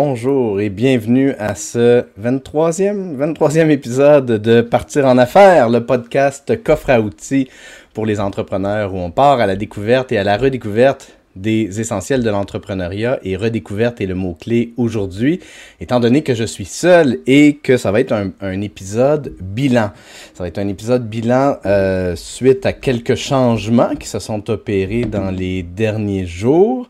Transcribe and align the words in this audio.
bonjour 0.00 0.60
et 0.60 0.68
bienvenue 0.68 1.34
à 1.40 1.56
ce 1.56 2.04
23e, 2.22 3.16
23e 3.16 3.68
épisode 3.68 4.26
de 4.26 4.60
Partir 4.60 5.06
en 5.06 5.18
affaires, 5.18 5.68
le 5.68 5.84
podcast 5.84 6.62
coffre 6.62 6.90
à 6.90 7.00
outils 7.00 7.48
pour 7.94 8.06
les 8.06 8.20
entrepreneurs 8.20 8.94
où 8.94 8.98
on 8.98 9.10
part 9.10 9.40
à 9.40 9.46
la 9.46 9.56
découverte 9.56 10.12
et 10.12 10.18
à 10.18 10.22
la 10.22 10.36
redécouverte 10.36 11.17
des 11.40 11.80
essentiels 11.80 12.22
de 12.22 12.30
l'entrepreneuriat 12.30 13.20
et 13.22 13.36
redécouverte 13.36 14.00
est 14.00 14.06
le 14.06 14.14
mot-clé 14.14 14.72
aujourd'hui, 14.76 15.40
étant 15.80 16.00
donné 16.00 16.22
que 16.22 16.34
je 16.34 16.44
suis 16.44 16.64
seul 16.64 17.18
et 17.26 17.56
que 17.56 17.76
ça 17.76 17.92
va 17.92 18.00
être 18.00 18.12
un, 18.12 18.60
épisode 18.60 19.34
bilan. 19.40 19.92
Ça 20.34 20.42
va 20.42 20.48
être 20.48 20.58
un 20.58 20.68
épisode 20.68 21.08
bilan 21.08 21.56
euh, 21.64 22.16
suite 22.16 22.66
à 22.66 22.72
quelques 22.72 23.14
changements 23.14 23.94
qui 23.94 24.08
se 24.08 24.18
sont 24.18 24.50
opérés 24.50 25.04
dans 25.04 25.30
les 25.30 25.62
derniers 25.62 26.26
jours. 26.26 26.88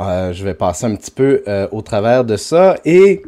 Euh, 0.00 0.32
je 0.32 0.44
vais 0.44 0.54
passer 0.54 0.86
un 0.86 0.96
petit 0.96 1.12
peu 1.12 1.42
euh, 1.46 1.68
au 1.70 1.82
travers 1.82 2.24
de 2.24 2.36
ça 2.36 2.76
et 2.84 3.22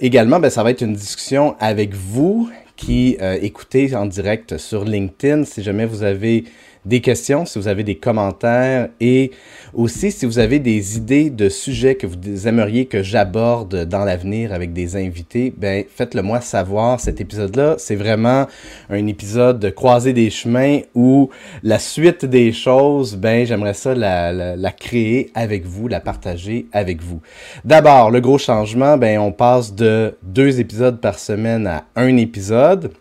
également, 0.00 0.40
ben, 0.40 0.50
ça 0.50 0.62
va 0.62 0.70
être 0.70 0.82
une 0.82 0.94
discussion 0.94 1.54
avec 1.58 1.94
vous 1.94 2.50
qui 2.76 3.16
écoutez 3.40 3.96
en 3.96 4.06
direct 4.06 4.58
sur 4.58 4.84
LinkedIn. 4.84 5.44
Si 5.44 5.62
jamais 5.62 5.86
vous 5.86 6.02
avez 6.02 6.44
des 6.88 7.00
questions, 7.00 7.44
si 7.44 7.58
vous 7.58 7.68
avez 7.68 7.84
des 7.84 7.96
commentaires 7.96 8.88
et 8.98 9.30
aussi 9.74 10.10
si 10.10 10.24
vous 10.24 10.38
avez 10.38 10.58
des 10.58 10.96
idées 10.96 11.28
de 11.28 11.50
sujets 11.50 11.96
que 11.96 12.06
vous 12.06 12.48
aimeriez 12.48 12.86
que 12.86 13.02
j'aborde 13.02 13.84
dans 13.84 14.04
l'avenir 14.04 14.54
avec 14.54 14.72
des 14.72 14.96
invités, 14.96 15.52
ben 15.54 15.84
faites-le 15.94 16.22
moi 16.22 16.40
savoir. 16.40 16.98
Cet 16.98 17.20
épisode-là, 17.20 17.74
c'est 17.76 17.94
vraiment 17.94 18.46
un 18.88 19.06
épisode 19.06 19.60
de 19.60 19.68
croiser 19.68 20.14
des 20.14 20.30
chemins 20.30 20.80
où 20.94 21.28
la 21.62 21.78
suite 21.78 22.24
des 22.24 22.52
choses, 22.52 23.16
ben 23.16 23.44
j'aimerais 23.44 23.74
ça 23.74 23.94
la, 23.94 24.72
créer 24.72 25.30
avec 25.34 25.66
vous, 25.66 25.88
la 25.88 26.00
partager 26.00 26.68
avec 26.72 27.02
vous. 27.02 27.20
D'abord, 27.66 28.10
le 28.10 28.20
gros 28.20 28.38
changement, 28.38 28.96
ben 28.96 29.18
on 29.18 29.32
passe 29.32 29.74
de 29.74 30.16
deux 30.22 30.58
épisodes 30.58 31.00
par 31.00 31.18
semaine 31.18 31.66
à 31.66 31.84
un 31.96 32.16
épisode. 32.16 32.92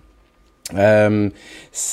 Euh, 0.76 1.30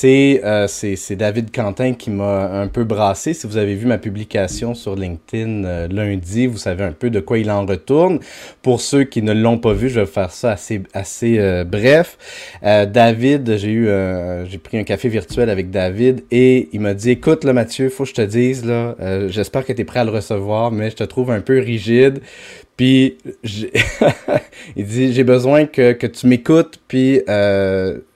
euh, 0.05 0.67
c'est 0.69 1.17
David 1.17 1.55
Quentin 1.55 1.92
qui 1.92 2.11
m'a 2.11 2.50
un 2.50 2.69
peu 2.69 2.84
brassé. 2.84 3.34
Si 3.34 3.47
vous 3.47 3.56
avez 3.56 3.75
vu 3.75 3.86
ma 3.86 3.98
publication 3.98 4.75
sur 4.75 4.97
LinkedIn 4.97 5.64
euh, 5.64 5.89
lundi, 5.89 6.47
vous 6.47 6.58
savez 6.58 6.84
un 6.84 6.92
peu 6.92 7.11
de 7.11 7.20
quoi 7.20 7.39
il 7.39 7.50
en 7.50 7.64
retourne. 7.64 8.19
Pour 8.62 8.80
ceux 8.80 9.05
qui 9.05 9.22
ne 9.22 9.33
l'ont 9.33 9.58
pas 9.58 9.72
vu, 9.72 9.89
je 9.89 10.00
vais 10.00 10.06
faire 10.06 10.30
ça 10.33 10.52
assez, 10.52 10.83
assez 10.92 11.39
euh, 11.39 11.64
bref. 11.64 12.19
David, 12.62 13.56
j'ai 13.56 13.70
eu 13.70 13.89
j'ai 14.48 14.58
pris 14.58 14.78
un 14.78 14.84
café 14.84 15.08
virtuel 15.08 15.50
avec 15.50 15.70
David 15.70 16.25
et 16.30 16.69
il 16.72 16.80
m'a 16.80 16.95
dit 16.95 17.11
écoute 17.11 17.45
là 17.45 17.52
Mathieu, 17.52 17.89
faut 17.89 18.05
que 18.05 18.11
je 18.11 18.14
te 18.14 18.22
dise 18.22 18.64
là, 18.64 18.97
j'espère 19.28 19.64
que 19.64 19.72
tu 19.72 19.83
es 19.83 19.84
prêt 19.84 20.00
à 20.00 20.05
le 20.05 20.11
recevoir, 20.11 20.70
mais 20.70 20.91
je 20.91 20.97
te 20.97 21.05
trouve 21.05 21.30
un 21.30 21.41
peu 21.41 21.58
rigide. 21.58 22.20
Puis 22.77 23.19
il 24.77 24.86
dit 24.86 25.12
j'ai 25.12 25.25
besoin 25.25 25.67
que, 25.67 25.92
que 25.92 26.06
tu 26.06 26.27
m'écoutes 26.27 26.80
puis 26.89 27.20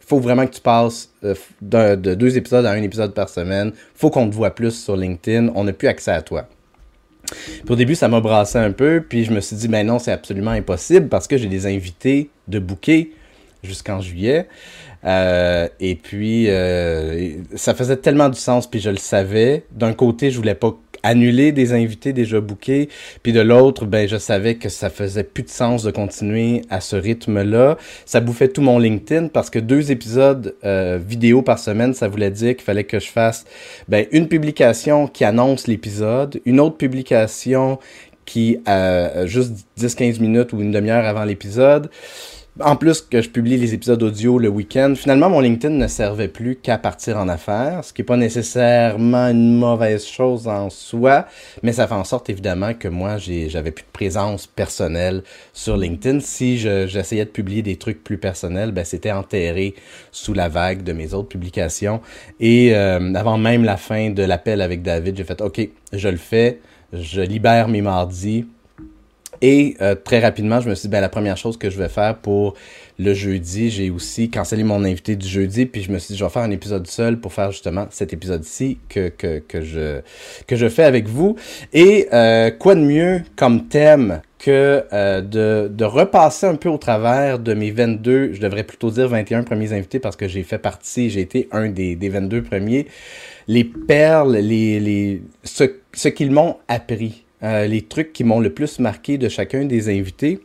faut 0.08 0.18
vraiment 0.18 0.46
que 0.46 0.54
tu 0.54 0.60
passes 0.60 1.10
euh, 1.24 1.34
de, 1.60 2.14
deux 2.14 2.36
épisodes 2.38 2.64
à 2.64 2.70
un 2.70 2.82
épisode 2.82 3.12
par 3.12 3.28
semaine. 3.28 3.72
faut 3.94 4.10
qu'on 4.10 4.28
te 4.28 4.34
voit 4.34 4.54
plus 4.54 4.72
sur 4.72 4.96
LinkedIn. 4.96 5.52
On 5.54 5.64
n'a 5.64 5.72
plus 5.72 5.88
accès 5.88 6.12
à 6.12 6.22
toi. 6.22 6.48
Au 7.68 7.76
début, 7.76 7.94
ça 7.94 8.08
m'a 8.08 8.20
brassé 8.20 8.56
un 8.58 8.72
peu, 8.72 9.04
puis 9.06 9.24
je 9.24 9.32
me 9.32 9.40
suis 9.40 9.54
dit, 9.54 9.68
ben 9.68 9.86
non, 9.86 9.98
c'est 9.98 10.12
absolument 10.12 10.52
impossible 10.52 11.08
parce 11.08 11.26
que 11.26 11.36
j'ai 11.36 11.48
des 11.48 11.66
invités 11.66 12.30
de 12.48 12.58
bouquet 12.58 13.10
jusqu'en 13.62 14.00
juillet. 14.00 14.48
Euh, 15.04 15.68
et 15.78 15.94
puis, 15.94 16.48
euh, 16.48 17.34
ça 17.54 17.74
faisait 17.74 17.96
tellement 17.96 18.30
du 18.30 18.38
sens, 18.38 18.66
puis 18.66 18.80
je 18.80 18.88
le 18.88 18.96
savais. 18.96 19.64
D'un 19.72 19.92
côté, 19.92 20.30
je 20.30 20.38
voulais 20.38 20.54
pas 20.54 20.74
annuler 21.02 21.52
des 21.52 21.72
invités 21.72 22.12
déjà 22.12 22.40
bookés, 22.40 22.88
puis 23.22 23.32
de 23.32 23.40
l'autre, 23.40 23.84
ben 23.86 24.08
je 24.08 24.16
savais 24.16 24.56
que 24.56 24.68
ça 24.68 24.90
faisait 24.90 25.24
plus 25.24 25.42
de 25.42 25.48
sens 25.48 25.82
de 25.82 25.90
continuer 25.90 26.62
à 26.70 26.80
ce 26.80 26.96
rythme-là. 26.96 27.76
Ça 28.04 28.20
bouffait 28.20 28.48
tout 28.48 28.62
mon 28.62 28.78
LinkedIn 28.78 29.28
parce 29.28 29.50
que 29.50 29.58
deux 29.58 29.90
épisodes 29.90 30.54
euh, 30.64 30.98
vidéo 31.04 31.42
par 31.42 31.58
semaine, 31.58 31.94
ça 31.94 32.08
voulait 32.08 32.30
dire 32.30 32.54
qu'il 32.56 32.64
fallait 32.64 32.84
que 32.84 32.98
je 32.98 33.08
fasse 33.08 33.44
ben, 33.88 34.06
une 34.12 34.28
publication 34.28 35.06
qui 35.06 35.24
annonce 35.24 35.66
l'épisode, 35.66 36.40
une 36.44 36.60
autre 36.60 36.76
publication 36.76 37.78
qui 38.24 38.58
euh, 38.68 39.26
juste 39.26 39.66
10-15 39.78 40.20
minutes 40.20 40.52
ou 40.52 40.60
une 40.60 40.70
demi-heure 40.70 41.06
avant 41.06 41.24
l'épisode 41.24 41.88
en 42.60 42.76
plus 42.76 43.00
que 43.00 43.20
je 43.20 43.28
publie 43.28 43.56
les 43.56 43.74
épisodes 43.74 44.02
audio 44.02 44.38
le 44.38 44.48
week-end, 44.48 44.94
finalement, 44.96 45.30
mon 45.30 45.40
LinkedIn 45.40 45.74
ne 45.74 45.86
servait 45.86 46.28
plus 46.28 46.56
qu'à 46.56 46.78
partir 46.78 47.16
en 47.16 47.28
affaires, 47.28 47.84
ce 47.84 47.92
qui 47.92 48.00
n'est 48.00 48.06
pas 48.06 48.16
nécessairement 48.16 49.28
une 49.28 49.58
mauvaise 49.58 50.04
chose 50.04 50.48
en 50.48 50.70
soi, 50.70 51.26
mais 51.62 51.72
ça 51.72 51.86
fait 51.86 51.94
en 51.94 52.04
sorte 52.04 52.30
évidemment 52.30 52.74
que 52.74 52.88
moi, 52.88 53.16
j'avais 53.18 53.70
plus 53.70 53.84
de 53.84 53.92
présence 53.92 54.46
personnelle 54.46 55.22
sur 55.52 55.76
LinkedIn. 55.76 56.20
Si 56.20 56.58
j'essayais 56.58 57.24
de 57.24 57.30
publier 57.30 57.62
des 57.62 57.76
trucs 57.76 58.02
plus 58.02 58.18
personnels, 58.18 58.72
ben, 58.72 58.84
c'était 58.84 59.12
enterré 59.12 59.74
sous 60.10 60.34
la 60.34 60.48
vague 60.48 60.82
de 60.82 60.92
mes 60.92 61.14
autres 61.14 61.28
publications. 61.28 62.00
Et 62.40 62.74
euh, 62.74 63.14
avant 63.14 63.38
même 63.38 63.64
la 63.64 63.76
fin 63.76 64.10
de 64.10 64.22
l'appel 64.22 64.60
avec 64.62 64.82
David, 64.82 65.16
j'ai 65.16 65.24
fait, 65.24 65.40
OK, 65.40 65.60
je 65.92 66.08
le 66.08 66.16
fais, 66.16 66.60
je 66.92 67.20
libère 67.20 67.68
mes 67.68 67.82
mardis 67.82 68.46
et 69.42 69.76
euh, 69.80 69.94
très 69.94 70.20
rapidement, 70.20 70.60
je 70.60 70.68
me 70.68 70.74
suis 70.74 70.88
dit, 70.88 70.92
ben, 70.92 71.00
la 71.00 71.08
première 71.08 71.36
chose 71.36 71.56
que 71.56 71.70
je 71.70 71.78
vais 71.78 71.88
faire 71.88 72.16
pour 72.16 72.54
le 72.98 73.14
jeudi, 73.14 73.70
j'ai 73.70 73.90
aussi 73.90 74.28
cancellé 74.30 74.64
mon 74.64 74.84
invité 74.84 75.14
du 75.14 75.28
jeudi, 75.28 75.66
puis 75.66 75.82
je 75.82 75.92
me 75.92 75.98
suis 75.98 76.14
dit, 76.14 76.18
je 76.18 76.24
vais 76.24 76.30
faire 76.30 76.42
un 76.42 76.50
épisode 76.50 76.86
seul 76.86 77.20
pour 77.20 77.32
faire 77.32 77.52
justement 77.52 77.86
cet 77.90 78.12
épisode-ci 78.12 78.78
que, 78.88 79.08
que, 79.08 79.38
que, 79.38 79.62
je, 79.62 80.00
que 80.46 80.56
je 80.56 80.68
fais 80.68 80.84
avec 80.84 81.06
vous. 81.06 81.36
Et 81.72 82.08
euh, 82.12 82.50
quoi 82.50 82.74
de 82.74 82.80
mieux 82.80 83.22
comme 83.36 83.68
thème 83.68 84.20
que 84.38 84.84
euh, 84.92 85.20
de, 85.20 85.68
de 85.68 85.84
repasser 85.84 86.46
un 86.46 86.54
peu 86.54 86.68
au 86.68 86.78
travers 86.78 87.38
de 87.38 87.54
mes 87.54 87.70
22, 87.70 88.32
je 88.34 88.40
devrais 88.40 88.64
plutôt 88.64 88.90
dire 88.90 89.08
21 89.08 89.42
premiers 89.42 89.72
invités 89.72 89.98
parce 89.98 90.16
que 90.16 90.28
j'ai 90.28 90.42
fait 90.42 90.58
partie, 90.58 91.10
j'ai 91.10 91.20
été 91.20 91.48
un 91.52 91.68
des, 91.68 91.96
des 91.96 92.08
22 92.08 92.42
premiers, 92.42 92.86
les 93.48 93.64
perles, 93.64 94.36
les, 94.36 94.80
les, 94.80 95.22
ce, 95.44 95.64
ce 95.92 96.08
qu'ils 96.08 96.30
m'ont 96.30 96.56
appris 96.68 97.24
les 97.42 97.82
trucs 97.82 98.12
qui 98.12 98.24
m'ont 98.24 98.40
le 98.40 98.52
plus 98.52 98.78
marqué 98.78 99.18
de 99.18 99.28
chacun 99.28 99.64
des 99.64 99.88
invités. 99.88 100.40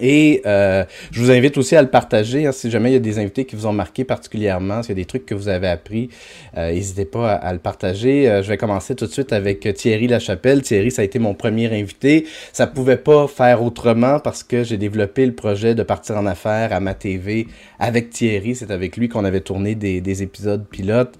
Et 0.00 0.42
euh, 0.46 0.84
je 1.10 1.20
vous 1.20 1.30
invite 1.30 1.56
aussi 1.58 1.76
à 1.76 1.82
le 1.82 1.88
partager. 1.88 2.46
Hein, 2.46 2.52
si 2.52 2.70
jamais 2.70 2.90
il 2.90 2.94
y 2.94 2.96
a 2.96 3.00
des 3.00 3.18
invités 3.18 3.44
qui 3.44 3.56
vous 3.56 3.66
ont 3.66 3.72
marqué 3.72 4.04
particulièrement, 4.04 4.82
s'il 4.82 4.90
y 4.90 5.00
a 5.00 5.02
des 5.02 5.06
trucs 5.06 5.26
que 5.26 5.34
vous 5.34 5.48
avez 5.48 5.68
appris, 5.68 6.10
euh, 6.56 6.72
n'hésitez 6.72 7.04
pas 7.04 7.32
à, 7.32 7.52
le 7.52 7.58
partager. 7.58 8.40
je 8.42 8.48
vais 8.48 8.56
commencer 8.56 8.94
tout 8.94 9.06
de 9.06 9.12
suite 9.12 9.32
avec 9.32 9.72
Thierry 9.74 10.06
Lachapelle. 10.06 10.62
Thierry, 10.62 10.90
ça 10.90 11.02
a 11.02 11.04
été 11.04 11.18
mon 11.18 11.34
premier 11.34 11.66
invité. 11.72 12.26
Ça 12.52 12.66
pouvait 12.66 12.96
pas 12.96 13.26
faire 13.28 13.62
autrement 13.62 14.20
parce 14.20 14.42
que 14.42 14.64
j'ai 14.64 14.76
développé 14.76 15.26
le 15.26 15.32
projet 15.32 15.74
de 15.74 15.82
partir 15.82 16.16
en 16.16 16.26
affaires 16.26 16.72
à 16.72 16.80
ma 16.80 16.94
TV 16.94 17.46
avec 17.78 18.10
Thierry. 18.10 18.54
C'est 18.54 18.70
avec 18.70 18.96
lui 18.96 19.08
qu'on 19.08 19.24
avait 19.24 19.40
tourné 19.40 19.74
des, 19.74 20.00
des 20.00 20.22
épisodes 20.22 20.66
pilotes. 20.66 21.14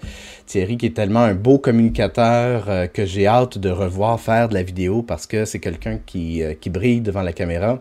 Thierry 0.46 0.76
qui 0.76 0.86
est 0.86 0.96
tellement 0.96 1.20
un 1.20 1.34
beau 1.34 1.58
communicateur 1.58 2.68
euh, 2.68 2.86
que 2.86 3.04
j'ai 3.04 3.26
hâte 3.26 3.58
de 3.58 3.70
revoir 3.70 4.20
faire 4.20 4.48
de 4.48 4.54
la 4.54 4.62
vidéo 4.62 5.02
parce 5.02 5.26
que 5.26 5.44
c'est 5.44 5.58
quelqu'un 5.58 5.98
qui, 6.04 6.42
euh, 6.42 6.54
qui 6.54 6.70
brille 6.70 7.00
devant 7.00 7.22
la 7.22 7.32
caméra. 7.32 7.80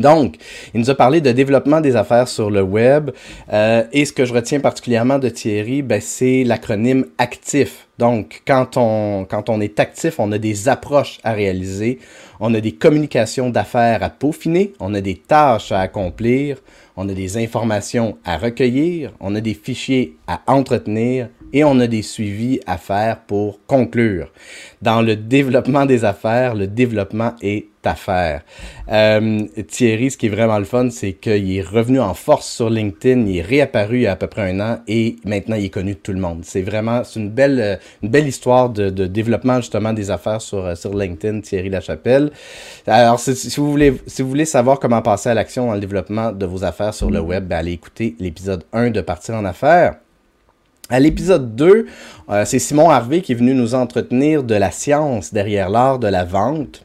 Donc, 0.00 0.36
il 0.74 0.80
nous 0.80 0.90
a 0.90 0.94
parlé 0.94 1.20
de 1.20 1.32
développement 1.32 1.80
des 1.80 1.96
affaires 1.96 2.28
sur 2.28 2.50
le 2.50 2.62
web. 2.62 3.10
Euh, 3.52 3.84
et 3.92 4.04
ce 4.04 4.12
que 4.12 4.24
je 4.24 4.32
retiens 4.32 4.60
particulièrement 4.60 5.18
de 5.18 5.28
Thierry, 5.28 5.82
ben, 5.82 6.00
c'est 6.00 6.44
l'acronyme 6.44 7.06
actif. 7.18 7.86
Donc, 8.00 8.40
quand 8.46 8.78
on, 8.78 9.60
est 9.60 9.78
actif, 9.78 10.20
on 10.20 10.32
a 10.32 10.38
des 10.38 10.70
approches 10.70 11.18
à 11.22 11.32
réaliser, 11.32 11.98
on 12.40 12.54
a 12.54 12.60
des 12.62 12.72
communications 12.72 13.50
d'affaires 13.50 14.02
à 14.02 14.08
peaufiner, 14.08 14.72
on 14.80 14.94
a 14.94 15.02
des 15.02 15.16
tâches 15.16 15.70
à 15.70 15.80
accomplir, 15.80 16.56
on 16.96 17.06
a 17.10 17.12
des 17.12 17.36
informations 17.36 18.16
à 18.24 18.38
recueillir, 18.38 19.12
on 19.20 19.34
a 19.34 19.42
des 19.42 19.52
fichiers 19.52 20.16
à 20.26 20.40
entretenir 20.46 21.28
et 21.52 21.62
on 21.62 21.78
a 21.78 21.86
des 21.86 22.00
suivis 22.00 22.60
à 22.66 22.78
faire 22.78 23.20
pour 23.20 23.60
conclure. 23.66 24.32
Dans 24.80 25.02
le 25.02 25.16
développement 25.16 25.84
des 25.84 26.06
affaires, 26.06 26.54
le 26.54 26.66
développement 26.66 27.34
est 27.42 27.66
affaire. 27.84 28.42
Euh, 28.90 29.46
Thierry, 29.68 30.10
ce 30.10 30.16
qui 30.16 30.26
est 30.26 30.30
vraiment 30.30 30.58
le 30.58 30.64
fun, 30.64 30.90
c'est 30.90 31.14
qu'il 31.14 31.56
est 31.56 31.62
revenu 31.62 32.00
en 32.00 32.14
force 32.14 32.46
sur 32.48 32.68
LinkedIn, 32.68 33.26
il 33.26 33.38
est 33.38 33.42
réapparu 33.42 33.98
il 33.98 34.02
y 34.02 34.06
a 34.06 34.12
à 34.12 34.16
peu 34.16 34.26
près 34.26 34.50
un 34.50 34.60
an 34.60 34.78
et 34.86 35.16
maintenant 35.24 35.56
il 35.56 35.66
est 35.66 35.70
connu 35.70 35.94
de 35.94 35.98
tout 35.98 36.12
le 36.12 36.20
monde. 36.20 36.40
C'est 36.42 36.62
vraiment 36.62 37.02
une 37.16 37.30
belle, 37.30 37.80
une 38.02 38.08
belle 38.08 38.28
histoire 38.28 38.70
de, 38.70 38.90
de, 38.90 39.06
développement 39.06 39.56
justement 39.56 39.92
des 39.92 40.10
affaires 40.10 40.40
sur, 40.40 40.76
sur 40.76 40.94
LinkedIn, 40.94 41.40
Thierry 41.40 41.68
Lachapelle. 41.68 42.30
Alors, 42.86 43.20
si, 43.20 43.34
si, 43.36 43.60
vous 43.60 43.70
voulez, 43.70 44.00
si 44.06 44.22
vous 44.22 44.28
voulez 44.28 44.44
savoir 44.44 44.78
comment 44.78 45.02
passer 45.02 45.28
à 45.28 45.34
l'action 45.34 45.66
dans 45.66 45.74
le 45.74 45.80
développement 45.80 46.32
de 46.32 46.46
vos 46.46 46.64
affaires 46.64 46.94
sur 46.94 47.10
le 47.10 47.20
web, 47.20 47.46
ben 47.46 47.58
allez 47.58 47.72
écouter 47.72 48.16
l'épisode 48.18 48.64
1 48.72 48.90
de 48.90 49.00
Partir 49.00 49.34
en 49.34 49.44
affaires. 49.44 49.96
À 50.90 50.98
l'épisode 50.98 51.54
2, 51.54 51.86
euh, 52.30 52.44
c'est 52.44 52.58
Simon 52.58 52.90
Harvey 52.90 53.20
qui 53.20 53.32
est 53.32 53.36
venu 53.36 53.54
nous 53.54 53.76
entretenir 53.76 54.42
de 54.42 54.56
la 54.56 54.72
science 54.72 55.32
derrière 55.32 55.70
l'art 55.70 56.00
de 56.00 56.08
la 56.08 56.24
vente. 56.24 56.84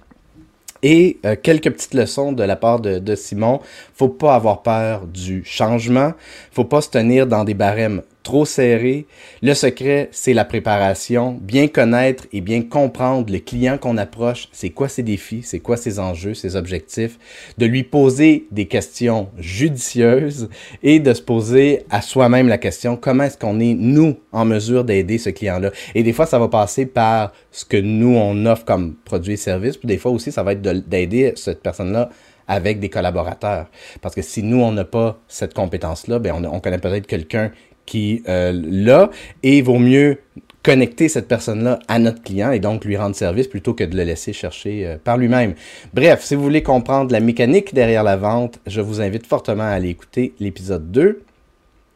Et 0.84 1.18
euh, 1.26 1.36
quelques 1.42 1.72
petites 1.72 1.96
leçons 1.96 2.32
de 2.32 2.44
la 2.44 2.56
part 2.56 2.80
de, 2.80 3.00
de 3.00 3.16
Simon. 3.16 3.62
Faut 3.96 4.10
pas 4.10 4.36
avoir 4.36 4.62
peur 4.62 5.08
du 5.08 5.44
changement. 5.44 6.14
Faut 6.52 6.66
pas 6.66 6.82
se 6.82 6.90
tenir 6.92 7.26
dans 7.26 7.44
des 7.44 7.56
barèmes 7.56 8.04
trop 8.26 8.44
serré. 8.44 9.06
Le 9.42 9.54
secret, 9.54 10.10
c'est 10.12 10.34
la 10.34 10.44
préparation, 10.44 11.38
bien 11.40 11.68
connaître 11.68 12.26
et 12.34 12.42
bien 12.42 12.64
comprendre 12.64 13.32
le 13.32 13.40
client 13.40 13.78
qu'on 13.78 13.98
approche, 13.98 14.50
c'est 14.52 14.72
quoi 14.72 14.90
ses 14.90 15.04
défis, 15.04 15.44
c'est 15.44 15.60
quoi 15.60 15.78
ses 15.78 16.00
enjeux, 16.00 16.34
ses 16.34 16.58
objectifs, 16.58 17.18
de 17.58 17.66
lui 17.66 17.84
poser 17.84 18.48
des 18.52 18.66
questions 18.66 19.30
judicieuses 19.38 20.50
et 20.84 21.00
de 21.00 21.14
se 21.14 21.22
poser 21.22 21.84
à 21.92 22.02
soi-même 22.02 22.48
la 22.48 22.58
question 22.58 22.98
comment 22.98 23.24
est-ce 23.24 23.38
qu'on 23.38 23.60
est 23.60 23.76
nous 23.76 24.18
en 24.32 24.44
mesure 24.44 24.84
d'aider 24.84 25.20
ce 25.20 25.30
client-là? 25.30 25.72
Et 25.94 26.02
des 26.02 26.12
fois, 26.12 26.26
ça 26.26 26.40
va 26.40 26.48
passer 26.48 26.88
par 26.88 27.32
ce 27.52 27.64
que 27.64 27.78
nous 27.78 28.16
on 28.18 28.46
offre 28.48 28.66
comme 28.66 28.96
produit 29.06 29.34
et 29.34 29.38
service, 29.38 29.78
puis 29.78 29.88
des 29.88 29.98
fois 29.98 30.12
aussi, 30.12 30.32
ça 30.32 30.42
va 30.42 30.54
être 30.54 30.62
d'aider 30.62 31.34
cette 31.36 31.62
personne-là 31.62 32.10
avec 32.48 32.80
des 32.80 32.90
collaborateurs. 32.90 33.68
Parce 34.02 34.16
que 34.16 34.22
si 34.22 34.44
nous, 34.44 34.62
on 34.62 34.72
n'a 34.72 34.86
pas 34.86 35.20
cette 35.28 35.54
compétence-là, 35.54 36.20
ben 36.20 36.34
on, 36.36 36.56
on 36.56 36.60
connaît 36.60 36.78
peut-être 36.78 37.08
quelqu'un 37.08 37.52
qui 37.86 38.24
euh, 38.28 38.52
l'a 38.54 39.10
et 39.44 39.62
vaut 39.62 39.80
mieux 39.80 40.20
connecter 40.64 41.10
cette 41.10 41.28
personne-là 41.28 41.80
à 41.88 42.00
notre 42.00 42.24
client 42.24 42.52
et 42.52 42.60
donc 42.60 42.86
lui 42.86 42.98
rendre 42.98 43.16
service 43.16 43.48
plutôt 43.48 43.76
que 43.76 43.84
de 43.84 43.96
le 43.96 44.04
laisser 44.04 44.34
chercher 44.34 44.86
euh, 44.86 44.98
par 45.02 45.18
lui-même. 45.18 45.54
Bref, 45.94 46.24
si 46.24 46.34
vous 46.34 46.42
voulez 46.42 46.64
comprendre 46.64 47.12
la 47.12 47.20
mécanique 47.20 47.74
derrière 47.76 48.04
la 48.04 48.18
vente, 48.18 48.60
je 48.66 48.82
vous 48.82 49.00
invite 49.00 49.28
fortement 49.28 49.64
à 49.64 49.68
aller 49.68 49.90
écouter 49.90 50.34
l'épisode 50.40 50.92
2. 50.92 51.25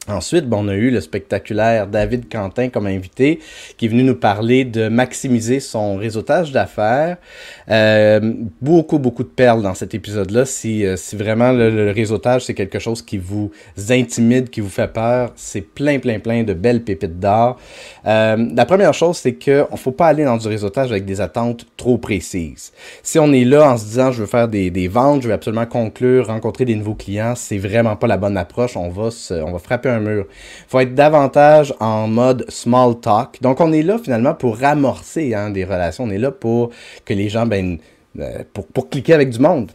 Ensuite, 0.10 0.50
bon, 0.50 0.66
on 0.66 0.68
a 0.70 0.74
eu 0.74 0.90
le 0.90 1.02
spectaculaire 1.02 1.86
David 1.86 2.32
Quentin 2.32 2.70
comme 2.70 2.88
invité 2.88 3.40
qui 3.78 3.86
est 3.86 3.90
venu 3.90 4.04
nous 4.04 4.16
parler 4.16 4.66
de 4.66 4.88
maximiser 4.88 5.60
son 5.60 5.98
réseautage 5.98 6.52
d'affaires. 6.52 7.18
Euh, 7.70 8.20
beaucoup, 8.60 8.98
beaucoup 8.98 9.22
de 9.22 9.30
perles 9.30 9.62
dans 9.62 9.76
cet 9.76 9.94
épisode-là. 9.94 10.46
Si, 10.46 10.84
euh, 10.84 10.96
vraiment 11.14 11.52
le, 11.52 11.92
réseautage, 11.92 12.46
c'est 12.46 12.56
quelque 12.56 12.80
chose 12.80 13.04
qui 13.04 13.20
vous 13.20 13.52
intimide, 13.90 14.50
qui 14.50 14.62
vous 14.62 14.70
fait 14.70 14.92
peur, 14.92 15.32
c'est 15.36 15.62
plein, 15.62 16.00
plein, 16.00 16.20
plein 16.20 16.44
de 16.44 16.54
belles 16.54 16.84
pépites 16.84 17.20
d'or. 17.20 17.60
Euh, 18.08 18.50
la 18.56 18.66
première 18.66 18.96
chose, 18.96 19.18
c'est 19.18 19.36
qu'il 19.36 19.66
ne 19.72 19.78
faut 19.78 19.92
pas 19.92 20.08
aller 20.08 20.24
dans 20.24 20.38
du 20.38 20.48
réseautage 20.48 20.90
avec 20.92 21.06
des 21.06 21.22
attentes 21.22 21.68
trop 21.78 22.00
précises. 22.00 22.72
Si 23.04 23.20
on 23.20 23.32
est 23.32 23.46
là 23.46 23.72
en 23.72 23.78
se 23.78 23.86
disant, 23.86 24.12
je 24.12 24.22
veux 24.22 24.28
faire 24.28 24.48
des, 24.48 24.88
ventes, 24.88 25.22
je 25.22 25.28
veux 25.28 25.34
absolument 25.34 25.68
conclure, 25.68 26.28
rencontrer 26.28 26.66
des 26.66 26.76
nouveaux 26.76 26.96
clients, 26.96 27.34
c'est 27.36 27.60
vraiment 27.60 27.96
pas 27.96 28.08
la 28.08 28.18
bonne 28.18 28.38
approche. 28.38 28.76
On 28.76 28.90
va, 28.90 29.10
on 29.46 29.52
va 29.52 29.60
frapper 29.60 29.90
un 29.90 29.99
Il 30.00 30.26
faut 30.68 30.80
être 30.80 30.96
davantage 30.96 31.74
en 31.80 32.08
mode 32.08 32.46
small 32.50 33.00
talk. 33.00 33.42
Donc, 33.42 33.60
on 33.62 33.72
est 33.72 33.82
là 33.84 33.98
finalement 33.98 34.34
pour 34.34 34.58
ramorcer 34.58 35.34
hein, 35.34 35.50
des 35.50 35.66
relations. 35.66 36.06
On 36.06 36.10
est 36.10 36.18
là 36.18 36.32
pour 36.32 36.72
que 37.06 37.14
les 37.14 37.30
gens, 37.30 37.46
ben, 37.46 37.78
euh, 38.20 38.44
pour, 38.54 38.68
pour 38.68 38.90
cliquer 38.90 39.14
avec 39.14 39.30
du 39.30 39.40
monde. 39.40 39.72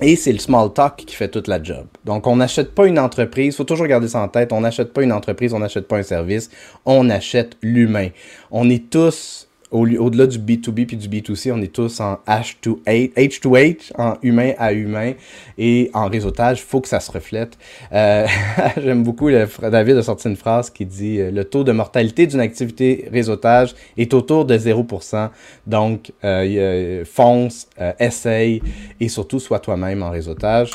Et 0.00 0.16
c'est 0.16 0.32
le 0.32 0.38
small 0.38 0.72
talk 0.72 0.96
qui 0.96 1.14
fait 1.14 1.28
toute 1.28 1.48
la 1.48 1.62
job. 1.62 1.86
Donc, 2.04 2.26
on 2.26 2.36
n'achète 2.36 2.74
pas 2.74 2.86
une 2.86 2.98
entreprise. 2.98 3.54
Il 3.54 3.56
faut 3.56 3.64
toujours 3.64 3.86
garder 3.86 4.08
ça 4.08 4.20
en 4.20 4.28
tête. 4.28 4.52
On 4.52 4.60
n'achète 4.60 4.92
pas 4.92 5.02
une 5.02 5.12
entreprise, 5.12 5.52
on 5.54 5.58
n'achète 5.58 5.88
pas 5.88 5.96
un 5.96 6.02
service. 6.02 6.50
On 6.84 7.10
achète 7.10 7.56
l'humain. 7.62 8.08
On 8.50 8.68
est 8.70 8.90
tous 8.90 9.47
au-delà 9.70 10.26
du 10.26 10.38
B2B 10.38 10.86
puis 10.86 10.96
du 10.96 11.08
B2C, 11.08 11.52
on 11.52 11.60
est 11.60 11.72
tous 11.72 12.00
en 12.00 12.18
H2H, 12.26 13.12
H2H, 13.14 13.92
en 13.98 14.14
humain 14.22 14.52
à 14.58 14.72
humain 14.72 15.12
et 15.58 15.90
en 15.92 16.08
réseautage, 16.08 16.60
il 16.60 16.64
faut 16.64 16.80
que 16.80 16.88
ça 16.88 17.00
se 17.00 17.10
reflète. 17.10 17.58
Euh, 17.92 18.26
J'aime 18.82 19.02
beaucoup, 19.02 19.28
le, 19.28 19.46
David 19.70 19.96
a 19.96 20.02
sorti 20.02 20.28
une 20.28 20.36
phrase 20.36 20.70
qui 20.70 20.86
dit 20.86 21.20
euh, 21.20 21.30
le 21.30 21.44
taux 21.44 21.64
de 21.64 21.72
mortalité 21.72 22.26
d'une 22.26 22.40
activité 22.40 23.08
réseautage 23.12 23.74
est 23.96 24.14
autour 24.14 24.44
de 24.44 24.56
0%. 24.56 25.28
Donc, 25.66 26.12
euh, 26.24 27.04
fonce, 27.04 27.68
euh, 27.80 27.92
essaye 27.98 28.62
et 29.00 29.08
surtout 29.08 29.40
sois 29.40 29.58
toi-même 29.60 30.02
en 30.02 30.10
réseautage. 30.10 30.72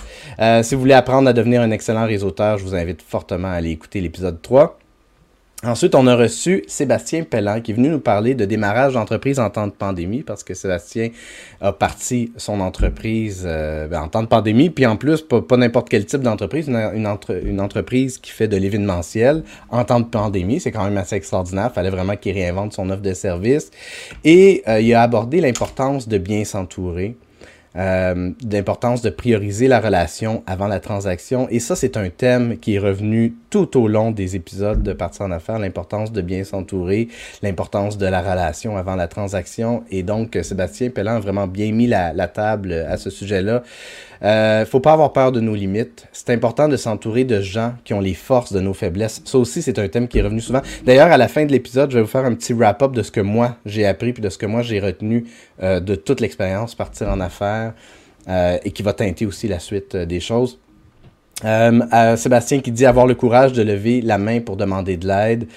Si 0.61 0.75
vous 0.75 0.81
voulez 0.81 0.93
apprendre 0.93 1.29
à 1.29 1.33
devenir 1.33 1.61
un 1.61 1.71
excellent 1.71 2.05
réseauteur, 2.05 2.57
je 2.57 2.63
vous 2.63 2.75
invite 2.75 3.01
fortement 3.01 3.49
à 3.49 3.53
aller 3.53 3.71
écouter 3.71 4.01
l'épisode 4.01 4.41
3. 4.41 4.77
Ensuite, 5.65 5.95
on 5.95 6.07
a 6.07 6.15
reçu 6.15 6.65
Sébastien 6.67 7.23
Pellan 7.23 7.61
qui 7.61 7.71
est 7.71 7.73
venu 7.73 7.87
nous 7.87 8.01
parler 8.01 8.35
de 8.35 8.43
démarrage 8.43 8.93
d'entreprise 8.93 9.39
en 9.39 9.49
temps 9.49 9.67
de 9.67 9.71
pandémie 9.71 10.21
parce 10.21 10.43
que 10.43 10.53
Sébastien 10.53 11.09
a 11.61 11.71
parti 11.71 12.33
son 12.35 12.59
entreprise 12.59 13.43
euh, 13.45 13.87
ben, 13.87 14.01
en 14.01 14.07
temps 14.09 14.23
de 14.23 14.27
pandémie, 14.27 14.69
puis 14.69 14.85
en 14.85 14.97
plus, 14.97 15.21
pas, 15.21 15.41
n'importe 15.55 15.87
quel 15.87 16.05
type 16.05 16.19
d'entreprise, 16.19 16.67
une, 16.67 17.07
une, 17.45 17.61
entreprise 17.61 18.17
qui 18.17 18.31
fait 18.31 18.49
de 18.49 18.57
l'événementiel 18.57 19.43
en 19.69 19.85
temps 19.85 20.01
de 20.01 20.05
pandémie. 20.05 20.59
C'est 20.59 20.71
quand 20.71 20.83
même 20.83 20.97
assez 20.97 21.15
extraordinaire. 21.15 21.69
Il 21.71 21.75
fallait 21.75 21.89
vraiment 21.89 22.17
qu'il 22.17 22.33
réinvente 22.33 22.73
son 22.73 22.89
offre 22.89 23.01
de 23.01 23.13
service. 23.13 23.71
Et 24.25 24.63
euh, 24.67 24.81
il 24.81 24.93
a 24.93 25.01
abordé 25.01 25.39
l'importance 25.39 26.09
de 26.09 26.17
bien 26.17 26.43
s'entourer 26.43 27.15
euh, 27.75 28.29
d'importance 28.43 29.01
de 29.01 29.09
prioriser 29.09 29.67
la 29.67 29.79
relation 29.79 30.43
avant 30.45 30.67
la 30.67 30.79
transaction. 30.79 31.47
Et 31.49 31.59
ça, 31.59 31.75
c'est 31.75 31.97
un 31.97 32.09
thème 32.09 32.59
qui 32.59 32.75
est 32.75 32.79
revenu 32.79 33.33
tout 33.53 33.79
au 33.79 33.87
long 33.87 34.09
des 34.09 34.35
épisodes 34.35 34.81
de 34.81 34.93
Partir 34.93 35.27
en 35.27 35.31
affaires, 35.31 35.59
l'importance 35.59 36.11
de 36.11 36.21
bien 36.23 36.43
s'entourer, 36.43 37.09
l'importance 37.43 37.99
de 37.99 38.07
la 38.07 38.19
relation 38.19 38.77
avant 38.77 38.95
la 38.95 39.07
transaction. 39.07 39.83
Et 39.91 40.01
donc, 40.01 40.39
Sébastien 40.41 40.89
Pellan 40.89 41.17
a 41.17 41.19
vraiment 41.19 41.45
bien 41.45 41.71
mis 41.71 41.85
la, 41.85 42.27
table 42.27 42.73
à 42.73 42.97
ce 42.97 43.11
sujet-là. 43.11 43.61
Euh, 44.23 44.65
faut 44.65 44.79
pas 44.79 44.93
avoir 44.93 45.13
peur 45.13 45.31
de 45.31 45.39
nos 45.39 45.53
limites. 45.53 46.07
C'est 46.13 46.31
important 46.31 46.67
de 46.67 46.77
s'entourer 46.77 47.25
de 47.25 47.41
gens 47.41 47.75
qui 47.83 47.93
ont 47.93 47.99
les 47.99 48.15
forces 48.15 48.53
de 48.53 48.59
nos 48.59 48.73
faiblesses. 48.73 49.21
Ça 49.23 49.37
aussi, 49.37 49.61
c'est 49.61 49.77
un 49.77 49.87
thème 49.87 50.07
qui 50.07 50.17
est 50.17 50.23
revenu 50.23 50.41
souvent. 50.41 50.63
D'ailleurs, 50.83 51.11
à 51.11 51.17
la 51.17 51.27
fin 51.27 51.45
de 51.45 51.51
l'épisode, 51.51 51.91
je 51.91 51.97
vais 51.97 52.01
vous 52.01 52.09
faire 52.09 52.25
un 52.25 52.33
petit 52.33 52.53
wrap-up 52.53 52.93
de 52.93 53.03
ce 53.03 53.11
que 53.11 53.21
moi 53.21 53.57
j'ai 53.67 53.85
appris 53.85 54.13
puis 54.13 54.23
de 54.23 54.29
ce 54.29 54.39
que 54.39 54.47
moi 54.47 54.63
j'ai 54.63 54.79
retenu 54.79 55.25
euh, 55.61 55.79
de 55.79 55.93
toute 55.93 56.21
l'expérience 56.21 56.73
partir 56.73 57.07
en 57.09 57.19
affaires 57.19 57.75
euh, 58.27 58.57
et 58.63 58.71
qui 58.71 58.81
va 58.81 58.93
teinter 58.93 59.27
aussi 59.27 59.47
la 59.47 59.59
suite 59.59 59.95
des 59.95 60.19
choses. 60.19 60.57
Euh, 61.45 62.15
Sébastien 62.15 62.59
qui 62.59 62.71
dit 62.71 62.85
avoir 62.85 63.07
le 63.07 63.15
courage 63.15 63.53
de 63.53 63.61
lever 63.61 64.01
la 64.01 64.17
main 64.17 64.39
pour 64.39 64.57
demander 64.57 64.97
de 64.97 65.07
l'aide. 65.07 65.47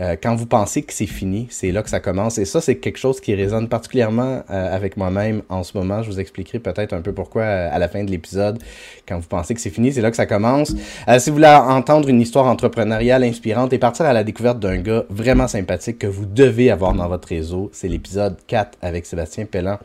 Euh, 0.00 0.16
quand 0.20 0.34
vous 0.34 0.46
pensez 0.46 0.82
que 0.82 0.92
c'est 0.92 1.06
fini, 1.06 1.48
c'est 1.50 1.70
là 1.70 1.82
que 1.82 1.90
ça 1.90 2.00
commence. 2.00 2.38
Et 2.38 2.46
ça, 2.46 2.60
c'est 2.60 2.76
quelque 2.76 2.96
chose 2.98 3.20
qui 3.20 3.34
résonne 3.34 3.68
particulièrement 3.68 4.42
euh, 4.50 4.74
avec 4.74 4.96
moi-même 4.96 5.42
en 5.50 5.62
ce 5.64 5.76
moment. 5.76 6.02
Je 6.02 6.10
vous 6.10 6.20
expliquerai 6.20 6.60
peut-être 6.60 6.94
un 6.94 7.02
peu 7.02 7.12
pourquoi 7.12 7.44
à 7.44 7.78
la 7.78 7.88
fin 7.88 8.02
de 8.02 8.10
l'épisode. 8.10 8.58
Quand 9.06 9.18
vous 9.18 9.28
pensez 9.28 9.54
que 9.54 9.60
c'est 9.60 9.70
fini, 9.70 9.92
c'est 9.92 10.00
là 10.00 10.10
que 10.10 10.16
ça 10.16 10.26
commence. 10.26 10.74
si 11.18 11.30
vous 11.30 11.36
voulez 11.36 11.48
entendre 11.48 12.08
une 12.08 12.20
histoire 12.20 12.46
entrepreneuriale 12.46 13.24
inspirante 13.24 13.72
et 13.72 13.78
partir 13.78 14.06
à 14.06 14.12
la 14.12 14.24
découverte 14.24 14.60
d'un 14.60 14.78
gars 14.78 15.04
vraiment 15.10 15.48
sympathique 15.48 15.98
que 15.98 16.06
vous 16.06 16.24
devez 16.24 16.70
avoir 16.70 16.94
dans 16.94 17.08
votre 17.08 17.28
réseau, 17.28 17.70
c'est 17.72 17.88
l'épisode 17.88 18.36
4 18.46 18.78
avec 18.80 19.04
Sébastien 19.04 19.44
Pellan. 19.44 19.78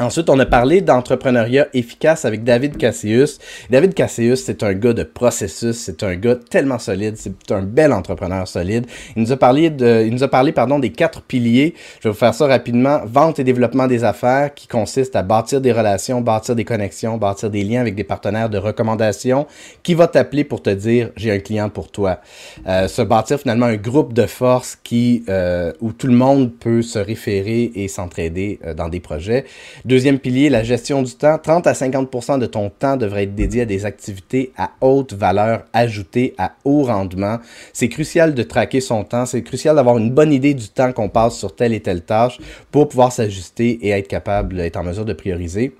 Ensuite, 0.00 0.30
on 0.30 0.38
a 0.38 0.46
parlé 0.46 0.80
d'entrepreneuriat 0.80 1.66
efficace 1.74 2.24
avec 2.24 2.44
David 2.44 2.76
Cassius. 2.76 3.40
David 3.68 3.94
Cassius, 3.94 4.44
c'est 4.44 4.62
un 4.62 4.72
gars 4.72 4.92
de 4.92 5.02
processus, 5.02 5.76
c'est 5.76 6.04
un 6.04 6.14
gars 6.14 6.36
tellement 6.36 6.78
solide, 6.78 7.16
c'est 7.16 7.50
un 7.50 7.62
bel 7.62 7.92
entrepreneur 7.92 8.46
solide. 8.46 8.86
Il 9.16 9.22
nous 9.22 9.32
a 9.32 9.36
parlé 9.36 9.70
de, 9.70 10.04
il 10.06 10.12
nous 10.12 10.22
a 10.22 10.28
parlé, 10.28 10.52
pardon, 10.52 10.78
des 10.78 10.92
quatre 10.92 11.22
piliers. 11.22 11.74
Je 11.98 12.08
vais 12.08 12.12
vous 12.12 12.18
faire 12.18 12.32
ça 12.32 12.46
rapidement. 12.46 13.00
Vente 13.06 13.40
et 13.40 13.44
développement 13.44 13.88
des 13.88 14.04
affaires, 14.04 14.54
qui 14.54 14.68
consiste 14.68 15.16
à 15.16 15.24
bâtir 15.24 15.60
des 15.60 15.72
relations, 15.72 16.20
bâtir 16.20 16.54
des 16.54 16.64
connexions, 16.64 17.16
bâtir 17.16 17.50
des 17.50 17.64
liens 17.64 17.80
avec 17.80 17.96
des 17.96 18.04
partenaires 18.04 18.50
de 18.50 18.58
recommandation, 18.58 19.48
qui 19.82 19.94
va 19.94 20.06
t'appeler 20.06 20.44
pour 20.44 20.62
te 20.62 20.70
dire, 20.70 21.10
j'ai 21.16 21.32
un 21.32 21.40
client 21.40 21.70
pour 21.70 21.90
toi? 21.90 22.20
Euh, 22.68 22.86
se 22.86 23.02
bâtir 23.02 23.40
finalement 23.40 23.66
un 23.66 23.76
groupe 23.76 24.12
de 24.12 24.26
force 24.26 24.78
qui, 24.84 25.24
euh, 25.28 25.72
où 25.80 25.92
tout 25.92 26.06
le 26.06 26.14
monde 26.14 26.52
peut 26.52 26.82
se 26.82 27.00
référer 27.00 27.72
et 27.74 27.88
s'entraider 27.88 28.60
euh, 28.64 28.74
dans 28.74 28.88
des 28.88 29.00
projets. 29.00 29.44
Deuxième 29.88 30.18
pilier, 30.18 30.50
la 30.50 30.64
gestion 30.64 31.02
du 31.02 31.14
temps. 31.14 31.38
30 31.38 31.66
à 31.66 31.72
50% 31.72 32.38
de 32.38 32.44
ton 32.44 32.68
temps 32.68 32.98
devrait 32.98 33.22
être 33.22 33.34
dédié 33.34 33.62
à 33.62 33.64
des 33.64 33.86
activités 33.86 34.52
à 34.54 34.72
haute 34.82 35.14
valeur 35.14 35.64
ajoutée, 35.72 36.34
à 36.36 36.56
haut 36.66 36.82
rendement. 36.82 37.38
C'est 37.72 37.88
crucial 37.88 38.34
de 38.34 38.42
traquer 38.42 38.82
son 38.82 39.02
temps. 39.02 39.24
C'est 39.24 39.40
crucial 39.40 39.76
d'avoir 39.76 39.96
une 39.96 40.10
bonne 40.10 40.30
idée 40.30 40.52
du 40.52 40.68
temps 40.68 40.92
qu'on 40.92 41.08
passe 41.08 41.38
sur 41.38 41.56
telle 41.56 41.72
et 41.72 41.80
telle 41.80 42.02
tâche 42.02 42.38
pour 42.70 42.90
pouvoir 42.90 43.12
s'ajuster 43.12 43.78
et 43.80 43.88
être 43.88 44.08
capable, 44.08 44.56
d'être 44.56 44.76
en 44.76 44.84
mesure 44.84 45.06
de 45.06 45.14
prioriser. 45.14 45.74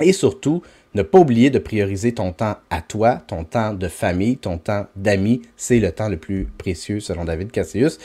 Et 0.00 0.14
surtout, 0.14 0.62
ne 0.96 1.02
pas 1.02 1.18
oublier 1.18 1.50
de 1.50 1.58
prioriser 1.58 2.12
ton 2.12 2.32
temps 2.32 2.56
à 2.70 2.80
toi, 2.80 3.20
ton 3.26 3.44
temps 3.44 3.74
de 3.74 3.86
famille, 3.86 4.38
ton 4.38 4.56
temps 4.56 4.86
d'amis. 4.96 5.42
C'est 5.56 5.78
le 5.78 5.92
temps 5.92 6.08
le 6.08 6.16
plus 6.16 6.48
précieux 6.56 7.00
selon 7.00 7.24
David 7.24 7.52
Cassius. 7.52 7.98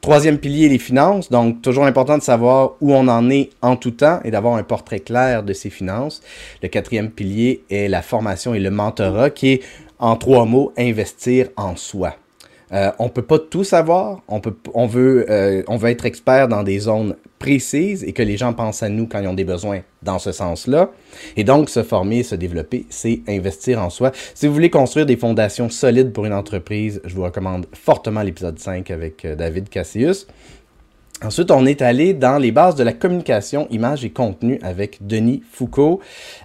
Troisième 0.00 0.38
pilier, 0.38 0.68
les 0.68 0.78
finances. 0.78 1.30
Donc, 1.30 1.60
toujours 1.60 1.84
important 1.84 2.16
de 2.16 2.22
savoir 2.22 2.72
où 2.80 2.94
on 2.94 3.06
en 3.08 3.28
est 3.28 3.50
en 3.60 3.76
tout 3.76 3.90
temps 3.90 4.20
et 4.24 4.30
d'avoir 4.30 4.54
un 4.54 4.62
portrait 4.62 5.00
clair 5.00 5.42
de 5.42 5.52
ses 5.52 5.70
finances. 5.70 6.22
Le 6.62 6.68
quatrième 6.68 7.10
pilier 7.10 7.64
est 7.70 7.88
la 7.88 8.00
formation 8.00 8.54
et 8.54 8.60
le 8.60 8.70
mentorat 8.70 9.30
qui 9.30 9.48
est, 9.48 9.62
en 9.98 10.16
trois 10.16 10.46
mots, 10.46 10.72
investir 10.78 11.48
en 11.56 11.76
soi. 11.76 12.16
Euh, 12.72 12.90
on 12.98 13.08
peut 13.08 13.22
pas 13.22 13.38
tout 13.38 13.64
savoir. 13.64 14.20
On, 14.28 14.40
peut, 14.40 14.54
on, 14.74 14.86
veut, 14.86 15.26
euh, 15.30 15.62
on 15.68 15.76
veut 15.76 15.90
être 15.90 16.04
expert 16.04 16.48
dans 16.48 16.62
des 16.62 16.78
zones 16.80 17.16
précises 17.38 18.04
et 18.04 18.12
que 18.12 18.22
les 18.22 18.36
gens 18.36 18.52
pensent 18.52 18.82
à 18.82 18.88
nous 18.88 19.06
quand 19.06 19.20
ils 19.20 19.28
ont 19.28 19.34
des 19.34 19.44
besoins 19.44 19.80
dans 20.02 20.18
ce 20.18 20.32
sens-là. 20.32 20.90
Et 21.36 21.44
donc, 21.44 21.70
se 21.70 21.82
former, 21.82 22.22
se 22.22 22.34
développer, 22.34 22.86
c'est 22.90 23.20
investir 23.28 23.80
en 23.80 23.90
soi. 23.90 24.12
Si 24.34 24.46
vous 24.46 24.52
voulez 24.52 24.70
construire 24.70 25.06
des 25.06 25.16
fondations 25.16 25.70
solides 25.70 26.12
pour 26.12 26.26
une 26.26 26.32
entreprise, 26.32 27.00
je 27.04 27.14
vous 27.14 27.22
recommande 27.22 27.66
fortement 27.72 28.22
l'épisode 28.22 28.58
5 28.58 28.90
avec 28.90 29.24
euh, 29.24 29.34
David 29.34 29.68
Cassius. 29.68 30.26
Ensuite, 31.20 31.50
on 31.50 31.66
est 31.66 31.82
allé 31.82 32.14
dans 32.14 32.38
les 32.38 32.52
bases 32.52 32.76
de 32.76 32.84
la 32.84 32.92
communication, 32.92 33.66
image 33.70 34.04
et 34.04 34.10
contenu 34.10 34.60
avec 34.62 35.04
Denis 35.04 35.42
Foucault. 35.50 35.98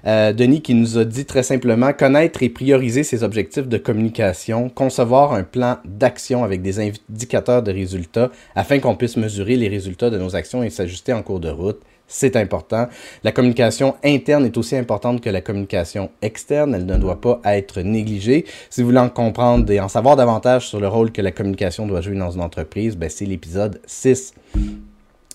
Euh, 0.07 0.33
Denis 0.33 0.63
qui 0.63 0.73
nous 0.73 0.97
a 0.97 1.05
dit 1.05 1.25
très 1.25 1.43
simplement 1.43 1.93
connaître 1.93 2.41
et 2.41 2.49
prioriser 2.49 3.03
ses 3.03 3.23
objectifs 3.23 3.67
de 3.67 3.77
communication, 3.77 4.69
concevoir 4.69 5.33
un 5.33 5.43
plan 5.43 5.77
d'action 5.85 6.43
avec 6.43 6.63
des 6.63 6.79
indicateurs 6.79 7.61
de 7.61 7.71
résultats 7.71 8.31
afin 8.55 8.79
qu'on 8.79 8.95
puisse 8.95 9.15
mesurer 9.15 9.57
les 9.57 9.67
résultats 9.67 10.09
de 10.09 10.17
nos 10.17 10.35
actions 10.35 10.63
et 10.63 10.71
s'ajuster 10.71 11.13
en 11.13 11.21
cours 11.21 11.39
de 11.39 11.49
route 11.49 11.79
c'est 12.07 12.35
important. 12.35 12.87
La 13.23 13.31
communication 13.31 13.95
interne 14.03 14.45
est 14.45 14.57
aussi 14.57 14.75
importante 14.75 15.21
que 15.21 15.29
la 15.29 15.41
communication 15.41 16.09
externe. 16.21 16.75
Elle 16.75 16.85
ne 16.85 16.97
doit 16.97 17.19
pas 17.19 17.41
être 17.45 17.81
négligée. 17.81 18.45
Si 18.69 18.81
vous 18.81 18.87
voulez 18.87 18.99
en 18.99 19.09
comprendre 19.09 19.69
et 19.71 19.79
en 19.79 19.87
savoir 19.87 20.15
davantage 20.15 20.67
sur 20.67 20.79
le 20.79 20.87
rôle 20.87 21.11
que 21.11 21.21
la 21.21 21.31
communication 21.31 21.87
doit 21.87 22.01
jouer 22.01 22.15
dans 22.15 22.31
une 22.31 22.41
entreprise, 22.41 22.95
ben 22.95 23.09
c'est 23.09 23.25
l'épisode 23.25 23.81
6. 23.85 24.33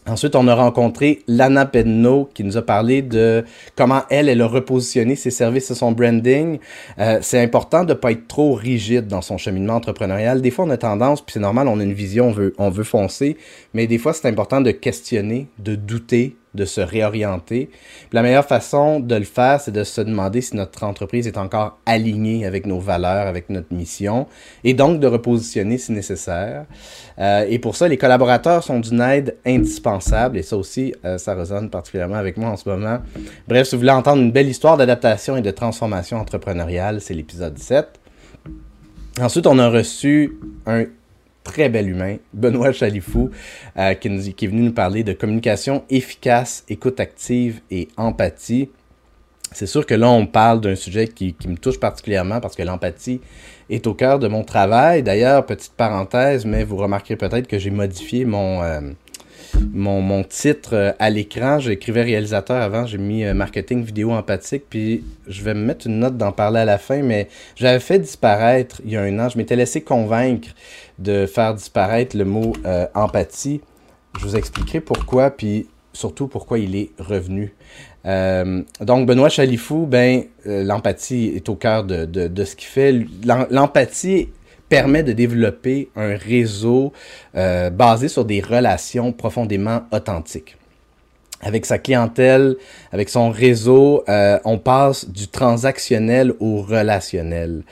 Ensuite, 0.09 0.37
on 0.37 0.49
a 0.49 0.55
rencontré 0.55 1.23
Lana 1.29 1.67
Penno 1.67 2.31
qui 2.33 2.43
nous 2.43 2.57
a 2.57 2.63
parlé 2.63 3.03
de 3.03 3.45
comment 3.77 4.03
elle, 4.09 4.29
elle 4.31 4.41
a 4.41 4.47
repositionné 4.47 5.17
ses 5.17 5.31
services 5.31 5.71
et 5.71 5.75
son 5.75 5.93
branding. 5.93 6.59
Euh, 6.99 7.19
c'est 7.21 7.43
important 7.43 7.85
de 7.85 7.91
ne 7.91 7.95
pas 7.95 8.13
être 8.13 8.27
trop 8.27 8.55
rigide 8.55 9.07
dans 9.07 9.21
son 9.21 9.37
cheminement 9.37 9.75
entrepreneurial. 9.75 10.41
Des 10.41 10.51
fois, 10.51 10.65
on 10.65 10.71
a 10.71 10.79
tendance, 10.79 11.21
puis 11.21 11.35
c'est 11.35 11.41
normal, 11.41 11.69
on 11.69 11.79
a 11.79 11.83
une 11.83 11.93
vision, 11.93 12.29
on 12.29 12.33
veut, 12.33 12.55
on 12.57 12.71
veut 12.71 12.85
foncer, 12.85 13.37
mais 13.75 13.87
des 13.87 13.99
fois, 13.99 14.15
c'est 14.15 14.29
important 14.29 14.63
de 14.63 14.71
questionner, 14.71 15.49
de 15.59 15.75
douter, 15.75 16.37
de 16.55 16.65
se 16.65 16.81
réorienter. 16.81 17.71
la 18.13 18.23
meilleure 18.23 18.45
façon 18.45 19.01
de 19.01 19.15
le 19.15 19.25
faire, 19.25 19.61
c'est 19.61 19.71
de 19.71 19.85
se 19.85 20.01
demander 20.01 20.41
si 20.41 20.57
notre 20.57 20.83
entreprise 20.85 21.27
est 21.27 21.37
encore 21.37 21.79
alignée 21.87 22.47
avec 22.47 22.67
nos 22.67 22.79
valeurs, 22.79 23.27
avec 23.27 23.51
notre 23.51 23.73
mission, 23.73 24.27
et 24.65 24.75
donc 24.75 25.01
de 25.01 25.07
repositionner 25.07 25.79
si 25.79 25.93
nécessaire. 25.93 26.65
Euh, 27.19 27.47
et 27.49 27.59
pour 27.59 27.77
ça, 27.77 27.89
les 27.89 27.97
collaborateurs 27.97 28.63
sont 28.63 28.81
d'une 28.81 29.01
aide 29.01 29.37
indispensable, 29.47 30.39
et 30.39 30.43
ça 30.43 30.57
aussi, 30.57 30.95
euh, 31.05 31.19
ça 31.19 31.35
résonne 31.35 31.71
particulièrement 31.71 32.17
avec 32.17 32.37
moi 32.37 32.51
en 32.51 32.57
ce 32.57 32.69
moment. 32.69 32.99
Bref, 33.47 33.69
si 33.69 33.75
vous 33.75 33.81
voulez 33.81 33.93
entendre 33.93 34.23
une 34.23 34.33
belle 34.33 34.49
histoire 34.49 34.77
d'adaptation 34.77 35.37
et 35.37 35.43
de 35.43 35.51
transformation 35.51 36.19
entrepreneuriale, 36.19 37.01
c'est 37.01 37.15
l'épisode 37.15 37.59
7. 37.59 37.87
Ensuite, 39.21 39.47
on 39.47 39.59
a 39.59 39.69
reçu 39.69 40.39
un 40.67 40.85
très 41.49 41.71
bel 41.71 41.89
humain, 41.89 42.17
Benoît 42.35 42.73
Chalifou, 42.73 43.31
euh, 43.79 43.95
qui, 43.95 44.09
est 44.09 44.47
venu 44.47 44.63
nous 44.63 44.73
parler 44.73 45.03
de 45.03 45.15
communication 45.15 45.83
efficace, 45.89 46.63
écoute 46.69 47.01
active 47.01 47.61
et 47.71 47.89
empathie. 47.97 48.69
C'est 49.51 49.67
sûr 49.67 49.87
que 49.87 49.95
là, 49.95 50.11
on 50.11 50.27
parle 50.27 50.61
d'un 50.61 50.77
sujet 50.77 51.09
qui, 51.09 51.33
qui, 51.33 51.49
me 51.49 51.57
touche 51.57 51.81
particulièrement 51.81 52.39
parce 52.41 52.55
que 52.55 52.63
l'empathie 52.63 53.23
est 53.71 53.87
au 53.87 53.95
cœur 53.95 54.19
de 54.19 54.29
mon 54.29 54.45
travail. 54.45 55.03
D'ailleurs, 55.03 55.47
petite 55.47 55.73
parenthèse, 55.73 56.45
mais 56.45 56.65
vous 56.65 56.77
remarquerez 56.77 57.17
peut-être 57.17 57.47
que 57.47 57.59
j'ai 57.59 57.71
modifié 57.71 58.27
mon, 58.27 58.63
euh, 58.63 58.81
mon, 59.73 60.03
mon, 60.03 60.25
titre 60.25 60.75
euh, 60.75 60.93
à 60.99 61.09
l'écran. 61.09 61.61
J'écrivais 61.61 62.03
réalisateur 62.03 62.61
avant, 62.61 62.85
j'ai 62.85 62.99
mis 62.99 63.25
marketing 63.33 63.83
vidéo 63.85 64.13
empathique, 64.13 64.65
puis 64.69 65.03
je 65.27 65.43
vais 65.43 65.55
me 65.55 65.65
mettre 65.65 65.87
une 65.87 65.99
note 65.99 66.19
d'en 66.19 66.31
parler 66.31 66.61
à 66.61 66.67
la 66.67 66.77
fin, 66.77 67.01
mais 67.01 67.29
j'avais 67.57 67.81
fait 67.81 67.99
disparaître 67.99 68.83
il 68.85 68.91
y 68.91 68.97
a 68.99 69.01
un 69.01 69.19
an, 69.19 69.31
je 69.31 69.39
m'étais 69.39 69.57
laissé 69.57 69.81
convaincre 69.81 70.51
de 70.99 71.27
faire 71.27 71.55
disparaître 71.55 72.17
le 72.17 72.25
mot 72.25 72.53
euh, 72.65 72.87
empathie. 72.95 73.61
Je 74.19 74.25
vous 74.25 74.37
expliquerai 74.37 74.81
pourquoi, 74.81 75.31
puis 75.31 75.67
surtout 75.93 76.29
pourquoi 76.29 76.59
il 76.59 76.77
est 76.77 76.91
revenu. 76.99 77.55
Euh, 78.07 78.63
donc, 78.81 79.07
Benoît 79.07 79.29
Chalifou, 79.29 79.87
ben, 79.87 80.25
euh, 80.47 80.65
l'empathie 80.65 81.33
est 81.35 81.49
au 81.49 81.55
cœur 81.55 81.85
de, 81.85 82.05
de, 82.05 82.29
de 82.29 82.45
ce 82.45 82.57
qu'il 82.57 82.69
fait. 82.69 83.07
L'empathie 83.51 84.29
permet 84.69 85.03
de 85.03 85.13
développer 85.13 85.89
un 85.97 86.15
réseau 86.15 86.93
basé 87.33 88.09
sur 88.09 88.27
des 88.27 88.43
relations 88.43 89.13
profondément 89.13 89.85
authentiques 89.93 90.58
avec 91.41 91.67
sa 91.67 91.79
clientèle, 91.79 92.57
avec 92.93 93.09
son 93.09 93.31
réseau, 93.31 94.03
euh, 94.09 94.39
on 94.45 94.59
passe 94.59 95.09
du 95.09 95.29
transactionnel 95.29 96.33
au 96.41 96.63
relationnel. 96.63 97.63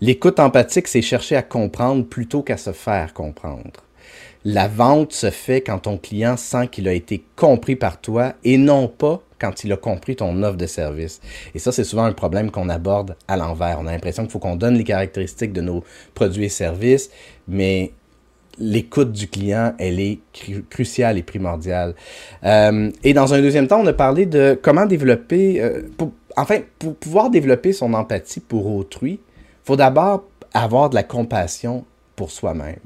L'écoute 0.00 0.38
empathique, 0.40 0.88
c'est 0.88 1.02
chercher 1.02 1.36
à 1.36 1.42
comprendre 1.42 2.04
plutôt 2.04 2.42
qu'à 2.42 2.56
se 2.56 2.72
faire 2.72 3.14
comprendre. 3.14 3.84
La 4.44 4.68
vente 4.68 5.14
se 5.14 5.30
fait 5.30 5.62
quand 5.62 5.78
ton 5.78 5.96
client 5.96 6.36
sent 6.36 6.68
qu'il 6.68 6.86
a 6.86 6.92
été 6.92 7.24
compris 7.34 7.76
par 7.76 7.98
toi 7.98 8.34
et 8.44 8.58
non 8.58 8.88
pas 8.88 9.22
quand 9.38 9.64
il 9.64 9.72
a 9.72 9.76
compris 9.78 10.16
ton 10.16 10.42
offre 10.42 10.58
de 10.58 10.66
service. 10.66 11.20
Et 11.54 11.58
ça, 11.58 11.72
c'est 11.72 11.84
souvent 11.84 12.04
un 12.04 12.12
problème 12.12 12.50
qu'on 12.50 12.68
aborde 12.68 13.16
à 13.26 13.38
l'envers. 13.38 13.78
On 13.80 13.86
a 13.86 13.92
l'impression 13.92 14.22
qu'il 14.22 14.32
faut 14.32 14.38
qu'on 14.38 14.56
donne 14.56 14.76
les 14.76 14.84
caractéristiques 14.84 15.54
de 15.54 15.62
nos 15.62 15.82
produits 16.14 16.44
et 16.44 16.50
services, 16.50 17.10
mais 17.48 17.92
l'écoute 18.58 19.12
du 19.12 19.28
client, 19.28 19.74
elle 19.78 20.00
est 20.00 20.18
cruciale 20.70 21.18
et 21.18 21.22
primordiale. 21.22 21.94
Euh, 22.44 22.90
et 23.02 23.14
dans 23.14 23.34
un 23.34 23.40
deuxième 23.40 23.66
temps, 23.66 23.80
on 23.80 23.86
a 23.86 23.92
parlé 23.92 24.26
de 24.26 24.58
comment 24.60 24.86
développer, 24.86 25.60
euh, 25.60 25.82
enfin, 26.36 26.58
pour 26.78 26.94
pouvoir 26.96 27.30
développer 27.30 27.72
son 27.72 27.94
empathie 27.94 28.40
pour 28.40 28.74
autrui, 28.74 29.20
il 29.20 29.66
faut 29.66 29.76
d'abord 29.76 30.24
avoir 30.52 30.90
de 30.90 30.94
la 30.94 31.02
compassion 31.02 31.84
pour 32.16 32.30
soi-même. 32.30 32.76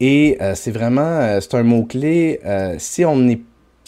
Et 0.00 0.38
euh, 0.40 0.54
c'est 0.54 0.70
vraiment, 0.70 1.38
c'est 1.40 1.54
un 1.54 1.62
mot-clé, 1.62 2.40
si 2.78 3.04
on 3.04 3.28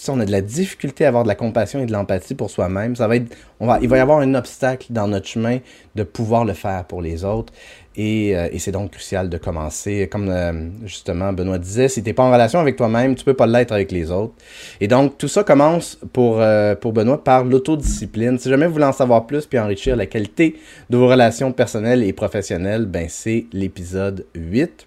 si 0.00 0.09
on 0.09 0.19
a 0.19 0.25
de 0.25 0.33
la 0.33 0.40
difficulté 0.40 1.05
à 1.05 1.09
avoir 1.09 1.25
de 1.25 1.29
la 1.29 1.35
compassion 1.35 1.79
et 1.81 1.85
de 1.85 1.93
l'empathie 1.93 2.35
pour 2.35 2.49
soi-même, 2.49 2.97
ça 2.97 3.07
va 3.07 3.17
être, 3.17 3.37
on 3.61 3.67
va, 3.67 3.81
il 3.83 3.88
va 3.90 3.99
y 3.99 4.00
avoir 4.00 4.21
un 4.21 4.35
obstacle 4.35 4.87
dans 4.95 5.07
notre 5.07 5.26
chemin 5.26 5.59
de 5.95 6.05
pouvoir 6.05 6.47
le 6.47 6.55
faire 6.55 6.87
pour 6.87 7.02
les 7.02 7.23
autres. 7.23 7.52
Et, 7.97 8.37
euh, 8.37 8.49
et 8.52 8.61
c'est 8.61 8.70
donc 8.70 8.92
crucial 8.92 9.28
de 9.28 9.37
commencer. 9.37 10.09
Comme 10.11 10.28
euh, 10.30 10.68
justement 10.85 11.32
Benoît 11.32 11.59
disait, 11.59 11.88
si 11.88 12.02
tu 12.02 12.09
n'es 12.09 12.14
pas 12.14 12.23
en 12.23 12.30
relation 12.30 12.61
avec 12.61 12.76
toi-même, 12.76 13.16
tu 13.16 13.25
peux 13.25 13.35
pas 13.35 13.47
l'être 13.47 13.73
avec 13.73 13.90
les 13.90 14.11
autres. 14.11 14.35
Et 14.80 14.87
donc 14.87 15.18
tout 15.18 15.28
ça 15.28 15.42
commence 15.42 15.99
pour, 16.12 16.40
euh, 16.40 16.75
pour 16.76 16.92
Benoît 16.92 17.23
par 17.23 17.44
l'autodiscipline. 17.44 18.38
Si 18.38 18.49
jamais 18.49 18.66
vous 18.66 18.75
voulez 18.75 18.85
en 18.85 18.92
savoir 18.92 19.26
plus 19.26 19.47
puis 19.47 19.59
enrichir 19.59 19.97
la 19.97 20.06
qualité 20.06 20.56
de 20.88 20.97
vos 20.97 21.09
relations 21.09 21.52
personnelles 21.52 22.04
et 22.04 22.12
professionnelles, 22.12 22.87
ben 22.87 23.06
c'est 23.09 23.47
l'épisode 23.52 24.26
8. 24.35 24.87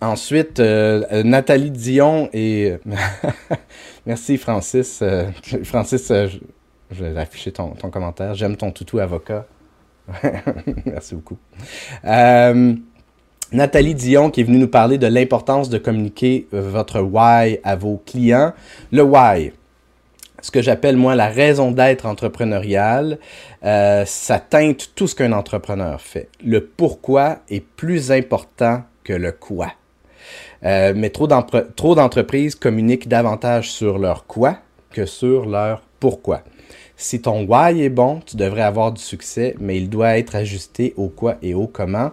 Ensuite, 0.00 0.58
Nathalie 0.58 1.70
Dion 1.70 2.28
et... 2.32 2.74
Merci 4.06 4.36
Francis. 4.36 5.00
Francis, 5.62 6.08
je, 6.08 7.04
vais 7.04 7.20
afficher 7.20 7.52
ton, 7.52 7.68
ton 7.70 7.88
commentaire. 7.88 8.34
J'aime 8.34 8.56
ton 8.56 8.72
toutou 8.72 8.98
avocat. 8.98 9.46
Merci 10.86 11.14
beaucoup. 11.14 11.38
Nathalie 13.52 13.94
Dion 13.94 14.30
qui 14.30 14.40
est 14.40 14.44
venue 14.44 14.58
nous 14.58 14.68
parler 14.68 14.98
de 14.98 15.06
l'importance 15.06 15.68
de 15.68 15.78
communiquer 15.78 16.48
votre 16.52 17.00
why 17.00 17.58
à 17.62 17.76
vos 17.76 18.02
clients. 18.04 18.52
Le 18.90 19.02
why, 19.02 19.52
ce 20.40 20.50
que 20.50 20.62
j'appelle 20.62 20.96
moi 20.96 21.14
la 21.14 21.28
raison 21.28 21.70
d'être 21.70 22.06
entrepreneuriale, 22.06 23.18
ça 23.62 24.38
teinte 24.40 24.92
tout 24.94 25.06
ce 25.06 25.14
qu'un 25.14 25.32
entrepreneur 25.32 26.00
fait. 26.00 26.28
Le 26.44 26.64
pourquoi 26.64 27.40
est 27.50 27.60
plus 27.60 28.10
important 28.10 28.82
que 29.04 29.12
le 29.12 29.32
quoi. 29.32 29.72
Euh, 30.64 30.92
mais 30.94 31.10
trop 31.10 31.26
d'entreprises 31.26 32.54
communiquent 32.54 33.08
davantage 33.08 33.70
sur 33.70 33.98
leur 33.98 34.26
quoi 34.26 34.58
que 34.90 35.06
sur 35.06 35.46
leur 35.46 35.82
pourquoi. 35.98 36.42
Si 37.02 37.20
ton 37.20 37.44
why 37.48 37.82
est 37.82 37.88
bon, 37.88 38.20
tu 38.24 38.36
devrais 38.36 38.62
avoir 38.62 38.92
du 38.92 39.02
succès, 39.02 39.56
mais 39.58 39.76
il 39.76 39.90
doit 39.90 40.18
être 40.18 40.36
ajusté 40.36 40.94
au 40.96 41.08
quoi 41.08 41.36
et 41.42 41.52
au 41.52 41.66
comment. 41.66 42.12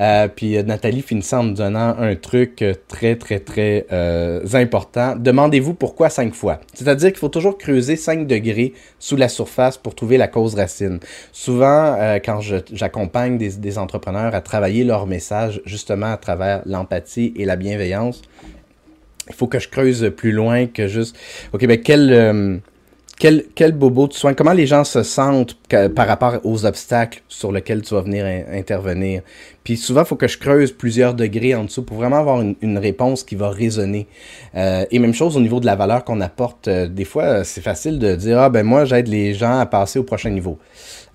Euh, 0.00 0.26
puis 0.26 0.56
euh, 0.56 0.64
Nathalie 0.64 1.02
finissant 1.02 1.38
en 1.38 1.42
nous 1.44 1.54
donnant 1.54 1.94
un 1.96 2.16
truc 2.16 2.64
très, 2.88 3.14
très, 3.14 3.38
très 3.38 3.86
important. 4.52 5.14
Demandez-vous 5.14 5.74
pourquoi 5.74 6.10
cinq 6.10 6.34
fois? 6.34 6.58
C'est-à-dire 6.72 7.10
qu'il 7.10 7.18
faut 7.20 7.28
toujours 7.28 7.56
creuser 7.56 7.94
5 7.94 8.26
degrés 8.26 8.74
sous 8.98 9.14
la 9.14 9.28
surface 9.28 9.78
pour 9.78 9.94
trouver 9.94 10.16
la 10.16 10.26
cause 10.26 10.56
racine. 10.56 10.98
Souvent, 11.30 11.96
quand 12.24 12.40
j'accompagne 12.72 13.38
des, 13.38 13.50
des 13.50 13.78
entrepreneurs 13.78 14.34
à 14.34 14.40
travailler 14.40 14.82
leur 14.82 15.06
message, 15.06 15.62
justement 15.64 16.12
à 16.12 16.16
travers 16.16 16.62
l'empathie 16.66 17.32
et 17.36 17.44
la 17.44 17.54
bienveillance, 17.54 18.20
il 19.28 19.34
faut 19.36 19.46
que 19.46 19.60
je 19.60 19.68
creuse 19.68 20.12
plus 20.16 20.32
loin 20.32 20.66
que 20.66 20.88
juste, 20.88 21.16
OK, 21.52 21.64
ben 21.66 21.80
quel 21.80 22.60
quel, 23.18 23.44
quel 23.54 23.72
bobo 23.72 24.08
de 24.08 24.12
soin, 24.12 24.34
comment 24.34 24.52
les 24.52 24.66
gens 24.66 24.84
se 24.84 25.02
sentent 25.02 25.56
par 25.94 26.06
rapport 26.06 26.34
aux 26.42 26.66
obstacles 26.66 27.22
sur 27.28 27.52
lesquels 27.52 27.82
tu 27.82 27.94
vas 27.94 28.00
venir 28.00 28.26
intervenir? 28.52 29.22
Puis 29.62 29.76
souvent, 29.76 30.02
il 30.02 30.06
faut 30.06 30.16
que 30.16 30.28
je 30.28 30.36
creuse 30.36 30.72
plusieurs 30.72 31.14
degrés 31.14 31.54
en 31.54 31.64
dessous 31.64 31.82
pour 31.82 31.96
vraiment 31.96 32.18
avoir 32.18 32.40
une, 32.40 32.78
réponse 32.78 33.22
qui 33.22 33.34
va 33.34 33.50
résonner. 33.50 34.06
Euh, 34.56 34.84
et 34.90 34.98
même 34.98 35.14
chose 35.14 35.36
au 35.36 35.40
niveau 35.40 35.60
de 35.60 35.66
la 35.66 35.76
valeur 35.76 36.04
qu'on 36.04 36.20
apporte. 36.20 36.68
Euh, 36.68 36.86
des 36.86 37.04
fois, 37.04 37.44
c'est 37.44 37.62
facile 37.62 37.98
de 37.98 38.14
dire, 38.14 38.38
ah 38.40 38.50
ben 38.50 38.64
moi, 38.64 38.84
j'aide 38.84 39.08
les 39.08 39.32
gens 39.32 39.58
à 39.58 39.66
passer 39.66 39.98
au 39.98 40.04
prochain 40.04 40.30
niveau. 40.30 40.58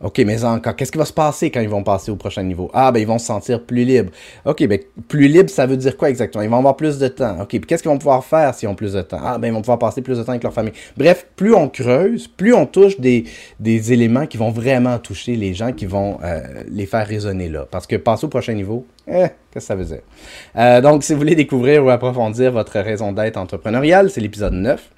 OK, 0.01 0.19
mais 0.25 0.43
encore, 0.45 0.75
qu'est-ce 0.75 0.91
qui 0.91 0.97
va 0.97 1.05
se 1.05 1.13
passer 1.13 1.51
quand 1.51 1.59
ils 1.59 1.69
vont 1.69 1.83
passer 1.83 2.09
au 2.09 2.15
prochain 2.15 2.43
niveau? 2.43 2.71
Ah, 2.73 2.91
ben, 2.91 2.99
ils 2.99 3.07
vont 3.07 3.17
se 3.17 3.25
sentir 3.25 3.61
plus 3.63 3.83
libres. 3.83 4.11
OK, 4.45 4.65
ben, 4.65 4.79
plus 5.09 5.27
libre, 5.27 5.49
ça 5.49 5.65
veut 5.65 5.75
dire 5.75 5.97
quoi 5.97 6.09
exactement? 6.09 6.41
Ils 6.41 6.49
vont 6.49 6.57
avoir 6.57 6.77
plus 6.77 6.99
de 6.99 7.07
temps. 7.09 7.41
OK, 7.41 7.49
puis 7.49 7.61
qu'est-ce 7.61 7.83
qu'ils 7.83 7.91
vont 7.91 7.97
pouvoir 7.97 8.23
faire 8.23 8.53
s'ils 8.55 8.69
ont 8.69 8.75
plus 8.75 8.93
de 8.93 9.01
temps? 9.01 9.19
Ah, 9.21 9.37
ben, 9.37 9.49
ils 9.49 9.53
vont 9.53 9.59
pouvoir 9.59 9.79
passer 9.79 10.01
plus 10.01 10.17
de 10.17 10.23
temps 10.23 10.31
avec 10.31 10.43
leur 10.43 10.53
famille. 10.53 10.71
Bref, 10.95 11.27
plus 11.35 11.53
on 11.53 11.67
creuse, 11.67 12.27
plus 12.27 12.53
on 12.53 12.65
touche 12.65 12.99
des, 12.99 13.25
éléments 13.61 14.25
qui 14.25 14.37
vont 14.37 14.51
vraiment 14.51 14.97
toucher 14.99 15.35
les 15.35 15.53
gens, 15.53 15.73
qui 15.73 15.85
vont 15.85 16.17
euh, 16.23 16.63
les 16.69 16.85
faire 16.85 17.05
résonner 17.05 17.49
là. 17.49 17.67
Parce 17.69 17.85
que 17.85 17.97
passer 17.97 18.25
au 18.25 18.29
prochain 18.29 18.53
niveau, 18.53 18.85
Eh, 19.07 19.27
qu'est-ce 19.51 19.53
que 19.53 19.59
ça 19.59 19.75
veut 19.75 19.85
dire? 19.85 20.01
Euh, 20.55 20.81
donc, 20.81 21.03
si 21.03 21.13
vous 21.13 21.19
voulez 21.19 21.35
découvrir 21.35 21.83
ou 21.83 21.89
approfondir 21.89 22.51
votre 22.51 22.79
raison 22.79 23.11
d'être 23.11 23.37
entrepreneuriale, 23.37 24.09
c'est 24.09 24.21
l'épisode 24.21 24.53
9. 24.53 24.89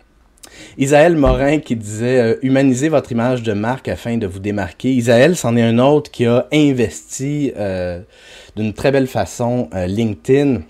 Isaël 0.78 1.16
Morin 1.16 1.60
qui 1.60 1.76
disait 1.76 2.20
euh, 2.20 2.36
Humanisez 2.42 2.90
votre 2.90 3.12
image 3.12 3.44
de 3.44 3.54
marque 3.54 3.88
afin 3.88 4.18
de 4.18 4.28
vous 4.28 4.40
démarquer. 4.40 4.94
Isaël, 4.94 5.36
c'en 5.36 5.56
est 5.56 5.64
un 5.64 5.80
autre 5.80 6.12
qui 6.12 6.26
a 6.26 6.48
investi 6.54 7.52
euh, 7.58 8.02
d'une 8.56 8.74
très 8.74 8.92
belle 8.92 9.08
façon 9.08 9.70
LinkedIn 9.74 10.62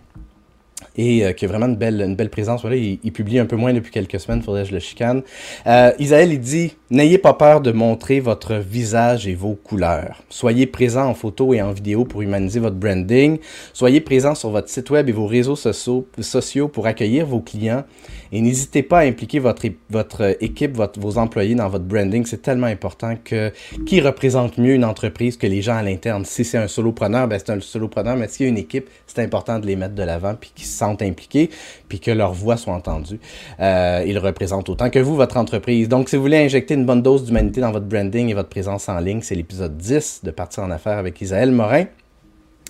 et 0.98 1.26
euh, 1.26 1.34
qui 1.34 1.46
a 1.46 1.48
vraiment 1.48 1.68
une 1.68 1.76
belle, 1.76 2.02
une 2.02 2.16
belle 2.16 2.30
présence. 2.30 2.62
Voilà, 2.62 2.76
il, 2.76 3.12
publie 3.12 3.40
un 3.40 3.46
peu 3.46 3.56
moins 3.56 3.74
depuis 3.74 3.92
quelques 3.92 4.20
semaines, 4.20 4.42
faudrait 4.42 4.64
que 4.64 4.70
je 4.70 4.74
le 4.74 4.80
chicane. 4.80 5.22
Euh, 5.68 5.92
Isaël, 6.00 6.32
il 6.32 6.40
dit 6.40 6.74
N'ayez 6.92 7.18
pas 7.18 7.34
peur 7.34 7.62
de 7.62 7.72
montrer 7.72 8.20
votre 8.20 8.56
visage 8.56 9.26
et 9.26 9.34
vos 9.34 9.54
couleurs. 9.54 10.24
Soyez 10.28 10.68
présent 10.68 11.06
en 11.06 11.14
photo 11.14 11.54
et 11.54 11.62
en 11.62 11.72
vidéo 11.72 12.04
pour 12.04 12.22
humaniser 12.22 12.60
votre 12.60 12.76
branding. 12.76 13.40
Soyez 13.72 14.02
présent 14.02 14.36
sur 14.36 14.50
votre 14.50 14.68
site 14.68 14.90
web 14.90 15.08
et 15.08 15.14
vos 15.14 15.26
réseaux 15.26 15.56
sociaux, 15.56 16.68
pour 16.68 16.88
accueillir 16.88 17.26
vos 17.26 17.40
clients. 17.40 17.86
Et 18.34 18.42
n'hésitez 18.42 18.84
pas 18.84 19.00
à 19.00 19.04
impliquer 19.04 19.40
votre, 19.40 19.66
votre 19.90 20.36
équipe, 20.42 20.76
votre, 20.76 21.00
vos 21.00 21.18
employés 21.18 21.56
dans 21.56 21.70
votre 21.70 21.86
branding. 21.86 22.26
C'est 22.26 22.42
tellement 22.42 22.68
important 22.68 23.16
que 23.24 23.54
qui 23.86 24.02
représente 24.02 24.58
mieux 24.58 24.74
une 24.74 24.86
entreprise 24.86 25.38
que 25.38 25.48
les 25.48 25.62
gens 25.62 25.76
à 25.76 25.84
l'interne? 25.84 26.26
Si 26.26 26.44
c'est 26.44 26.58
un 26.58 26.68
solopreneur, 26.68 27.28
ben 27.30 27.40
c'est 27.40 27.52
un 27.54 27.62
solopreneur, 27.62 28.18
mais 28.18 28.28
s'il 28.28 28.46
y 28.46 28.50
a 28.50 28.50
une 28.50 28.58
équipe, 28.58 28.90
c'est 29.08 29.22
important 29.22 29.60
de 29.60 29.66
les 29.66 29.78
mettre 29.78 29.96
de 29.96 30.04
l'avant 30.04 30.36
puis 30.36 30.52
qu'ils 30.54 30.68
sentent 30.82 31.02
impliqués 31.02 31.50
puis 31.90 32.00
que 32.00 32.12
leur 32.12 32.34
voix 32.34 32.58
soit 32.58 32.74
entendue. 32.74 33.20
Euh, 33.60 34.04
ils 34.06 34.20
représentent 34.20 34.70
autant 34.70 34.90
que 34.90 35.00
vous, 35.00 35.16
votre 35.16 35.38
entreprise. 35.38 35.90
Donc, 35.90 36.10
si 36.10 36.16
vous 36.16 36.22
voulez 36.22 36.38
injecter 36.38 36.74
une 36.74 36.86
bonne 36.86 37.02
dose 37.02 37.26
d'humanité 37.26 37.62
dans 37.62 37.72
votre 37.72 37.86
branding 37.86 38.30
et 38.30 38.34
votre 38.34 38.50
présence 38.50 38.90
en 38.90 39.00
ligne, 39.00 39.22
c'est 39.22 39.36
l'épisode 39.36 39.78
10 39.78 40.22
de 40.24 40.32
Partir 40.32 40.64
en 40.64 40.72
affaires 40.72 40.98
avec 40.98 41.20
Isaël 41.22 41.52
Morin. 41.52 41.86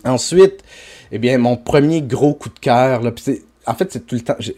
Ensuite, 0.03 0.63
eh 1.12 1.20
bien, 1.20 1.38
mon 1.38 1.58
premier 1.58 2.01
gros 2.01 2.34
coup 2.34 2.50
de 2.50 2.60
cœur, 2.60 3.01
là, 3.01 3.12
en 3.71 3.73
fait, 3.73 4.03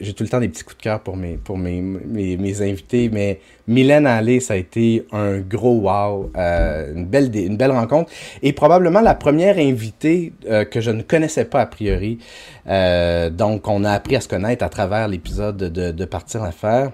j'ai 0.02 0.14
tout 0.14 0.24
le 0.24 0.30
temps 0.30 0.40
des 0.40 0.50
petits 0.50 0.64
coups 0.64 0.78
de 0.78 0.82
cœur 0.82 1.00
pour 1.00 1.16
mes, 1.16 1.38
pour 1.38 1.56
mes, 1.56 1.82
mes, 1.82 2.62
invités, 2.62 3.10
mais 3.14 3.40
Mylène 3.68 4.08
Allé, 4.08 4.40
ça 4.40 4.56
a 4.56 4.58
été 4.58 5.06
un 5.12 5.38
gros 5.38 5.82
wow, 5.82 6.32
euh, 6.36 6.94
une, 6.96 7.06
belle, 7.06 7.30
une 7.36 7.56
belle 7.56 7.72
rencontre, 7.72 8.12
et 8.42 8.54
probablement 8.54 9.02
la 9.02 9.14
première 9.14 9.60
invitée 9.60 10.34
euh, 10.50 10.66
que 10.66 10.82
je 10.82 10.90
ne 10.90 11.04
connaissais 11.04 11.46
pas 11.46 11.62
a 11.62 11.68
priori. 11.68 12.18
Euh, 12.68 13.30
donc, 13.30 13.68
on 13.68 13.84
a 13.84 13.92
appris 13.92 14.16
à 14.16 14.22
se 14.22 14.28
connaître 14.28 14.66
à 14.66 14.70
travers 14.70 15.08
l'épisode 15.08 15.58
de, 15.58 15.92
de 15.92 16.06
Partir 16.06 16.42
l'affaire. 16.42 16.92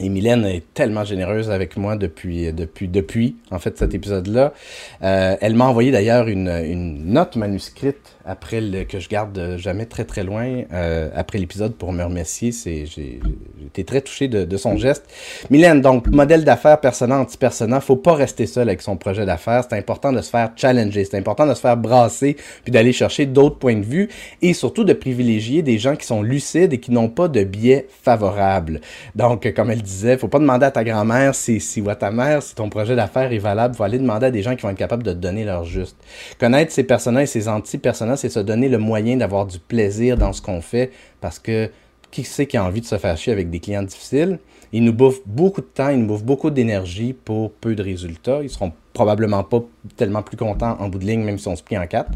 Et 0.00 0.08
Mylène 0.08 0.44
est 0.44 0.62
tellement 0.74 1.04
généreuse 1.04 1.50
avec 1.50 1.76
moi 1.76 1.96
depuis, 1.96 2.52
depuis, 2.52 2.86
depuis 2.86 3.36
en 3.50 3.58
fait, 3.58 3.76
cet 3.78 3.94
épisode-là. 3.94 4.52
Elle 5.00 5.54
m'a 5.56 5.66
envoyé 5.66 5.90
d'ailleurs 5.90 6.28
une, 6.28 6.48
une 6.48 7.12
note 7.12 7.34
manuscrite 7.34 8.16
après 8.28 8.60
le, 8.60 8.84
que 8.84 9.00
je 9.00 9.08
garde 9.08 9.56
jamais 9.56 9.86
très 9.86 10.04
très 10.04 10.22
loin 10.22 10.62
euh, 10.72 11.08
après 11.14 11.38
l'épisode 11.38 11.74
pour 11.74 11.92
me 11.92 12.04
remercier. 12.04 12.52
J'ai, 12.52 13.20
été 13.66 13.84
très 13.84 14.00
touché 14.00 14.28
de, 14.28 14.44
de, 14.44 14.56
son 14.56 14.76
geste. 14.76 15.04
Mylène, 15.50 15.80
donc 15.80 16.06
modèle 16.08 16.44
d'affaires 16.44 16.80
persona 16.80 17.18
anti-persona, 17.18 17.80
faut 17.80 17.96
pas 17.96 18.14
rester 18.14 18.46
seul 18.46 18.68
avec 18.68 18.82
son 18.82 18.96
projet 18.96 19.26
d'affaires. 19.26 19.64
C'est 19.68 19.76
important 19.76 20.12
de 20.12 20.20
se 20.20 20.30
faire 20.30 20.52
challenger, 20.56 21.04
c'est 21.04 21.16
important 21.16 21.46
de 21.46 21.54
se 21.54 21.60
faire 21.60 21.76
brasser, 21.76 22.36
puis 22.64 22.72
d'aller 22.72 22.92
chercher 22.92 23.26
d'autres 23.26 23.58
points 23.58 23.76
de 23.76 23.84
vue 23.84 24.08
et 24.42 24.52
surtout 24.52 24.84
de 24.84 24.92
privilégier 24.92 25.62
des 25.62 25.78
gens 25.78 25.96
qui 25.96 26.06
sont 26.06 26.22
lucides 26.22 26.72
et 26.72 26.78
qui 26.80 26.92
n'ont 26.92 27.08
pas 27.08 27.28
de 27.28 27.44
biais 27.44 27.86
favorables. 28.02 28.80
Donc, 29.14 29.52
comme 29.54 29.70
elle 29.70 29.82
disait, 29.82 30.18
faut 30.18 30.28
pas 30.28 30.38
demander 30.38 30.66
à 30.66 30.70
ta 30.70 30.84
grand-mère 30.84 31.34
si, 31.34 31.60
si 31.60 31.80
ou 31.80 31.88
à 31.88 31.96
ta 31.96 32.10
mère 32.10 32.42
si 32.42 32.54
ton 32.54 32.68
projet 32.68 32.94
d'affaires 32.96 33.32
est 33.32 33.38
valable. 33.38 33.74
Faut 33.74 33.84
aller 33.84 33.98
demander 33.98 34.26
à 34.26 34.30
des 34.30 34.42
gens 34.42 34.54
qui 34.54 34.62
vont 34.62 34.70
être 34.70 34.78
capables 34.78 35.02
de 35.02 35.12
te 35.12 35.18
donner 35.18 35.44
leur 35.44 35.64
juste. 35.64 35.96
Connaître 36.38 36.72
ces 36.72 36.84
personnages 36.84 37.24
et 37.24 37.26
ces 37.26 37.48
anti-personnages, 37.48 38.17
c'est 38.18 38.28
se 38.28 38.40
donner 38.40 38.68
le 38.68 38.78
moyen 38.78 39.16
d'avoir 39.16 39.46
du 39.46 39.58
plaisir 39.58 40.16
dans 40.16 40.32
ce 40.32 40.42
qu'on 40.42 40.60
fait 40.60 40.90
parce 41.20 41.38
que 41.38 41.70
qui 42.10 42.24
sait 42.24 42.46
qui 42.46 42.56
a 42.56 42.64
envie 42.64 42.80
de 42.80 42.86
se 42.86 42.96
faire 42.98 43.16
chier 43.16 43.32
avec 43.32 43.50
des 43.50 43.60
clients 43.60 43.82
difficiles? 43.82 44.38
Ils 44.72 44.84
nous 44.84 44.92
bouffent 44.92 45.26
beaucoup 45.26 45.60
de 45.60 45.66
temps, 45.66 45.88
ils 45.88 45.98
nous 45.98 46.06
bouffent 46.06 46.24
beaucoup 46.24 46.50
d'énergie 46.50 47.12
pour 47.12 47.52
peu 47.52 47.74
de 47.74 47.82
résultats. 47.82 48.40
Ils 48.42 48.50
seront 48.50 48.72
probablement 48.92 49.44
pas 49.44 49.62
tellement 49.96 50.22
plus 50.22 50.36
contents 50.36 50.76
en 50.78 50.88
bout 50.88 50.98
de 50.98 51.06
ligne, 51.06 51.22
même 51.22 51.38
si 51.38 51.48
on 51.48 51.56
se 51.56 51.62
plie 51.62 51.78
en 51.78 51.86
quatre. 51.86 52.12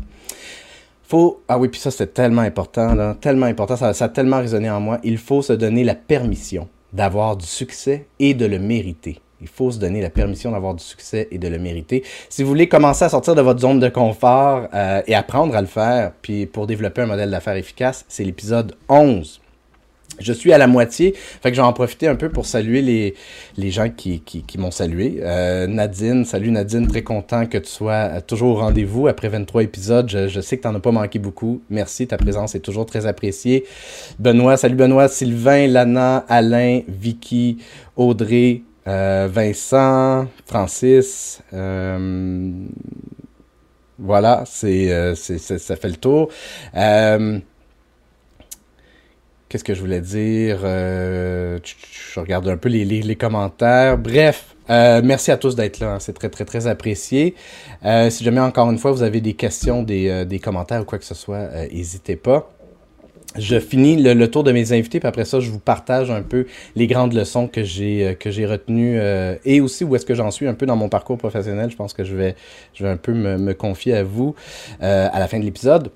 Faut, 1.02 1.42
ah 1.48 1.58
oui, 1.58 1.68
puis 1.68 1.80
ça 1.80 1.90
c'est 1.90 2.14
tellement 2.14 2.42
important, 2.42 3.14
tellement 3.14 3.46
important, 3.46 3.76
ça 3.76 3.88
a 3.88 4.08
tellement 4.08 4.38
résonné 4.38 4.70
en 4.70 4.80
moi. 4.80 4.98
Il 5.04 5.18
faut 5.18 5.42
se 5.42 5.52
donner 5.52 5.84
la 5.84 5.94
permission 5.94 6.68
d'avoir 6.92 7.36
du 7.36 7.46
succès 7.46 8.06
et 8.18 8.34
de 8.34 8.46
le 8.46 8.58
mériter. 8.58 9.21
Il 9.42 9.48
faut 9.48 9.70
se 9.70 9.78
donner 9.78 10.00
la 10.00 10.10
permission 10.10 10.52
d'avoir 10.52 10.74
du 10.74 10.82
succès 10.82 11.28
et 11.30 11.38
de 11.38 11.48
le 11.48 11.58
mériter. 11.58 12.04
Si 12.28 12.42
vous 12.42 12.48
voulez 12.48 12.68
commencer 12.68 13.04
à 13.04 13.08
sortir 13.08 13.34
de 13.34 13.42
votre 13.42 13.60
zone 13.60 13.80
de 13.80 13.88
confort 13.88 14.68
euh, 14.72 15.02
et 15.06 15.14
apprendre 15.14 15.54
à 15.54 15.60
le 15.60 15.66
faire, 15.66 16.12
puis 16.22 16.46
pour 16.46 16.66
développer 16.66 17.02
un 17.02 17.06
modèle 17.06 17.30
d'affaires 17.30 17.56
efficace, 17.56 18.04
c'est 18.08 18.24
l'épisode 18.24 18.76
11. 18.88 19.42
Je 20.20 20.32
suis 20.32 20.52
à 20.52 20.58
la 20.58 20.66
moitié, 20.66 21.14
fait 21.14 21.50
que 21.50 21.56
je 21.56 21.60
vais 21.60 21.66
en 21.66 21.72
profiter 21.72 22.06
un 22.06 22.14
peu 22.14 22.28
pour 22.28 22.46
saluer 22.46 22.82
les, 23.56 23.70
gens 23.70 23.88
qui, 23.88 24.22
m'ont 24.58 24.70
salué. 24.70 25.18
Euh, 25.22 25.66
Nadine, 25.66 26.24
salut 26.24 26.50
Nadine, 26.50 26.86
très 26.86 27.02
content 27.02 27.46
que 27.46 27.58
tu 27.58 27.70
sois 27.70 28.20
toujours 28.20 28.56
au 28.56 28.60
rendez-vous 28.60 29.08
après 29.08 29.28
23 29.28 29.62
épisodes. 29.62 30.08
Je, 30.08 30.28
je 30.28 30.40
sais 30.40 30.58
que 30.58 30.62
tu 30.62 30.68
n'en 30.68 30.74
as 30.74 30.80
pas 30.80 30.92
manqué 30.92 31.18
beaucoup. 31.18 31.62
Merci, 31.70 32.06
ta 32.06 32.18
présence 32.18 32.54
est 32.54 32.60
toujours 32.60 32.86
très 32.86 33.06
appréciée. 33.06 33.64
Benoît, 34.18 34.56
salut 34.56 34.76
Benoît, 34.76 35.08
Sylvain, 35.08 35.66
Lana, 35.66 36.24
Alain, 36.28 36.82
Vicky, 36.86 37.58
Audrey, 37.96 38.62
euh, 38.88 39.28
Vincent, 39.30 40.26
Francis, 40.46 41.40
euh, 41.52 42.50
voilà, 43.98 44.42
c'est, 44.46 44.90
euh, 44.90 45.14
ça 45.14 45.76
fait 45.76 45.88
le 45.88 45.96
tour. 45.96 46.30
Qu'est-ce 49.48 49.64
que 49.64 49.74
je 49.74 49.80
voulais 49.80 50.00
dire? 50.00 50.60
je 50.62 52.20
regarde 52.20 52.48
un 52.48 52.56
peu 52.56 52.70
les, 52.70 52.84
les, 52.84 53.16
commentaires. 53.16 53.98
Bref, 53.98 54.56
merci 54.68 55.30
à 55.30 55.36
tous 55.36 55.54
d'être 55.54 55.78
là. 55.78 55.94
Hein. 55.94 55.98
C'est 56.00 56.14
très, 56.14 56.30
très, 56.30 56.44
très 56.44 56.66
apprécié. 56.66 57.34
si 57.82 58.24
jamais, 58.24 58.40
encore 58.40 58.70
une 58.70 58.78
fois, 58.78 58.90
vous 58.92 59.02
avez 59.02 59.20
des 59.20 59.34
questions, 59.34 59.82
des, 59.82 60.24
des 60.24 60.38
commentaires 60.38 60.82
ou 60.82 60.84
quoi 60.84 60.98
que 60.98 61.04
ce 61.04 61.14
soit, 61.14 61.48
n'hésitez 61.70 62.16
pas 62.16 62.50
je 63.38 63.58
finis 63.58 63.96
le, 63.96 64.30
tour 64.30 64.44
de 64.44 64.52
mes 64.52 64.72
invités, 64.72 65.00
puis 65.00 65.08
après 65.08 65.24
ça, 65.24 65.40
je 65.40 65.50
vous 65.50 65.58
partage 65.58 66.10
un 66.10 66.22
peu 66.22 66.46
les 66.76 66.86
grandes 66.86 67.14
leçons 67.14 67.48
que 67.48 67.62
j'ai 67.62 68.06
euh, 68.06 68.14
que 68.14 68.30
j'ai 68.30 68.46
retenues 68.46 68.98
euh, 68.98 69.36
et 69.44 69.60
aussi 69.60 69.84
où 69.84 69.96
est-ce 69.96 70.06
que 70.06 70.14
j'en 70.14 70.30
suis 70.30 70.46
un 70.46 70.54
peu 70.54 70.66
dans 70.66 70.76
mon 70.76 70.88
parcours 70.88 71.18
professionnel. 71.18 71.70
Je 71.70 71.76
pense 71.76 71.94
que 71.94 72.04
je 72.04 72.14
vais 72.14 72.36
je 72.74 72.84
vais 72.84 72.90
un 72.90 72.96
peu 72.96 73.12
me, 73.12 73.52
confier 73.54 73.94
à 73.94 74.02
vous 74.02 74.34
euh, 74.82 75.08
à 75.12 75.18
la 75.18 75.28
fin 75.28 75.38
de 75.38 75.44
l'épisode. 75.44 75.90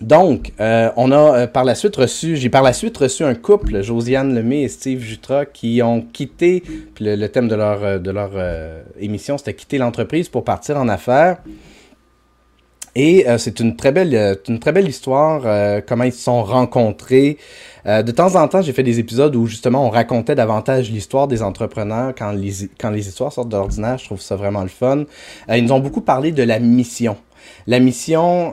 Donc, 0.00 0.52
on 0.60 1.10
a 1.10 1.48
par 1.48 1.64
la 1.64 1.74
suite 1.74 1.96
reçu, 1.96 2.36
j'ai 2.36 2.48
par 2.48 2.62
la 2.62 2.72
suite 2.72 2.96
reçu 2.96 3.24
un 3.24 3.34
couple, 3.34 3.82
Josiane 3.82 4.32
Lemay 4.32 4.62
et 4.62 4.68
Steve 4.68 5.00
Jutra, 5.00 5.44
qui 5.44 5.82
ont 5.82 6.02
quitté, 6.02 6.62
puis 6.94 7.04
le, 7.04 7.26
thème 7.26 7.48
de 7.48 7.56
leur, 7.56 7.98
de 7.98 8.10
leur 8.12 8.30
émission, 9.00 9.38
c'était 9.38 9.54
quitter 9.54 9.76
l'entreprise 9.76 10.28
pour 10.28 10.44
partir 10.44 10.76
en 10.76 10.88
affaires. 10.88 11.38
Et 13.00 13.28
euh, 13.28 13.38
c'est 13.38 13.60
une 13.60 13.76
très 13.76 13.92
belle, 13.92 14.12
euh, 14.12 14.34
une 14.48 14.58
très 14.58 14.72
belle 14.72 14.88
histoire, 14.88 15.42
euh, 15.44 15.80
comment 15.86 16.02
ils 16.02 16.12
se 16.12 16.24
sont 16.24 16.42
rencontrés. 16.42 17.38
de 17.86 18.10
temps 18.10 18.34
en 18.34 18.48
temps, 18.48 18.60
j'ai 18.60 18.72
fait 18.72 18.82
des 18.82 18.98
épisodes 18.98 19.34
où 19.36 19.46
justement 19.46 19.86
on 19.86 19.88
racontait 19.88 20.34
davantage 20.34 20.90
l'histoire 20.90 21.28
des 21.28 21.42
entrepreneurs 21.42 22.12
quand 22.18 22.32
les, 22.32 22.68
quand 22.78 22.90
les 22.90 23.06
histoires 23.08 23.32
sortent 23.32 23.48
d'ordinaire. 23.48 23.98
Je 23.98 24.04
trouve 24.06 24.20
ça 24.20 24.34
vraiment 24.34 24.62
le 24.62 24.68
fun. 24.68 25.04
ils 25.48 25.64
nous 25.64 25.72
ont 25.72 25.78
beaucoup 25.78 26.02
parlé 26.02 26.32
de 26.32 26.42
la 26.42 26.58
mission. 26.58 27.16
La 27.66 27.78
mission, 27.78 28.52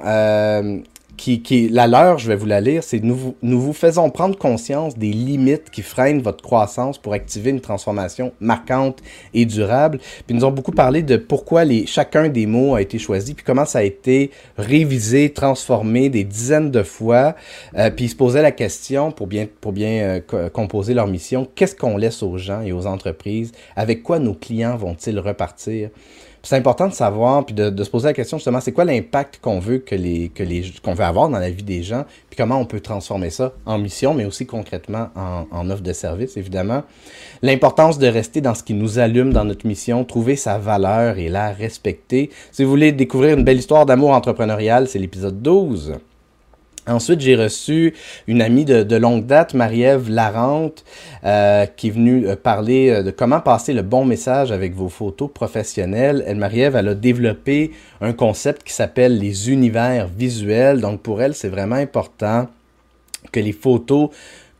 qui, 1.17 1.41
qui 1.41 1.69
la 1.69 1.87
leur, 1.87 2.17
je 2.17 2.27
vais 2.27 2.35
vous 2.35 2.45
la 2.45 2.61
lire, 2.61 2.83
c'est 2.83 2.99
nous, 2.99 3.35
nous 3.41 3.59
vous 3.59 3.73
faisons 3.73 4.09
prendre 4.09 4.37
conscience 4.37 4.97
des 4.97 5.11
limites 5.11 5.69
qui 5.71 5.81
freinent 5.81 6.21
votre 6.21 6.43
croissance 6.43 6.97
pour 6.97 7.13
activer 7.13 7.49
une 7.49 7.61
transformation 7.61 8.31
marquante 8.39 9.01
et 9.33 9.45
durable. 9.45 9.99
Puis 10.25 10.35
nous 10.35 10.45
ont 10.45 10.51
beaucoup 10.51 10.71
parlé 10.71 11.03
de 11.03 11.17
pourquoi 11.17 11.65
les, 11.65 11.85
chacun 11.85 12.29
des 12.29 12.45
mots 12.45 12.75
a 12.75 12.81
été 12.81 12.99
choisi, 12.99 13.33
puis 13.33 13.45
comment 13.45 13.65
ça 13.65 13.79
a 13.79 13.83
été 13.83 14.31
révisé, 14.57 15.31
transformé 15.31 16.09
des 16.09 16.23
dizaines 16.23 16.71
de 16.71 16.83
fois. 16.83 17.35
Euh, 17.77 17.89
puis 17.89 18.05
ils 18.05 18.09
se 18.09 18.15
posaient 18.15 18.41
la 18.41 18.51
question 18.51 19.11
pour 19.11 19.27
bien, 19.27 19.47
pour 19.61 19.71
bien 19.71 20.21
euh, 20.33 20.49
composer 20.49 20.93
leur 20.93 21.07
mission, 21.07 21.47
qu'est-ce 21.55 21.75
qu'on 21.75 21.97
laisse 21.97 22.23
aux 22.23 22.37
gens 22.37 22.61
et 22.61 22.71
aux 22.71 22.85
entreprises? 22.85 23.51
Avec 23.75 24.03
quoi 24.03 24.19
nos 24.19 24.33
clients 24.33 24.77
vont-ils 24.77 25.19
repartir? 25.19 25.89
C'est 26.45 26.55
important 26.55 26.87
de 26.87 26.93
savoir 26.93 27.45
puis 27.45 27.55
de, 27.55 27.83
se 27.83 27.89
poser 27.89 28.07
la 28.07 28.13
question 28.13 28.37
justement, 28.37 28.61
c'est 28.61 28.71
quoi 28.71 28.85
l'impact 28.85 29.39
qu'on 29.41 29.59
veut 29.59 29.79
que 29.79 29.95
les 29.95 30.29
que 30.29 30.43
les 30.43 30.71
qu'on 30.83 30.93
veut 30.93 31.03
avoir 31.03 31.27
dans 31.29 31.39
la 31.39 31.49
vie 31.49 31.63
des 31.63 31.83
gens, 31.83 32.05
puis 32.29 32.37
comment 32.37 32.57
on 32.59 32.65
peut 32.65 32.79
transformer 32.79 33.29
ça 33.29 33.53
en 33.65 33.77
mission, 33.77 34.13
mais 34.13 34.25
aussi 34.25 34.45
concrètement 34.45 35.09
en, 35.15 35.47
en 35.51 35.69
offre 35.69 35.81
de 35.81 35.93
service, 35.93 36.37
évidemment. 36.37 36.83
L'importance 37.41 37.97
de 37.97 38.07
rester 38.07 38.41
dans 38.41 38.53
ce 38.53 38.63
qui 38.63 38.73
nous 38.73 38.99
allume 38.99 39.33
dans 39.33 39.45
notre 39.45 39.67
mission, 39.67 40.03
trouver 40.05 40.35
sa 40.35 40.57
valeur 40.57 41.17
et 41.17 41.29
la 41.29 41.51
respecter. 41.51 42.29
Si 42.51 42.63
vous 42.63 42.69
voulez 42.69 42.91
découvrir 42.91 43.37
une 43.37 43.43
belle 43.43 43.59
histoire 43.59 43.85
d'amour 43.85 44.11
entrepreneurial, 44.11 44.87
c'est 44.87 44.99
l'épisode 44.99 45.41
12. 45.41 45.95
Ensuite, 46.87 47.21
j'ai 47.21 47.35
reçu 47.35 47.95
une 48.27 48.41
amie 48.41 48.65
de, 48.65 48.95
longue 48.95 49.25
date, 49.25 49.53
Marie-Ève 49.53 50.09
Larente, 50.09 50.83
euh, 51.23 51.65
qui 51.65 51.87
est 51.87 51.91
venue 51.91 52.27
euh, 52.27 52.35
parler 52.35 52.89
euh, 52.89 53.03
de 53.03 53.11
comment 53.11 53.39
passer 53.39 53.73
le 53.73 53.81
bon 53.81 54.05
message 54.05 54.51
avec 54.51 54.75
vos 54.75 54.89
photos 54.89 55.29
professionnelles. 55.33 56.23
Elle, 56.27 56.37
Marie-Ève, 56.37 56.75
elle 56.75 56.89
a 56.89 56.93
développé 56.93 57.71
un 58.01 58.13
concept 58.13 58.63
qui 58.63 58.73
s'appelle 58.73 59.17
les 59.17 59.49
univers 59.49 60.07
visuels. 60.07 60.79
Donc, 60.79 61.01
pour 61.01 61.21
elle, 61.21 61.33
c'est 61.33 61.49
vraiment 61.49 61.75
important 61.75 62.47
que 63.31 63.39
les 63.39 63.53
photos 63.53 64.09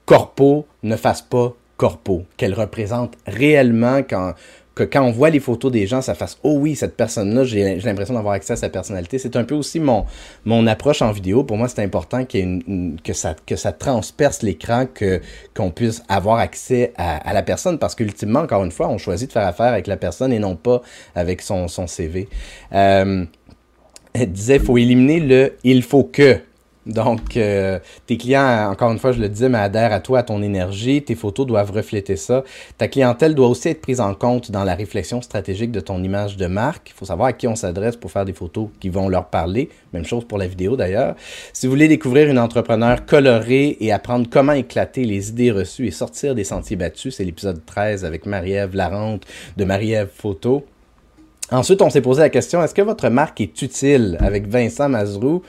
corpo 0.06 0.66
ne 0.82 0.96
fassent 0.96 1.22
pas 1.22 1.54
corpo, 1.78 2.24
qu'elles 2.38 2.54
représentent 2.54 3.18
réellement 3.28 3.98
quand 3.98 4.34
que 4.76 4.84
quand 4.84 5.02
on 5.02 5.12
voit 5.12 5.30
les 5.30 5.40
photos 5.40 5.72
des 5.72 5.88
gens, 5.88 6.02
ça 6.02 6.14
fasse 6.16 6.38
Oh 6.44 6.58
oui, 6.60 6.76
cette 6.76 6.98
personne-là, 6.98 7.46
j'ai 7.46 7.78
l'impression 7.78 8.14
d'avoir 8.14 8.34
accès 8.34 8.54
à 8.54 8.56
sa 8.58 8.70
personnalité. 8.70 9.18
C'est 9.18 9.36
un 9.38 9.46
peu 9.46 9.56
aussi 9.56 9.80
mon, 9.80 10.06
mon 10.44 10.68
approche 10.68 11.02
en 11.02 11.12
vidéo. 11.12 11.44
Pour 11.44 11.58
moi, 11.58 11.70
c'est 11.70 11.82
important 11.82 12.26
que, 12.26 13.14
ça, 13.14 13.36
que 13.46 13.56
ça 13.56 13.72
transperce 13.72 14.42
l'écran, 14.44 14.86
qu'on 15.56 15.72
puisse 15.72 16.04
avoir 16.10 16.40
accès 16.40 16.92
à, 16.98 17.18
à 17.28 17.34
la 17.34 17.42
personne, 17.42 17.80
parce 17.80 17.96
qu'ultimement, 17.96 18.42
encore 18.42 18.66
une 18.66 18.72
fois, 18.72 18.90
on 18.90 18.98
choisit 18.98 19.30
de 19.30 19.34
faire 19.34 19.48
affaire 19.48 19.68
avec 19.68 19.88
la 19.88 19.98
personne 19.98 20.34
et 20.34 20.40
non 20.40 20.56
pas 20.56 20.82
avec 21.16 21.42
son, 21.42 21.70
son 21.70 21.88
CV. 21.88 22.28
Euh, 22.74 23.26
elle 24.14 24.32
disait, 24.32 24.60
faut 24.60 24.78
éliminer 24.78 25.20
le 25.20 25.54
il 25.64 25.84
faut 25.84 26.04
que. 26.04 26.40
Donc, 26.86 27.36
euh, 27.36 27.80
tes 28.06 28.18
clients, 28.18 28.70
encore 28.72 28.92
une 28.92 29.00
fois, 29.00 29.12
je 29.12 29.20
le 29.20 29.28
disais, 29.28 29.50
mais 29.50 29.58
adhèrent 29.58 29.94
à 29.94 30.00
toi, 30.00 30.20
à 30.20 30.24
ton 30.24 30.42
énergie. 30.42 31.02
Tes 31.02 31.16
photos 31.16 31.48
doivent 31.48 31.72
refléter 31.72 32.16
ça. 32.16 32.44
Ta 32.78 32.88
clientèle 32.88 33.34
doit 33.34 33.48
aussi 33.48 33.70
être 33.70 33.82
prise 33.82 34.00
en 34.00 34.14
compte 34.14 34.52
dans 34.52 34.64
la 34.64 34.76
réflexion 34.76 35.22
stratégique 35.22 35.72
de 35.72 35.80
ton 35.80 36.04
image 36.04 36.38
de 36.38 36.46
marque. 36.46 36.92
Il 36.92 36.94
faut 36.94 37.06
savoir 37.06 37.30
à 37.30 37.34
qui 37.34 37.48
on 37.48 37.56
s'adresse 37.56 37.96
pour 37.96 38.12
faire 38.12 38.26
des 38.26 38.34
photos 38.34 38.70
qui 38.80 38.90
vont 38.90 39.10
leur 39.10 39.26
parler. 39.28 39.70
Même 39.94 40.06
chose 40.06 40.26
pour 40.26 40.38
la 40.38 40.48
vidéo 40.48 40.76
d'ailleurs. 40.76 41.16
Si 41.54 41.66
vous 41.66 41.72
voulez 41.72 41.88
découvrir 41.88 42.30
une 42.30 42.40
entrepreneur 42.40 43.06
colorée 43.06 43.78
et 43.80 43.92
apprendre 43.92 44.28
comment 44.30 44.54
éclater 44.54 45.06
les 45.06 45.30
idées 45.30 45.52
reçues 45.52 45.88
et 45.88 45.92
sortir 45.92 46.36
des 46.36 46.44
sentiers 46.44 46.76
battus, 46.76 47.16
c'est 47.16 47.24
l'épisode 47.24 47.66
13 47.66 48.06
avec 48.06 48.26
Marie-Ève 48.26 48.76
Larente 48.76 49.24
de 49.58 49.66
Marie-Ève 49.66 50.10
Photo. 50.14 50.66
Ensuite, 51.52 51.84
on 51.84 51.92
s'est 51.92 52.02
posé 52.02 52.22
la 52.22 52.30
question, 52.30 52.64
est-ce 52.64 52.74
que 52.74 52.82
votre 52.82 53.08
marque 53.10 53.40
est 53.40 53.62
utile 53.62 54.18
avec 54.20 54.48
Vincent 54.48 54.90
Mazrou? 54.90 55.44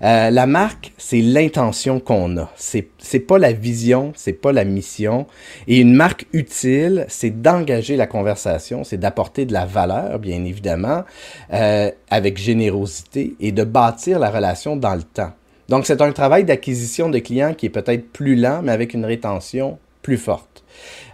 Euh, 0.00 0.30
la 0.30 0.46
marque, 0.46 0.92
c'est 0.96 1.20
l'intention 1.20 2.00
qu'on 2.00 2.38
a. 2.38 2.50
C'est, 2.56 2.88
c'est 2.96 3.20
pas 3.20 3.36
la 3.36 3.52
vision, 3.52 4.12
c'est 4.16 4.32
pas 4.32 4.52
la 4.52 4.64
mission. 4.64 5.26
Et 5.68 5.80
une 5.80 5.94
marque 5.94 6.26
utile, 6.32 7.04
c'est 7.08 7.42
d'engager 7.42 7.96
la 7.96 8.06
conversation, 8.06 8.84
c'est 8.84 8.96
d'apporter 8.96 9.44
de 9.44 9.52
la 9.52 9.66
valeur, 9.66 10.18
bien 10.18 10.42
évidemment, 10.44 11.04
euh, 11.52 11.90
avec 12.08 12.38
générosité 12.38 13.34
et 13.38 13.52
de 13.52 13.64
bâtir 13.64 14.18
la 14.18 14.30
relation 14.30 14.76
dans 14.76 14.94
le 14.94 15.02
temps. 15.02 15.32
Donc, 15.68 15.84
c'est 15.84 16.00
un 16.00 16.12
travail 16.12 16.44
d'acquisition 16.44 17.10
de 17.10 17.18
clients 17.18 17.52
qui 17.52 17.66
est 17.66 17.70
peut-être 17.70 18.10
plus 18.12 18.34
lent, 18.34 18.60
mais 18.62 18.72
avec 18.72 18.94
une 18.94 19.04
rétention 19.04 19.78
plus 20.00 20.18
forte. 20.18 20.53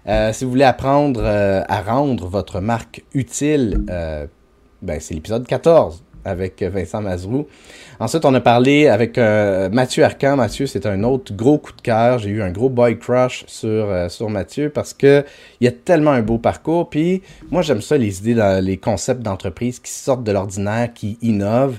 Euh, 0.06 0.32
si 0.32 0.44
vous 0.44 0.50
voulez 0.50 0.64
apprendre 0.64 1.20
euh, 1.22 1.62
à 1.68 1.82
rendre 1.82 2.26
votre 2.26 2.60
marque 2.60 3.04
utile, 3.14 3.84
euh, 3.90 4.26
ben, 4.82 4.98
c'est 5.00 5.14
l'épisode 5.14 5.46
14 5.46 6.02
avec 6.24 6.62
Vincent 6.62 7.00
Mazrou. 7.00 7.46
Ensuite, 7.98 8.26
on 8.26 8.34
a 8.34 8.40
parlé 8.40 8.88
avec 8.88 9.16
Mathieu 9.16 10.04
Arcan. 10.04 10.36
Mathieu, 10.36 10.66
c'est 10.66 10.84
un 10.84 11.02
autre 11.02 11.34
gros 11.34 11.56
coup 11.56 11.72
de 11.72 11.80
cœur. 11.80 12.18
J'ai 12.18 12.28
eu 12.28 12.42
un 12.42 12.50
gros 12.50 12.68
boy 12.68 12.98
crush 12.98 13.44
sur, 13.46 13.88
sur 14.10 14.28
Mathieu 14.28 14.68
parce 14.68 14.92
que 14.92 15.24
il 15.60 15.68
a 15.68 15.72
tellement 15.72 16.10
un 16.10 16.20
beau 16.20 16.36
parcours. 16.36 16.90
Puis 16.90 17.22
moi, 17.50 17.62
j'aime 17.62 17.80
ça, 17.80 17.96
les 17.96 18.18
idées, 18.18 18.60
les 18.62 18.76
concepts 18.76 19.22
d'entreprise 19.22 19.78
qui 19.78 19.90
sortent 19.90 20.22
de 20.22 20.32
l'ordinaire, 20.32 20.92
qui 20.92 21.16
innovent. 21.22 21.78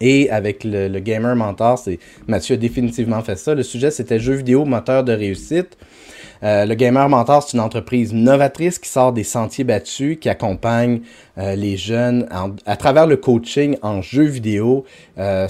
Et 0.00 0.30
avec 0.30 0.64
le, 0.64 0.88
le 0.88 0.98
Gamer 0.98 1.36
Mentor, 1.36 1.78
c'est 1.78 2.00
Mathieu 2.26 2.54
a 2.54 2.58
définitivement 2.58 3.22
fait 3.22 3.36
ça. 3.36 3.54
Le 3.54 3.62
sujet, 3.62 3.92
c'était 3.92 4.18
jeux 4.18 4.34
vidéo, 4.34 4.64
moteur 4.64 5.04
de 5.04 5.12
réussite. 5.12 5.78
Euh, 6.44 6.66
le 6.66 6.74
Gamer 6.74 7.08
Mentor, 7.08 7.42
c'est 7.42 7.56
une 7.56 7.62
entreprise 7.62 8.12
novatrice 8.12 8.78
qui 8.78 8.88
sort 8.88 9.12
des 9.12 9.24
sentiers 9.24 9.64
battus, 9.64 10.18
qui 10.20 10.28
accompagne 10.28 11.00
euh, 11.38 11.56
les 11.56 11.76
jeunes 11.76 12.28
à 12.66 12.76
travers 12.76 13.06
le 13.06 13.16
coaching 13.16 13.76
en 13.82 14.02
jeux 14.02 14.24
vidéo. 14.24 14.84
Euh, 15.18 15.48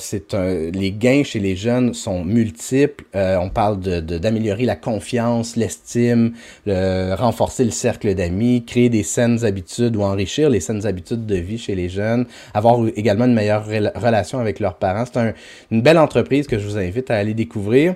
les 0.72 0.92
gains 0.92 1.24
chez 1.24 1.40
les 1.40 1.56
jeunes 1.56 1.94
sont 1.94 2.24
multiples. 2.24 3.04
on 3.14 3.50
parle 3.50 3.80
d'améliorer 3.80 4.64
la 4.64 4.76
confiance, 4.76 5.56
l'estime, 5.56 6.32
renforcer 6.66 7.64
le 7.64 7.70
cercle 7.70 8.14
d'amis, 8.14 8.64
créer 8.64 8.88
des 8.88 9.02
saines 9.02 9.44
habitudes 9.44 9.96
ou 9.96 10.02
enrichir 10.02 10.48
les 10.48 10.60
saines 10.60 10.86
habitudes 10.86 11.26
de 11.26 11.36
vie 11.36 11.58
chez 11.58 11.74
les 11.74 11.88
jeunes, 11.88 12.26
avoir 12.52 12.78
également 12.96 13.24
une 13.24 13.34
meilleure 13.34 13.66
relation 13.66 14.38
avec 14.38 14.60
leurs 14.60 14.76
parents. 14.76 15.04
C'est 15.12 15.34
une 15.70 15.82
belle 15.82 15.98
entreprise 15.98 16.46
que 16.46 16.58
je 16.58 16.66
vous 16.66 16.78
invite 16.78 17.10
à 17.10 17.16
aller 17.16 17.34
découvrir. 17.34 17.94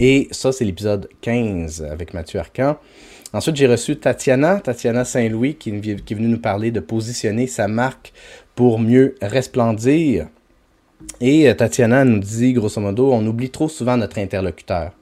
Et 0.00 0.28
ça, 0.30 0.52
c'est 0.52 0.64
l'épisode 0.64 1.08
15 1.22 1.86
avec 1.90 2.14
Mathieu 2.14 2.38
Arcan. 2.40 2.76
Ensuite, 3.32 3.56
j'ai 3.56 3.66
reçu 3.66 3.96
Tatiana, 3.96 4.60
Tatiana 4.60 5.04
Saint-Louis, 5.04 5.56
qui, 5.56 5.70
est 5.70 6.14
venue 6.14 6.28
nous 6.28 6.38
parler 6.38 6.70
de 6.70 6.80
positionner 6.80 7.46
sa 7.46 7.68
marque 7.68 8.12
pour 8.54 8.78
mieux 8.78 9.16
resplendir. 9.20 10.28
Et 11.20 11.48
euh, 11.48 11.54
Tatiana 11.54 12.04
nous 12.04 12.18
dit, 12.18 12.52
grosso 12.54 12.80
modo, 12.80 13.12
on 13.12 13.26
oublie 13.26 13.50
trop 13.50 13.68
souvent 13.68 13.96
notre 13.96 14.18
interlocuteur. 14.18 14.92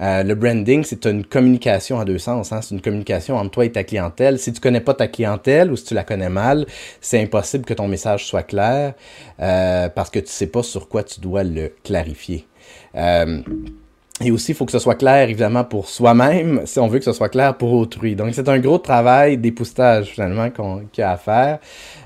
Euh, 0.00 0.22
le 0.22 0.34
branding, 0.34 0.82
c'est 0.84 1.06
une 1.06 1.24
communication 1.24 2.00
à 2.00 2.04
deux 2.04 2.18
sens. 2.18 2.52
Hein? 2.52 2.60
C'est 2.62 2.74
une 2.74 2.80
communication 2.80 3.36
entre 3.36 3.50
toi 3.50 3.64
et 3.64 3.72
ta 3.72 3.84
clientèle. 3.84 4.38
Si 4.38 4.52
tu 4.52 4.60
connais 4.60 4.80
pas 4.80 4.94
ta 4.94 5.06
clientèle 5.06 5.70
ou 5.70 5.76
si 5.76 5.84
tu 5.84 5.94
la 5.94 6.02
connais 6.02 6.30
mal, 6.30 6.66
c'est 7.00 7.20
impossible 7.22 7.64
que 7.64 7.74
ton 7.74 7.86
message 7.86 8.26
soit 8.26 8.42
clair 8.42 8.94
euh, 9.40 9.88
parce 9.88 10.10
que 10.10 10.18
tu 10.18 10.30
sais 10.30 10.48
pas 10.48 10.62
sur 10.62 10.88
quoi 10.88 11.04
tu 11.04 11.20
dois 11.20 11.44
le 11.44 11.72
clarifier. 11.84 12.46
Et 14.24 14.30
aussi, 14.30 14.52
il 14.52 14.54
faut 14.54 14.64
que 14.64 14.72
ce 14.72 14.78
soit 14.78 14.94
clair, 14.94 15.28
évidemment, 15.28 15.64
pour 15.64 15.88
soi-même, 15.88 16.62
si 16.64 16.78
on 16.78 16.86
veut 16.86 16.98
que 16.98 17.04
ce 17.04 17.12
soit 17.12 17.28
clair 17.28 17.56
pour 17.56 17.72
autrui. 17.72 18.14
Donc, 18.14 18.34
c'est 18.34 18.48
un 18.48 18.58
gros 18.58 18.78
travail 18.78 19.36
d'époustage, 19.36 20.06
finalement, 20.06 20.50
qu'il 20.50 21.00
y 21.00 21.02
a 21.02 21.12
à 21.12 21.16
faire. 21.16 21.58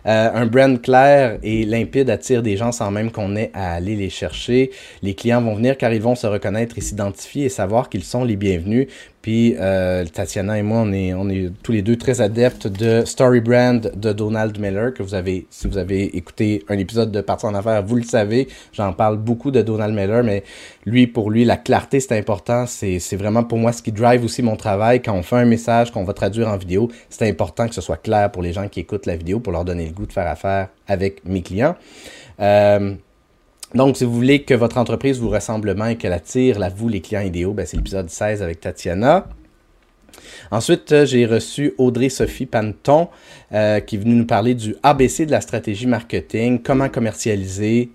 Euh, 0.07 0.31
un 0.35 0.46
brand 0.46 0.81
clair 0.81 1.38
et 1.42 1.64
limpide 1.64 2.09
attire 2.11 2.42
des 2.42 2.57
gens 2.57 2.70
sans 2.70 2.90
même 2.90 3.11
qu'on 3.11 3.35
ait 3.35 3.50
à 3.55 3.74
aller 3.74 3.96
les 3.96 4.11
chercher. 4.11 4.70
Les 5.02 5.14
clients 5.14 5.42
vont 5.42 5.57
venir 5.57 5.76
car 5.76 5.92
ils 5.92 6.00
vont 6.00 6.14
se 6.14 6.29
reconnaître 6.29 6.79
et 6.79 6.81
s'identifier 6.81 7.46
et 7.46 7.48
savoir 7.48 7.88
qu'ils 7.88 8.05
sont 8.05 8.24
les 8.24 8.37
bienvenus. 8.37 8.87
Puis 9.26 9.56
euh, 9.58 10.04
Tatiana 10.04 10.56
et 10.56 10.62
moi, 10.62 10.84
on 10.86 10.92
est, 10.92 11.50
tous 11.64 11.72
les 11.72 11.82
deux 11.82 11.96
très 11.96 12.20
adeptes 12.20 12.68
de 12.68 13.04
Story 13.04 13.40
Brand 13.40 13.90
de 13.92 14.12
Donald 14.12 14.56
Miller, 14.60 14.94
que 14.94 15.02
vous 15.02 15.16
avez, 15.16 15.48
si 15.50 15.66
vous 15.66 15.78
avez 15.78 16.16
écouté 16.16 16.64
un 16.68 16.78
épisode 16.78 17.10
de 17.10 17.20
Partie 17.20 17.44
en 17.44 17.54
affaires, 17.56 17.84
vous 17.84 17.96
le 17.96 18.04
savez. 18.04 18.46
J'en 18.72 18.92
parle 18.92 19.16
beaucoup 19.16 19.50
de 19.50 19.62
Donald 19.62 19.92
Miller, 19.92 20.22
mais 20.22 20.44
lui, 20.84 21.08
pour 21.08 21.32
lui, 21.32 21.44
la 21.44 21.56
clarté, 21.56 21.98
c'est 21.98 22.16
important. 22.16 22.66
C'est 22.66 23.16
vraiment 23.16 23.42
pour 23.42 23.58
moi 23.58 23.72
ce 23.72 23.82
qui 23.82 23.90
drive 23.90 24.22
aussi 24.22 24.42
mon 24.42 24.54
travail. 24.54 25.02
Quand 25.02 25.14
on 25.14 25.24
fait 25.24 25.38
un 25.38 25.44
message 25.44 25.90
qu'on 25.90 26.04
va 26.04 26.12
traduire 26.12 26.46
en 26.46 26.56
vidéo, 26.56 26.88
c'est 27.10 27.28
important 27.28 27.66
que 27.66 27.74
ce 27.74 27.80
soit 27.80 27.96
clair 27.96 28.30
pour 28.30 28.42
les 28.42 28.52
gens 28.52 28.68
qui 28.68 28.78
écoutent 28.78 29.06
la 29.06 29.16
vidéo, 29.16 29.40
pour 29.40 29.52
leur 29.52 29.64
donner 29.64 29.86
le 29.86 29.92
goût 29.92 30.06
de 30.06 30.12
faire 30.12 30.28
affaire 30.28 30.68
avec 30.86 31.24
mes 31.24 31.42
clients. 31.42 31.74
Euh, 32.38 32.94
donc, 33.76 33.96
si 33.96 34.04
vous 34.04 34.12
voulez 34.12 34.42
que 34.42 34.54
votre 34.54 34.78
entreprise 34.78 35.20
vous 35.20 35.28
ressemble 35.28 35.74
bien 35.74 35.88
et 35.88 35.96
qu'elle 35.96 36.12
attire 36.12 36.58
la 36.58 36.68
vous, 36.68 36.88
les 36.88 37.00
clients 37.00 37.20
idéaux, 37.20 37.52
ben, 37.52 37.66
c'est 37.66 37.76
l'épisode 37.76 38.10
16 38.10 38.42
avec 38.42 38.60
Tatiana. 38.60 39.26
Ensuite, 40.50 40.92
euh, 40.92 41.06
j'ai 41.06 41.26
reçu 41.26 41.74
Audrey-Sophie 41.78 42.46
Panton 42.46 43.08
euh, 43.52 43.80
qui 43.80 43.96
est 43.96 43.98
venue 43.98 44.14
nous 44.14 44.26
parler 44.26 44.54
du 44.54 44.76
ABC 44.82 45.26
de 45.26 45.30
la 45.30 45.40
stratégie 45.40 45.86
marketing, 45.86 46.62
comment 46.62 46.88
commercialiser, 46.88 47.90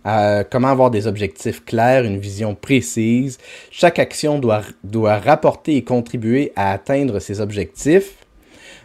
comment 0.51 0.67
avoir 0.67 0.91
des 0.91 1.07
objectifs 1.07 1.63
clairs, 1.65 2.03
une 2.03 2.19
vision 2.19 2.55
précise. 2.55 3.37
Chaque 3.71 3.99
action 3.99 4.39
doit, 4.39 4.61
doit 4.83 5.17
rapporter 5.17 5.75
et 5.77 5.83
contribuer 5.83 6.51
à 6.55 6.71
atteindre 6.71 7.19
ses 7.19 7.41
objectifs. 7.41 8.20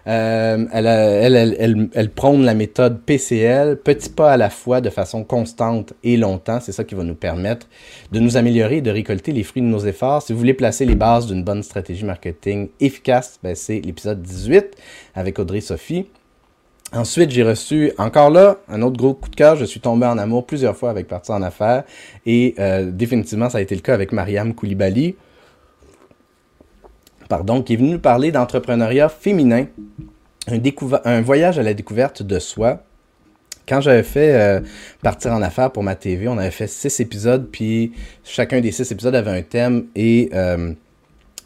Euh, 0.06 0.66
elle, 0.72 2.10
prône 2.10 2.44
la 2.44 2.54
méthode 2.54 3.00
PCL, 3.00 3.76
petit 3.78 4.08
pas 4.08 4.32
à 4.32 4.36
la 4.36 4.50
fois, 4.50 4.80
de 4.80 4.90
façon 4.90 5.24
constante 5.24 5.94
et 6.04 6.16
longtemps. 6.16 6.60
C'est 6.60 6.72
ça 6.72 6.84
qui 6.84 6.94
va 6.94 7.02
nous 7.02 7.14
permettre 7.14 7.66
de 8.12 8.20
nous 8.20 8.36
améliorer 8.36 8.78
et 8.78 8.82
de 8.82 8.90
récolter 8.90 9.32
les 9.32 9.42
fruits 9.42 9.62
de 9.62 9.66
nos 9.66 9.80
efforts. 9.80 10.22
Si 10.22 10.32
vous 10.32 10.38
voulez 10.38 10.54
placer 10.54 10.84
les 10.84 10.94
bases 10.94 11.26
d'une 11.26 11.42
bonne 11.42 11.62
stratégie 11.62 12.04
marketing 12.04 12.68
efficace, 12.80 13.38
ben 13.42 13.54
c'est 13.54 13.80
l'épisode 13.80 14.22
18 14.22 14.76
avec 15.14 15.38
Audrey 15.38 15.60
Sophie. 15.60 16.06
Ensuite, 16.92 17.32
j'ai 17.32 17.42
reçu 17.42 17.90
encore 17.98 18.30
là 18.30 18.58
un 18.68 18.80
autre 18.82 18.96
gros 18.96 19.12
coup 19.12 19.28
de 19.28 19.34
cœur. 19.34 19.56
Je 19.56 19.64
suis 19.64 19.80
tombé 19.80 20.06
en 20.06 20.18
amour 20.18 20.46
plusieurs 20.46 20.76
fois 20.76 20.90
avec 20.90 21.08
Partie 21.08 21.32
en 21.32 21.42
affaires 21.42 21.82
et 22.26 22.54
euh, 22.60 22.90
définitivement 22.92 23.50
ça 23.50 23.58
a 23.58 23.60
été 23.60 23.74
le 23.74 23.80
cas 23.80 23.92
avec 23.92 24.12
Mariam 24.12 24.54
Koulibaly 24.54 25.16
pardon, 27.28 27.62
qui 27.62 27.74
est 27.74 27.76
venu 27.76 27.90
nous 27.90 27.98
parler 27.98 28.32
d'entrepreneuriat 28.32 29.08
féminin, 29.08 29.66
un, 30.48 31.22
voyage 31.22 31.58
à 31.58 31.62
la 31.62 31.74
découverte 31.74 32.22
de 32.22 32.38
soi. 32.38 32.82
Quand 33.68 33.80
j'avais 33.80 34.04
fait 34.04 34.34
euh, 34.34 34.60
Partir 35.02 35.32
en 35.32 35.42
affaires 35.42 35.72
pour 35.72 35.82
ma 35.82 35.96
TV, 35.96 36.28
on 36.28 36.38
avait 36.38 36.52
fait 36.52 36.68
six 36.68 37.00
épisodes, 37.00 37.48
puis 37.50 37.92
chacun 38.22 38.60
des 38.60 38.70
six 38.70 38.90
épisodes 38.92 39.14
avait 39.14 39.32
un 39.32 39.42
thème 39.42 39.86
et 39.96 40.30
euh, 40.34 40.72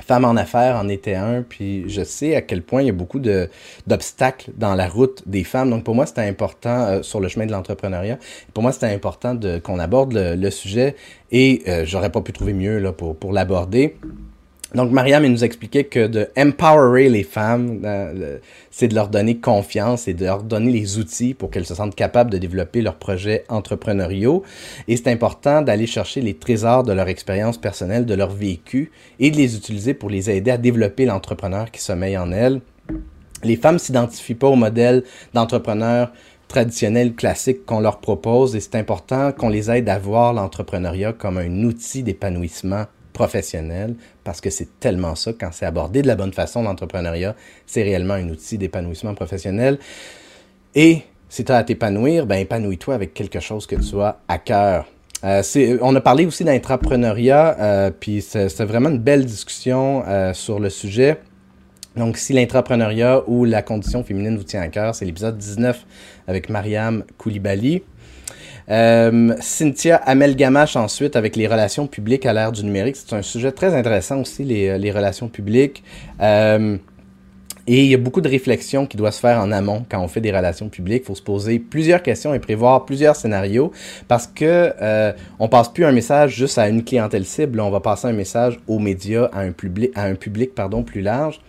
Femme 0.02 0.24
en 0.24 0.36
affaires 0.36 0.76
en 0.76 0.88
était 0.88 1.14
un, 1.14 1.42
puis 1.42 1.88
je 1.88 2.02
sais 2.02 2.34
à 2.34 2.42
quel 2.42 2.62
point 2.62 2.82
il 2.82 2.86
y 2.86 2.90
a 2.90 2.94
beaucoup 2.94 3.20
d'obstacles 3.20 4.50
dans 4.56 4.74
la 4.74 4.88
route 4.88 5.22
des 5.26 5.44
femmes. 5.44 5.70
Donc 5.70 5.84
pour 5.84 5.94
moi, 5.94 6.06
c'était 6.06 6.22
important 6.22 6.86
euh, 6.86 7.02
sur 7.02 7.20
le 7.20 7.28
chemin 7.28 7.46
de 7.46 7.52
l'entrepreneuriat. 7.52 8.18
Pour 8.54 8.62
moi, 8.62 8.72
c'était 8.72 8.86
important 8.86 9.38
qu'on 9.62 9.78
aborde 9.78 10.12
le, 10.14 10.50
sujet 10.50 10.96
et 11.30 11.62
euh, 11.68 11.84
j'aurais 11.86 12.10
pas 12.10 12.20
pu 12.22 12.32
trouver 12.32 12.52
mieux 12.52 12.78
là, 12.78 12.92
pour, 12.92 13.16
pour 13.16 13.32
l'aborder. 13.32 13.96
Donc, 14.74 14.92
Mariam, 14.92 15.24
elle 15.24 15.32
nous 15.32 15.42
expliquait 15.42 15.84
que 15.84 16.06
de 16.06 16.28
empowerer 16.36 17.08
les 17.08 17.24
femmes, 17.24 17.80
euh, 17.84 18.38
c'est 18.70 18.86
de 18.86 18.94
leur 18.94 19.08
donner 19.08 19.38
confiance 19.38 20.06
et 20.06 20.14
de 20.14 20.24
leur 20.24 20.44
donner 20.44 20.70
les 20.70 20.98
outils 20.98 21.34
pour 21.34 21.50
qu'elles 21.50 21.66
se 21.66 21.74
sentent 21.74 21.96
capables 21.96 22.30
de 22.30 22.38
développer 22.38 22.80
leurs 22.80 22.94
projets 22.94 23.44
entrepreneuriaux. 23.48 24.44
Et 24.86 24.96
c'est 24.96 25.08
important 25.08 25.62
d'aller 25.62 25.88
chercher 25.88 26.20
les 26.20 26.34
trésors 26.34 26.84
de 26.84 26.92
leur 26.92 27.08
expérience 27.08 27.58
personnelle, 27.58 28.06
de 28.06 28.14
leur 28.14 28.30
vécu 28.30 28.92
et 29.18 29.32
de 29.32 29.36
les 29.36 29.56
utiliser 29.56 29.92
pour 29.92 30.08
les 30.08 30.30
aider 30.30 30.52
à 30.52 30.58
développer 30.58 31.04
l'entrepreneur 31.04 31.72
qui 31.72 31.80
sommeille 31.80 32.16
en 32.16 32.30
elles. 32.30 32.60
Les 33.42 33.56
femmes 33.56 33.78
s'identifient 33.78 34.34
pas 34.34 34.48
au 34.48 34.56
modèle 34.56 35.02
d'entrepreneur 35.34 36.12
traditionnel, 36.46 37.14
classique 37.14 37.64
qu'on 37.64 37.80
leur 37.80 37.98
propose 37.98 38.54
et 38.54 38.60
c'est 38.60 38.74
important 38.74 39.32
qu'on 39.32 39.48
les 39.48 39.70
aide 39.70 39.88
à 39.88 39.98
voir 39.98 40.32
l'entrepreneuriat 40.32 41.12
comme 41.12 41.38
un 41.38 41.64
outil 41.64 42.02
d'épanouissement 42.02 42.86
professionnel, 43.12 43.94
parce 44.24 44.40
que 44.40 44.50
c'est 44.50 44.80
tellement 44.80 45.14
ça, 45.14 45.32
quand 45.32 45.50
c'est 45.52 45.66
abordé 45.66 46.02
de 46.02 46.06
la 46.06 46.16
bonne 46.16 46.32
façon, 46.32 46.62
l'entrepreneuriat, 46.62 47.34
c'est 47.66 47.82
réellement 47.82 48.14
un 48.14 48.28
outil 48.28 48.58
d'épanouissement 48.58 49.14
professionnel. 49.14 49.78
Et 50.74 51.02
si 51.28 51.44
tu 51.44 51.52
as 51.52 51.56
à 51.58 51.64
t'épanouir, 51.64 52.26
ben 52.26 52.36
épanouis-toi 52.36 52.94
avec 52.94 53.14
quelque 53.14 53.40
chose 53.40 53.66
que 53.66 53.76
tu 53.76 54.00
as 54.00 54.18
à 54.28 54.38
cœur. 54.38 54.86
Euh, 55.22 55.42
on 55.82 55.94
a 55.94 56.00
parlé 56.00 56.24
aussi 56.26 56.44
d'intrapreneuriat, 56.44 57.56
euh, 57.60 57.90
puis 57.90 58.22
c'est 58.22 58.64
vraiment 58.64 58.88
une 58.88 58.98
belle 58.98 59.24
discussion 59.24 60.02
euh, 60.06 60.32
sur 60.32 60.60
le 60.60 60.70
sujet. 60.70 61.18
Donc, 61.96 62.16
si 62.16 62.32
l'intrapreneuriat 62.32 63.28
ou 63.28 63.44
la 63.44 63.62
condition 63.62 64.04
féminine 64.04 64.36
vous 64.36 64.44
tient 64.44 64.62
à 64.62 64.68
cœur, 64.68 64.94
c'est 64.94 65.04
l'épisode 65.04 65.36
19 65.36 65.84
avec 66.28 66.48
Mariam 66.48 67.04
Koulibaly. 67.18 67.82
Euh, 68.70 69.34
Cynthia 69.40 69.96
Amel-Gamache 69.96 70.76
ensuite 70.76 71.16
avec 71.16 71.34
les 71.36 71.46
relations 71.46 71.86
publiques 71.86 72.26
à 72.26 72.32
l'ère 72.32 72.52
du 72.52 72.64
numérique. 72.64 72.96
C'est 72.96 73.14
un 73.14 73.22
sujet 73.22 73.52
très 73.52 73.74
intéressant 73.74 74.20
aussi, 74.20 74.44
les, 74.44 74.68
euh, 74.68 74.92
relations 74.92 75.28
publiques. 75.28 75.82
Euh, 76.20 76.76
et 77.66 77.84
il 77.84 77.90
y 77.90 77.94
a 77.94 77.98
beaucoup 77.98 78.20
de 78.20 78.28
réflexions 78.28 78.86
qui 78.86 78.96
doivent 78.96 79.12
se 79.12 79.20
faire 79.20 79.38
en 79.38 79.52
amont 79.52 79.84
quand 79.88 80.00
on 80.00 80.08
fait 80.08 80.20
des 80.20 80.32
relations 80.32 80.68
publiques. 80.68 81.02
Il 81.04 81.06
faut 81.06 81.14
se 81.14 81.22
poser 81.22 81.58
plusieurs 81.58 82.02
questions 82.02 82.34
et 82.34 82.38
prévoir 82.38 82.84
plusieurs 82.84 83.16
scénarios 83.16 83.70
parce 84.08 84.26
que 84.26 84.72
euh, 84.80 85.12
on 85.38 85.48
passe 85.48 85.68
plus 85.68 85.84
un 85.84 85.92
message 85.92 86.34
juste 86.34 86.58
à 86.58 86.68
une 86.68 86.82
clientèle 86.82 87.24
cible, 87.24 87.60
on 87.60 87.70
va 87.70 87.80
passer 87.80 88.08
un 88.08 88.12
message 88.12 88.58
aux 88.66 88.78
médias, 88.78 89.26
à 89.32 89.40
un 89.40 89.52
public, 89.52 89.92
à 89.94 90.04
un 90.04 90.14
public 90.14 90.54
pardon, 90.54 90.82
plus 90.82 91.00
large. 91.00 91.40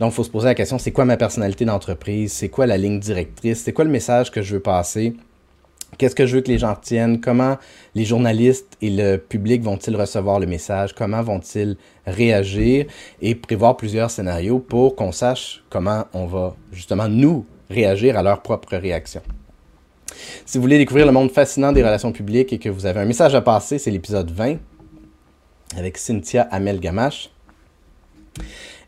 Donc, 0.00 0.12
il 0.12 0.14
faut 0.16 0.24
se 0.24 0.30
poser 0.30 0.46
la 0.46 0.54
question, 0.54 0.76
c'est 0.76 0.90
quoi 0.90 1.04
ma 1.04 1.16
personnalité 1.16 1.64
d'entreprise? 1.64 2.32
C'est 2.32 2.48
quoi 2.48 2.66
la 2.66 2.76
ligne 2.76 2.98
directrice? 2.98 3.62
C'est 3.62 3.72
quoi 3.72 3.84
le 3.84 3.92
message 3.92 4.32
que 4.32 4.42
je 4.42 4.54
veux 4.54 4.60
passer? 4.60 5.14
Qu'est-ce 5.98 6.14
que 6.14 6.26
je 6.26 6.36
veux 6.36 6.42
que 6.42 6.50
les 6.50 6.58
gens 6.58 6.74
retiennent? 6.74 7.20
Comment 7.20 7.56
les 7.94 8.04
journalistes 8.04 8.76
et 8.82 8.90
le 8.90 9.16
public 9.16 9.62
vont-ils 9.62 9.96
recevoir 9.96 10.40
le 10.40 10.46
message? 10.46 10.92
Comment 10.94 11.22
vont-ils 11.22 11.76
réagir? 12.06 12.86
Et 13.20 13.34
prévoir 13.34 13.76
plusieurs 13.76 14.10
scénarios 14.10 14.58
pour 14.58 14.96
qu'on 14.96 15.12
sache 15.12 15.64
comment 15.70 16.04
on 16.12 16.26
va 16.26 16.56
justement 16.72 17.08
nous 17.08 17.46
réagir 17.70 18.18
à 18.18 18.22
leur 18.22 18.42
propre 18.42 18.76
réaction. 18.76 19.22
Si 20.46 20.58
vous 20.58 20.62
voulez 20.62 20.78
découvrir 20.78 21.06
le 21.06 21.12
monde 21.12 21.30
fascinant 21.30 21.72
des 21.72 21.82
relations 21.82 22.12
publiques 22.12 22.52
et 22.52 22.58
que 22.58 22.68
vous 22.68 22.86
avez 22.86 23.00
un 23.00 23.04
message 23.04 23.34
à 23.34 23.40
passer, 23.40 23.78
c'est 23.78 23.90
l'épisode 23.90 24.30
20 24.30 24.58
avec 25.76 25.98
Cynthia 25.98 26.42
Amel-Gamache. 26.42 27.30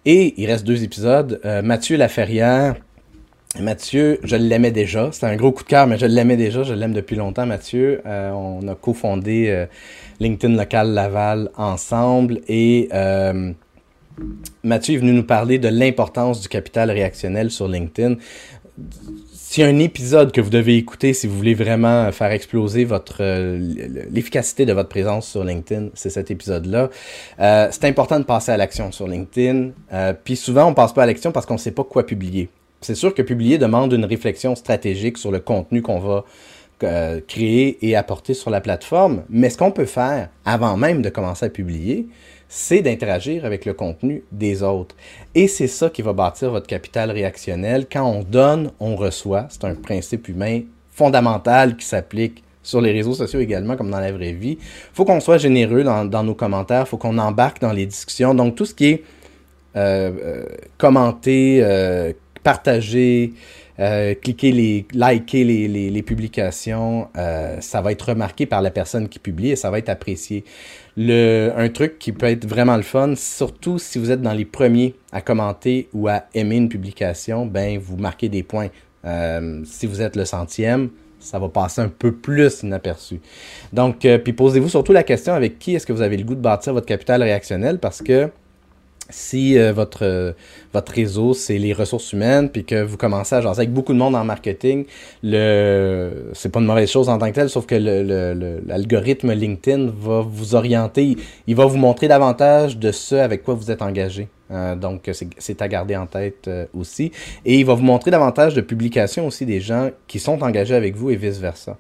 Et 0.05 0.41
il 0.41 0.47
reste 0.47 0.65
deux 0.65 0.85
épisodes. 0.85 1.41
Euh, 1.45 1.63
Mathieu 1.63 1.97
Laferrière 1.97 2.77
Mathieu, 3.61 4.19
je 4.23 4.37
l'aimais 4.37 4.71
déjà. 4.71 5.11
C'était 5.13 5.27
un 5.27 5.37
gros 5.37 5.53
coup 5.53 5.63
de 5.63 5.69
cœur, 5.69 5.87
mais 5.87 5.99
je 5.99 6.07
l'aimais 6.07 6.37
déjà. 6.37 6.63
Je 6.63 6.75
l'aime 6.75 6.93
depuis 6.93 7.17
longtemps, 7.17 7.47
Mathieu. 7.47 8.03
Euh, 8.05 8.31
on 8.33 8.67
a 8.69 8.75
cofondé 8.75 9.47
euh, 9.49 9.67
LinkedIn 10.21 10.55
Local 10.57 10.91
Laval 10.91 11.51
ensemble 11.57 12.41
et 12.49 12.89
euh, 12.93 13.53
Mathieu 14.63 14.95
est 14.95 14.99
venu 14.99 15.13
nous 15.13 15.25
parler 15.25 15.59
de 15.59 15.69
l'importance 15.69 16.41
du 16.41 16.49
capital 16.49 16.91
réactionnel 16.91 17.51
sur 17.51 17.69
LinkedIn. 17.69 18.17
S'il 19.33 19.65
un 19.65 19.79
épisode 19.79 20.33
que 20.33 20.41
vous 20.43 20.51
devez 20.51 20.77
écouter 20.77 21.15
si 21.15 21.27
vous 21.27 21.37
voulez 21.37 21.55
vraiment 21.55 22.11
faire 22.13 22.33
exploser 22.33 22.85
votre 22.85 23.23
l'efficacité 24.11 24.67
de 24.67 24.73
votre 24.75 24.89
présence 24.91 25.29
sur 25.29 25.45
LinkedIn, 25.45 25.91
c'est 25.95 26.11
cet 26.11 26.31
épisode-là. 26.31 26.91
c'est 27.39 27.85
important 27.85 28.19
de 28.19 28.25
passer 28.25 28.53
à 28.53 28.59
l'action 28.59 28.93
sur 28.93 29.07
LinkedIn. 29.07 29.71
Puis 30.25 30.37
souvent, 30.37 30.67
on 30.67 30.75
passe 30.75 30.93
pas 30.93 31.05
à 31.05 31.07
l'action 31.07 31.33
parce 31.33 31.47
qu'on 31.47 31.55
ne 31.55 31.59
sait 31.59 31.71
pas 31.71 31.85
quoi 31.85 32.05
publier. 32.05 32.51
C'est 32.87 32.95
sûr 32.95 33.15
que 33.15 33.23
publier 33.23 33.59
demande 33.59 33.93
une 33.93 34.05
réflexion 34.05 34.55
stratégique 34.55 35.19
sur 35.19 35.33
le 35.33 35.41
contenu 35.41 35.83
qu'on 35.83 35.99
va 35.99 36.25
euh, 36.85 37.21
créer 37.27 37.85
et 37.85 37.97
apporter 37.97 38.33
sur 38.33 38.49
la 38.49 38.61
plateforme, 38.61 39.25
mais 39.29 39.51
ce 39.51 39.59
qu'on 39.59 39.73
peut 39.73 39.87
faire 39.87 40.29
avant 40.45 40.77
même 40.77 41.03
de 41.03 41.09
commencer 41.09 41.47
à 41.47 41.49
publier, 41.49 42.07
c'est 42.49 42.83
d'interagir 42.83 43.45
avec 43.45 43.65
le 43.65 43.73
contenu 43.73 44.23
des 44.31 44.63
autres. 44.63 44.95
Et 45.35 45.49
c'est 45.49 45.67
ça 45.67 45.91
qui 45.91 46.01
va 46.01 46.13
bâtir 46.13 46.53
votre 46.53 46.69
capital 46.69 47.11
réactionnel. 47.11 47.87
Quand 47.91 48.09
on 48.09 48.23
donne, 48.23 48.71
on 48.79 48.95
reçoit. 48.95 49.49
C'est 49.51 49.65
un 49.65 49.75
principe 49.75 50.29
humain 50.29 50.61
fondamental 50.93 51.77
qui 51.77 51.87
s'applique 51.87 52.45
sur 52.63 52.81
les 52.81 52.93
réseaux 52.93 53.15
sociaux 53.15 53.41
également, 53.41 53.75
comme 53.75 53.91
dans 53.91 53.99
la 53.99 54.13
vraie 54.13 54.31
vie. 54.31 54.59
Il 54.61 54.95
faut 54.95 55.05
qu'on 55.05 55.19
soit 55.19 55.39
généreux 55.39 55.83
dans, 55.83 56.23
nos 56.23 56.35
commentaires, 56.37 56.85
il 56.87 56.89
faut 56.89 56.99
qu'on 56.99 57.19
embarque 57.19 57.61
dans 57.61 57.73
les 57.73 57.87
discussions. 57.87 58.33
Donc, 58.33 58.55
tout 58.55 58.65
ce 58.65 58.75
qui 58.75 58.87
est 58.87 59.05
euh, 59.75 60.13
euh, 60.25 60.45
commenté, 60.79 61.65
partager, 62.47 63.33
euh, 63.81 64.15
cliquer 64.15 64.53
les, 64.53 64.87
liker 64.95 65.43
les, 65.43 66.03
publications, 66.03 67.09
euh, 67.19 67.57
ça 67.61 67.81
va 67.81 67.91
être 67.91 68.11
remarqué 68.11 68.47
par 68.47 68.63
la 68.63 68.71
personne 68.71 69.09
qui 69.09 69.19
publie 69.19 69.51
et 69.51 69.57
ça 69.57 69.69
va 69.69 69.81
être 69.81 69.89
apprécié. 69.89 70.45
Le, 70.97 71.51
un 71.57 71.69
truc 71.71 71.99
qui 71.99 72.13
peut 72.13 72.27
être 72.27 72.47
vraiment 72.47 72.77
le 72.77 72.85
fun, 72.85 73.15
surtout 73.17 73.81
si 73.81 73.99
vous 73.99 74.13
êtes 74.13 74.23
dans 74.23 74.33
les 74.33 74.45
premiers 74.45 74.95
à 75.11 75.23
commenter 75.23 75.89
ou 75.93 76.07
à 76.07 76.27
aimer 76.35 76.55
une 76.55 76.69
publication, 76.69 77.47
ben 77.47 77.79
vous 77.79 77.97
marquez 77.97 78.29
des 78.29 78.45
points. 78.45 78.69
Euh, 79.05 79.63
si 79.65 79.89
vous 79.89 80.01
êtes 80.01 80.15
le 80.15 80.25
centième, 80.25 80.91
ça 81.19 81.41
va 81.41 81.49
passer 81.49 81.81
un 81.81 81.89
peu 81.89 82.13
plus 82.13 82.63
inaperçu. 82.63 83.21
Donc, 83.73 84.07
puis 84.23 84.33
posez-vous 84.33 84.69
surtout 84.69 84.93
la 84.93 85.03
question 85.03 85.33
avec 85.33 85.59
qui 85.59 85.75
est-ce 85.75 85.85
que 85.85 85.93
vous 85.93 86.03
avez 86.03 86.17
le 86.17 86.23
goût 86.23 86.37
de 86.37 86.41
bâtir 86.41 86.75
votre 86.75 86.87
capital 86.87 87.25
réactionnel 87.25 87.81
parce 87.81 88.03
que 88.03 88.31
si 89.11 89.59
euh, 89.59 89.73
votre, 89.73 90.05
euh, 90.05 90.33
votre 90.73 90.93
réseau, 90.93 91.35
c'est 91.35 91.59
les 91.59 91.73
ressources 91.73 92.13
humaines, 92.13 92.51
puis 92.51 92.65
que 92.65 92.83
vous 92.83 92.97
commencez 92.97 93.35
à 93.35 93.41
jaser 93.41 93.61
avec 93.61 93.73
beaucoup 93.73 93.93
de 93.93 93.99
monde 93.99 94.15
en 94.15 94.25
marketing, 94.25 94.85
le 95.23 96.31
c'est 96.33 96.51
pas 96.51 96.61
une 96.61 96.67
mauvaise 96.67 96.91
chose 96.91 97.09
en 97.09 97.19
tant 97.19 97.29
que 97.31 97.35
telle, 97.35 97.51
sauf 97.51 97.67
que 97.67 97.75
l'algorithme 98.67 99.33
LinkedIn 99.33 99.93
va 99.97 100.23
vous 100.23 100.55
orienter, 100.55 101.17
il 101.47 101.57
va 101.57 101.67
vous 101.67 101.77
montrer 101.77 102.09
davantage 102.09 102.79
de 102.79 102.91
ce 102.93 103.15
avec 103.15 103.43
quoi 103.45 103.55
vous 103.55 103.71
êtes 103.71 103.83
engagé. 103.83 104.29
Euh, 104.53 104.77
donc, 104.77 105.11
c'est 105.39 105.61
à 105.61 105.67
garder 105.67 105.97
en 105.97 106.07
tête 106.07 106.49
aussi. 106.73 107.11
Et 107.45 107.59
il 107.59 107.67
va 107.67 107.75
vous 107.75 107.83
montrer 107.83 108.13
davantage 108.13 108.55
de 108.55 108.61
publications 108.61 109.27
aussi 109.27 109.45
des 109.45 109.61
gens 109.61 109.91
qui 110.07 110.21
sont 110.21 110.41
engagés 110.43 110.75
avec 110.75 110.95
vous 110.95 111.11
et 111.11 111.17
vice-versa. 111.17 111.77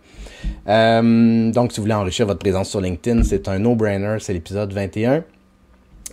donc, 0.66 1.72
si 1.72 1.76
vous 1.76 1.82
voulez 1.82 1.94
enrichir 1.94 2.26
votre 2.26 2.40
présence 2.40 2.70
sur 2.70 2.80
LinkedIn, 2.80 3.22
c'est 3.22 3.48
un 3.48 3.58
no-brainer, 3.58 4.16
c'est 4.20 4.32
l'épisode 4.32 4.72
21. 4.72 5.22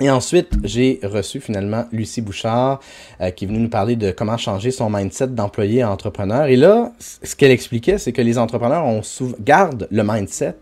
Et 0.01 0.09
ensuite, 0.09 0.49
j'ai 0.63 0.99
reçu 1.03 1.39
finalement 1.39 1.85
Lucie 1.91 2.21
Bouchard 2.21 2.79
euh, 3.21 3.29
qui 3.29 3.45
est 3.45 3.47
venue 3.47 3.59
nous 3.59 3.69
parler 3.69 3.95
de 3.95 4.09
comment 4.09 4.37
changer 4.37 4.71
son 4.71 4.89
mindset 4.89 5.27
d'employé 5.27 5.83
à 5.83 5.91
entrepreneur. 5.91 6.47
Et 6.47 6.55
là, 6.55 6.91
ce 6.99 7.35
qu'elle 7.35 7.51
expliquait, 7.51 7.99
c'est 7.99 8.11
que 8.11 8.21
les 8.21 8.39
entrepreneurs 8.39 8.83
gardent 9.39 9.87
le 9.91 10.03
mindset, 10.03 10.55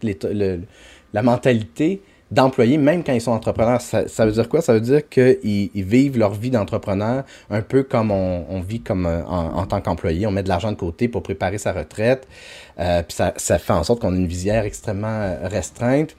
la 1.14 1.24
mentalité 1.24 2.02
d'employé 2.30 2.78
même 2.78 3.04
quand 3.04 3.14
ils 3.14 3.22
sont 3.22 3.32
entrepreneurs. 3.32 3.82
Ça, 3.82 4.26
veut 4.26 4.32
dire 4.32 4.50
quoi? 4.50 4.62
Ça 4.62 4.74
veut 4.74 4.82
dire 4.82 5.08
qu'ils 5.08 5.70
vivent 5.76 6.18
leur 6.18 6.34
vie 6.34 6.50
d'entrepreneur 6.50 7.24
un 7.50 7.62
peu 7.62 7.84
comme 7.84 8.12
on, 8.12 8.62
vit 8.62 8.82
comme 8.82 9.06
euh, 9.06 9.24
en, 9.26 9.66
tant 9.66 9.80
qu'employé. 9.80 10.28
On 10.28 10.32
met 10.32 10.44
de 10.44 10.50
l'argent 10.50 10.72
de 10.72 10.78
côté 10.78 11.08
pour 11.08 11.24
préparer 11.24 11.58
sa 11.58 11.72
retraite. 11.72 12.28
Euh, 12.80 13.02
puis 13.04 13.16
ça, 13.16 13.34
ça 13.38 13.60
fait 13.60 13.74
en 13.74 13.84
sorte 13.84 14.02
qu'on 14.02 14.14
a 14.14 14.18
une 14.18 14.28
visière 14.28 14.66
extrêmement 14.66 15.38
restreinte. 15.44 16.16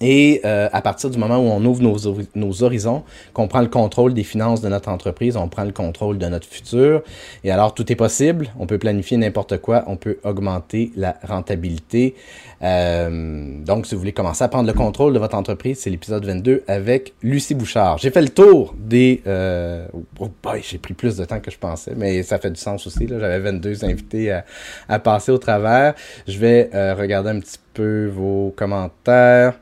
Et 0.00 0.40
euh, 0.44 0.68
à 0.72 0.80
partir 0.80 1.10
du 1.10 1.18
moment 1.18 1.38
où 1.38 1.48
on 1.48 1.64
ouvre 1.64 1.82
nos, 1.82 1.98
nos 2.34 2.62
horizons, 2.62 3.04
qu'on 3.34 3.48
prend 3.48 3.60
le 3.60 3.68
contrôle 3.68 4.14
des 4.14 4.24
finances 4.24 4.62
de 4.62 4.68
notre 4.68 4.88
entreprise, 4.88 5.36
on 5.36 5.48
prend 5.48 5.64
le 5.64 5.72
contrôle 5.72 6.18
de 6.18 6.26
notre 6.26 6.46
futur. 6.46 7.02
Et 7.44 7.50
alors, 7.50 7.74
tout 7.74 7.90
est 7.92 7.96
possible. 7.96 8.50
On 8.58 8.66
peut 8.66 8.78
planifier 8.78 9.18
n'importe 9.18 9.58
quoi. 9.58 9.84
On 9.86 9.96
peut 9.96 10.18
augmenter 10.24 10.90
la 10.96 11.16
rentabilité. 11.22 12.14
Euh, 12.62 13.62
donc, 13.64 13.86
si 13.86 13.94
vous 13.94 14.00
voulez 14.00 14.12
commencer 14.12 14.42
à 14.42 14.48
prendre 14.48 14.66
le 14.66 14.74
contrôle 14.74 15.12
de 15.12 15.18
votre 15.18 15.36
entreprise, 15.36 15.80
c'est 15.80 15.90
l'épisode 15.90 16.24
22 16.24 16.64
avec 16.66 17.12
Lucie 17.22 17.54
Bouchard. 17.54 17.98
J'ai 17.98 18.10
fait 18.10 18.22
le 18.22 18.30
tour 18.30 18.74
des... 18.78 19.22
Euh, 19.26 19.86
oh 20.18 20.30
boy, 20.42 20.62
j'ai 20.62 20.78
pris 20.78 20.94
plus 20.94 21.16
de 21.16 21.24
temps 21.24 21.40
que 21.40 21.50
je 21.50 21.58
pensais, 21.58 21.92
mais 21.96 22.22
ça 22.22 22.38
fait 22.38 22.50
du 22.50 22.60
sens 22.60 22.86
aussi. 22.86 23.06
J'avais 23.06 23.38
22 23.40 23.84
invités 23.84 24.32
à, 24.32 24.44
à, 24.88 24.98
passer 24.98 25.32
au 25.32 25.38
travers. 25.38 25.94
Je 26.26 26.38
vais 26.38 26.70
euh, 26.74 26.94
regarder 26.94 27.30
un 27.30 27.40
petit 27.40 27.58
peu 27.74 28.06
vos 28.06 28.54
commentaires. 28.56 29.54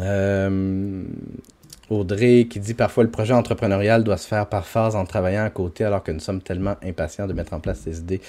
Euh, 0.00 1.04
Audrey 1.90 2.46
qui 2.50 2.60
dit 2.60 2.74
parfois 2.74 3.04
le 3.04 3.10
projet 3.10 3.32
entrepreneurial 3.32 4.04
doit 4.04 4.16
se 4.16 4.28
faire 4.28 4.46
par 4.46 4.66
phase 4.66 4.94
en 4.94 5.04
travaillant 5.04 5.44
à 5.44 5.50
côté 5.50 5.84
alors 5.84 6.02
que 6.02 6.12
nous 6.12 6.20
sommes 6.20 6.42
tellement 6.42 6.76
impatients 6.84 7.26
de 7.26 7.32
mettre 7.32 7.54
en 7.54 7.60
place 7.60 7.80
ces 7.80 7.98
idées. 7.98 8.20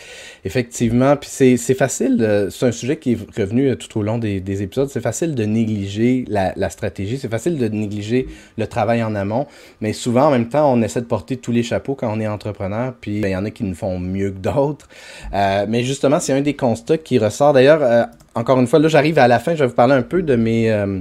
Effectivement, 0.45 1.15
puis 1.17 1.29
c'est 1.29 1.58
facile, 1.73 2.47
c'est 2.51 2.65
un 2.65 2.71
sujet 2.71 2.97
qui 2.97 3.13
est 3.13 3.39
revenu 3.39 3.75
tout 3.77 3.99
au 3.99 4.03
long 4.03 4.17
des, 4.17 4.39
des 4.39 4.62
épisodes, 4.62 4.89
c'est 4.89 5.01
facile 5.01 5.36
de 5.36 5.43
négliger 5.43 6.25
la, 6.27 6.69
stratégie, 6.69 7.17
c'est 7.17 7.29
facile 7.29 7.58
de 7.58 7.67
négliger 7.67 8.27
le 8.58 8.67
travail 8.67 9.03
en 9.03 9.15
amont, 9.15 9.47
mais 9.82 9.93
souvent 9.93 10.27
en 10.27 10.32
même 10.32 10.47
temps 10.47 10.71
on 10.71 10.82
essaie 10.82 11.01
de 11.01 11.05
porter 11.05 11.38
tous 11.38 11.51
les 11.51 11.63
chapeaux 11.63 11.95
quand 11.95 12.12
on 12.12 12.19
est 12.19 12.27
entrepreneur, 12.27 12.93
puis 12.99 13.19
ben, 13.19 13.29
il 13.29 13.32
y 13.32 13.36
en 13.36 13.45
a 13.45 13.51
qui 13.51 13.63
nous 13.63 13.75
font 13.75 13.99
mieux 13.99 14.32
que 14.32 14.39
d'autres. 14.39 14.88
Euh, 15.34 15.65
mais 15.67 15.84
justement, 15.84 16.19
c'est 16.19 16.34
un 16.34 16.41
des 16.41 16.55
constats 16.55 16.97
qui 16.97 17.17
ressort. 17.17 17.53
D'ailleurs, 17.53 17.82
euh, 17.82 18.03
encore 18.36 18.60
une 18.60 18.67
fois, 18.67 18.79
là 18.79 18.88
j'arrive 18.88 19.19
à 19.19 19.27
la 19.27 19.39
fin, 19.39 19.55
je 19.55 19.63
vais 19.63 19.67
vous 19.67 19.75
parler 19.75 19.95
un 19.95 20.03
peu 20.03 20.21
de 20.21 20.36
mes... 20.36 20.71
Euh, 20.71 20.99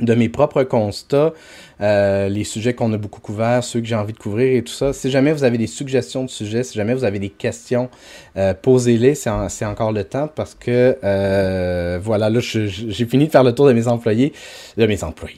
de 0.00 0.14
mes 0.14 0.28
propres 0.28 0.62
constats, 0.62 1.32
euh, 1.80 2.28
les 2.28 2.44
sujets 2.44 2.74
qu'on 2.74 2.92
a 2.92 2.96
beaucoup 2.96 3.20
couverts, 3.20 3.64
ceux 3.64 3.80
que 3.80 3.86
j'ai 3.86 3.94
envie 3.94 4.12
de 4.12 4.18
couvrir 4.18 4.56
et 4.56 4.62
tout 4.62 4.72
ça. 4.72 4.92
Si 4.92 5.10
jamais 5.10 5.32
vous 5.32 5.44
avez 5.44 5.58
des 5.58 5.66
suggestions 5.66 6.24
de 6.24 6.30
sujets, 6.30 6.62
si 6.62 6.76
jamais 6.76 6.94
vous 6.94 7.04
avez 7.04 7.18
des 7.18 7.30
questions, 7.30 7.88
euh, 8.36 8.54
posez-les, 8.54 9.14
c'est 9.14 9.64
encore 9.64 9.92
le 9.92 10.04
temps 10.04 10.28
parce 10.28 10.54
que 10.54 10.98
euh, 11.02 11.98
voilà, 12.02 12.30
là, 12.30 12.40
j'ai 12.40 13.06
fini 13.06 13.26
de 13.26 13.30
faire 13.30 13.44
le 13.44 13.54
tour 13.54 13.66
de 13.66 13.72
mes 13.72 13.88
employés, 13.88 14.32
de 14.76 14.86
mes 14.86 15.02
employés 15.04 15.36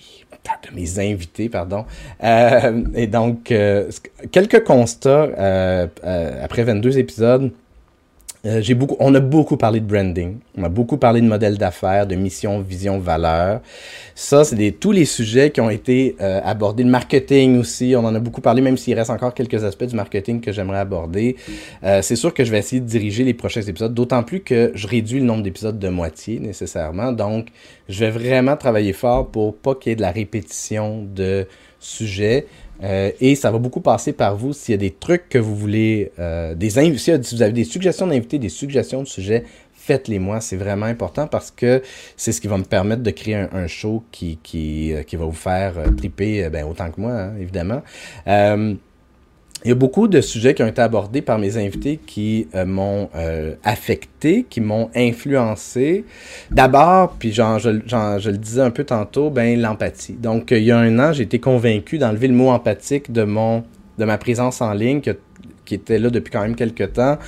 de 0.68 0.74
mes 0.74 0.98
invités, 0.98 1.48
pardon. 1.48 1.84
et 2.22 3.06
donc, 3.06 3.54
quelques 4.32 4.64
constats 4.64 5.28
après 6.42 6.64
22 6.64 6.98
épisodes. 6.98 7.52
Euh, 8.46 8.62
j'ai 8.62 8.74
beaucoup, 8.74 8.96
on 9.00 9.14
a 9.14 9.20
beaucoup 9.20 9.58
parlé 9.58 9.80
de 9.80 9.84
branding, 9.84 10.38
on 10.56 10.64
a 10.64 10.70
beaucoup 10.70 10.96
parlé 10.96 11.20
de 11.20 11.26
modèle 11.26 11.58
d'affaires, 11.58 12.06
de 12.06 12.14
mission, 12.14 12.60
vision, 12.60 12.98
valeur. 12.98 13.60
Ça, 14.14 14.44
c'est 14.44 14.70
tous 14.72 14.92
les 14.92 15.04
sujets 15.04 15.50
qui 15.50 15.60
ont 15.60 15.68
été 15.68 16.16
euh, 16.22 16.40
abordés. 16.42 16.82
Le 16.82 16.90
marketing 16.90 17.58
aussi, 17.58 17.94
on 17.96 18.04
en 18.04 18.14
a 18.14 18.18
beaucoup 18.18 18.40
parlé, 18.40 18.62
même 18.62 18.78
s'il 18.78 18.94
reste 18.94 19.10
encore 19.10 19.34
quelques 19.34 19.62
aspects 19.62 19.84
du 19.84 19.94
marketing 19.94 20.40
que 20.40 20.52
j'aimerais 20.52 20.78
aborder. 20.78 21.36
Euh, 21.84 22.00
c'est 22.00 22.16
sûr 22.16 22.32
que 22.32 22.42
je 22.42 22.50
vais 22.50 22.58
essayer 22.58 22.80
de 22.80 22.86
diriger 22.86 23.24
les 23.24 23.34
prochains 23.34 23.62
épisodes, 23.62 23.92
d'autant 23.92 24.22
plus 24.22 24.40
que 24.40 24.72
je 24.74 24.86
réduis 24.86 25.20
le 25.20 25.26
nombre 25.26 25.42
d'épisodes 25.42 25.78
de 25.78 25.88
moitié 25.88 26.40
nécessairement. 26.40 27.12
Donc, 27.12 27.48
je 27.90 28.06
vais 28.06 28.10
vraiment 28.10 28.56
travailler 28.56 28.94
fort 28.94 29.28
pour 29.28 29.54
pas 29.54 29.74
qu'il 29.74 29.90
y 29.90 29.92
ait 29.92 29.96
de 29.96 30.00
la 30.02 30.12
répétition 30.12 31.04
de 31.14 31.46
sujets. 31.78 32.46
Euh, 32.82 33.10
et 33.20 33.34
ça 33.34 33.50
va 33.50 33.58
beaucoup 33.58 33.80
passer 33.80 34.12
par 34.12 34.36
vous 34.36 34.52
s'il 34.52 34.72
y 34.72 34.74
a 34.74 34.78
des 34.78 34.90
trucs 34.90 35.28
que 35.28 35.38
vous 35.38 35.54
voulez, 35.54 36.12
euh, 36.18 36.54
des 36.54 36.70
si 36.70 37.10
vous 37.34 37.42
avez 37.42 37.52
des 37.52 37.64
suggestions 37.64 38.06
d'invités, 38.06 38.38
des 38.38 38.48
suggestions 38.48 39.02
de 39.02 39.08
sujets, 39.08 39.44
faites-les 39.74 40.18
moi. 40.18 40.40
C'est 40.40 40.56
vraiment 40.56 40.86
important 40.86 41.26
parce 41.26 41.50
que 41.50 41.82
c'est 42.16 42.32
ce 42.32 42.40
qui 42.40 42.48
va 42.48 42.58
me 42.58 42.64
permettre 42.64 43.02
de 43.02 43.10
créer 43.10 43.34
un, 43.34 43.66
show 43.66 44.02
qui, 44.10 44.38
qui, 44.42 44.92
euh, 44.92 45.02
qui, 45.02 45.16
va 45.16 45.24
vous 45.24 45.32
faire 45.32 45.74
triper 45.96 46.48
ben, 46.50 46.64
autant 46.64 46.90
que 46.90 47.00
moi, 47.00 47.12
hein, 47.12 47.32
évidemment. 47.38 47.82
Il 49.64 49.68
y 49.68 49.72
a 49.72 49.74
beaucoup 49.74 50.08
de 50.08 50.20
sujets 50.22 50.54
qui 50.54 50.62
ont 50.62 50.66
été 50.66 50.80
abordés 50.80 51.20
par 51.20 51.38
mes 51.38 51.58
invités 51.58 51.98
qui 52.06 52.48
euh, 52.54 52.64
m'ont 52.64 53.10
euh, 53.14 53.54
affecté, 53.62 54.46
qui 54.48 54.60
m'ont 54.60 54.90
influencé. 54.94 56.04
D'abord, 56.50 57.16
puis 57.18 57.32
genre, 57.32 57.58
je, 57.58 57.70
je, 57.86 58.30
le 58.30 58.38
disais 58.38 58.62
un 58.62 58.70
peu 58.70 58.84
tantôt, 58.84 59.28
ben 59.28 59.60
l'empathie. 59.60 60.14
Donc, 60.14 60.50
il 60.50 60.62
y 60.62 60.70
a 60.70 60.78
un 60.78 60.98
an, 60.98 61.12
j'ai 61.12 61.24
été 61.24 61.40
convaincu 61.40 61.98
d'enlever 61.98 62.28
le 62.28 62.34
mot 62.34 62.48
empathique 62.48 63.12
de 63.12 63.24
mon 63.24 63.64
de 63.98 64.06
ma 64.06 64.16
présence 64.16 64.62
en 64.62 64.72
ligne, 64.72 65.02
qui 65.66 65.74
était 65.74 65.98
là 65.98 66.08
depuis 66.08 66.30
quand 66.30 66.40
même 66.40 66.56
quelques 66.56 66.94
temps. 66.94 67.18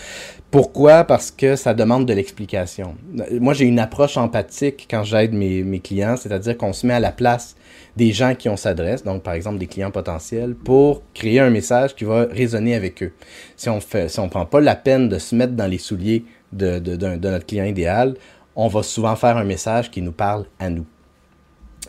Pourquoi? 0.50 1.04
Parce 1.04 1.30
que 1.30 1.56
ça 1.56 1.74
demande 1.74 2.06
de 2.06 2.12
l'explication. 2.12 2.94
Moi, 3.40 3.54
j'ai 3.54 3.64
une 3.64 3.78
approche 3.78 4.16
empathique 4.16 4.86
quand 4.90 5.02
j'aide 5.02 5.32
mes, 5.32 5.62
mes 5.62 5.80
clients, 5.80 6.16
c'est-à-dire 6.16 6.58
qu'on 6.58 6.72
se 6.72 6.86
met 6.86 6.94
à 6.94 7.00
la 7.00 7.12
place 7.12 7.56
des 7.96 8.12
gens 8.12 8.34
qui 8.34 8.48
on 8.48 8.56
s'adresse, 8.56 9.04
donc 9.04 9.22
par 9.22 9.34
exemple 9.34 9.58
des 9.58 9.66
clients 9.66 9.90
potentiels, 9.90 10.54
pour 10.54 11.02
créer 11.14 11.40
un 11.40 11.50
message 11.50 11.94
qui 11.94 12.04
va 12.04 12.24
résonner 12.24 12.74
avec 12.74 13.02
eux. 13.02 13.12
Si 13.56 13.68
on 13.68 13.80
fait, 13.80 14.08
si 14.08 14.18
on 14.20 14.28
prend 14.28 14.46
pas 14.46 14.60
la 14.60 14.76
peine 14.76 15.08
de 15.08 15.18
se 15.18 15.34
mettre 15.34 15.52
dans 15.52 15.66
les 15.66 15.78
souliers 15.78 16.24
de, 16.52 16.78
notre 17.16 17.46
client 17.46 17.64
idéal, 17.64 18.14
on 18.56 18.68
va 18.68 18.82
souvent 18.82 19.16
faire 19.16 19.36
un 19.36 19.44
message 19.44 19.90
qui 19.90 20.02
nous 20.02 20.12
parle 20.12 20.44
à 20.58 20.70
nous. 20.70 20.86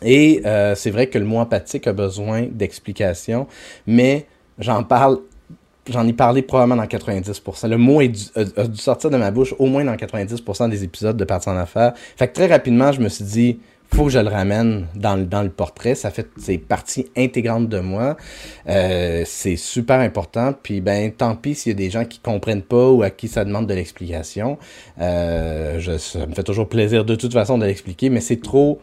Et 0.01 0.41
euh, 0.45 0.75
c'est 0.75 0.91
vrai 0.91 1.07
que 1.07 1.17
le 1.17 1.25
mot 1.25 1.37
empathique 1.37 1.87
a 1.87 1.93
besoin 1.93 2.47
d'explication, 2.51 3.47
mais 3.85 4.27
j'en 4.59 4.83
parle 4.83 5.19
j'en 5.89 6.07
ai 6.07 6.13
parlé 6.13 6.41
probablement 6.41 6.81
dans 6.81 6.87
90%. 6.87 7.67
Le 7.67 7.77
mot 7.77 7.99
a, 7.99 8.07
dû 8.07 8.77
sortir 8.77 9.09
de 9.09 9.17
ma 9.17 9.31
bouche 9.31 9.53
au 9.59 9.65
moins 9.65 9.83
dans 9.83 9.95
90% 9.95 10.69
des 10.69 10.83
épisodes 10.83 11.17
de 11.17 11.25
Partie 11.25 11.49
en 11.49 11.57
affaires. 11.57 11.93
Fait 12.15 12.27
que 12.27 12.33
très 12.33 12.47
rapidement, 12.47 12.91
je 12.91 13.01
me 13.01 13.09
suis 13.09 13.25
dit, 13.25 13.59
faut 13.93 14.05
que 14.05 14.11
je 14.11 14.19
le 14.19 14.27
ramène 14.27 14.87
dans, 14.95 15.15
le, 15.15 15.25
dans 15.25 15.43
le 15.43 15.49
portrait. 15.49 15.93
Ça 15.93 16.09
fait 16.09 16.27
c'est 16.37 16.57
partie 16.57 17.05
intégrante 17.15 17.69
de 17.69 17.79
moi. 17.79 18.17
Euh, 18.67 19.23
c'est 19.25 19.55
super 19.55 19.99
important. 19.99 20.53
Puis 20.61 20.81
ben 20.81 21.11
tant 21.11 21.35
pis 21.35 21.53
s'il 21.53 21.71
y 21.71 21.75
a 21.75 21.77
des 21.77 21.91
gens 21.91 22.03
qui 22.03 22.19
comprennent 22.19 22.63
pas 22.63 22.89
ou 22.89 23.03
à 23.03 23.11
qui 23.11 23.27
ça 23.27 23.45
demande 23.45 23.67
de 23.67 23.73
l'explication. 23.73 24.57
Euh, 24.99 25.97
ça 25.99 26.25
me 26.25 26.33
fait 26.33 26.43
toujours 26.43 26.67
plaisir 26.67 27.05
de 27.05 27.15
toute 27.15 27.33
façon 27.33 27.57
de 27.57 27.65
l'expliquer, 27.65 28.09
mais 28.09 28.19
c'est 28.19 28.41
trop 28.41 28.81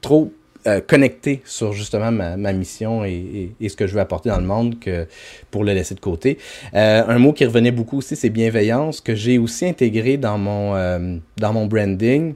trop 0.00 0.32
euh, 0.66 0.80
connecté 0.80 1.42
sur 1.44 1.74
justement 1.74 2.10
ma, 2.10 2.38
ma 2.38 2.54
mission 2.54 3.04
et, 3.04 3.52
ce 3.60 3.76
que 3.76 3.86
je 3.86 3.92
veux 3.92 4.00
apporter 4.00 4.30
dans 4.30 4.40
le 4.40 4.46
monde 4.46 4.80
que 4.80 5.06
pour 5.50 5.64
le 5.64 5.74
laisser 5.74 5.94
de 5.94 6.00
côté. 6.00 6.38
Un 6.72 7.18
mot 7.18 7.34
qui 7.34 7.44
revenait 7.44 7.72
beaucoup 7.72 7.98
aussi, 7.98 8.16
c'est 8.16 8.30
bienveillance, 8.30 9.02
que 9.02 9.14
j'ai 9.14 9.36
aussi 9.36 9.66
intégré 9.66 10.16
dans 10.16 10.38
mon, 10.38 11.20
dans 11.36 11.52
mon 11.52 11.66
branding. 11.66 12.34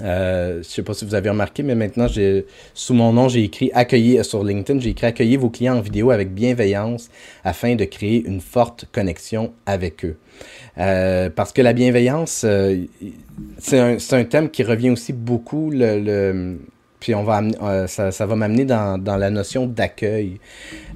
Euh, 0.00 0.62
je 0.62 0.68
sais 0.68 0.82
pas 0.82 0.94
si 0.94 1.04
vous 1.04 1.14
avez 1.14 1.28
remarqué, 1.28 1.62
mais 1.62 1.74
maintenant, 1.74 2.06
sous 2.74 2.94
mon 2.94 3.12
nom, 3.12 3.28
j'ai 3.28 3.44
écrit 3.44 3.70
accueillir 3.74 4.24
sur 4.24 4.42
LinkedIn, 4.42 4.80
j'ai 4.80 4.90
écrit 4.90 5.06
accueillir 5.06 5.40
vos 5.40 5.50
clients 5.50 5.76
en 5.76 5.80
vidéo 5.80 6.10
avec 6.10 6.32
bienveillance 6.32 7.10
afin 7.44 7.74
de 7.74 7.84
créer 7.84 8.24
une 8.26 8.40
forte 8.40 8.86
connexion 8.90 9.52
avec 9.66 10.04
eux. 10.04 10.16
Euh, 10.78 11.28
parce 11.28 11.52
que 11.52 11.60
la 11.62 11.72
bienveillance, 11.72 12.42
euh, 12.44 12.84
c'est, 13.58 13.78
un, 13.78 14.24
thème 14.24 14.50
qui 14.50 14.62
revient 14.62 14.90
aussi 14.90 15.12
beaucoup. 15.12 15.70
Le 15.70 16.58
puis 17.02 17.16
on 17.16 17.24
va 17.24 17.42
euh, 17.42 17.88
ça, 17.88 18.12
ça, 18.12 18.26
va 18.26 18.36
m'amener 18.36 18.64
dans, 18.64 18.96
dans, 18.96 19.16
la 19.16 19.28
notion 19.28 19.66
d'accueil. 19.66 20.38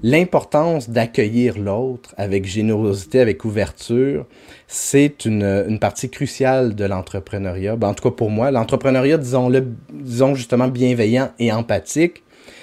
L'importance 0.05 0.89
d'accueillir 0.89 1.59
l'autre 1.59 2.15
avec 2.17 2.47
générosité, 2.47 3.19
avec 3.19 3.45
ouverture, 3.45 4.25
c'est 4.69 5.25
une, 5.25 5.43
une, 5.43 5.81
partie 5.81 6.09
cruciale 6.09 6.77
de 6.77 6.85
l'entrepreneuriat. 6.85 7.75
Ben, 7.75 7.89
en 7.89 7.95
tout 7.95 8.09
cas 8.09 8.15
pour 8.15 8.31
moi, 8.31 8.53
l'entrepreneuriat, 8.53 9.19
disons-le, 9.19 9.67
disons 9.91 10.37
justement 10.37 10.69
bienveillant 10.69 11.31
et 11.41 11.51
empathique, 11.51 12.23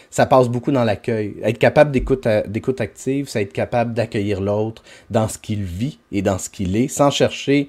ça 0.10 0.26
passe 0.26 0.48
beaucoup 0.48 0.72
dans 0.72 0.86
l'accueil. 0.86 1.36
Être 1.44 1.58
capable 1.58 1.92
d'écoute, 1.92 2.26
d'écoute 2.48 2.80
active, 2.80 3.28
c'est 3.28 3.42
être 3.42 3.52
capable 3.52 3.94
d'accueillir 3.94 4.40
l'autre 4.40 4.84
dans 5.10 5.28
ce 5.28 5.38
qu'il 5.38 5.64
vit 5.64 6.00
et 6.14 6.22
dans 6.22 6.38
ce 6.38 6.50
qu'il 6.50 6.78
est, 6.78 6.88
sans 6.88 7.10
chercher 7.10 7.68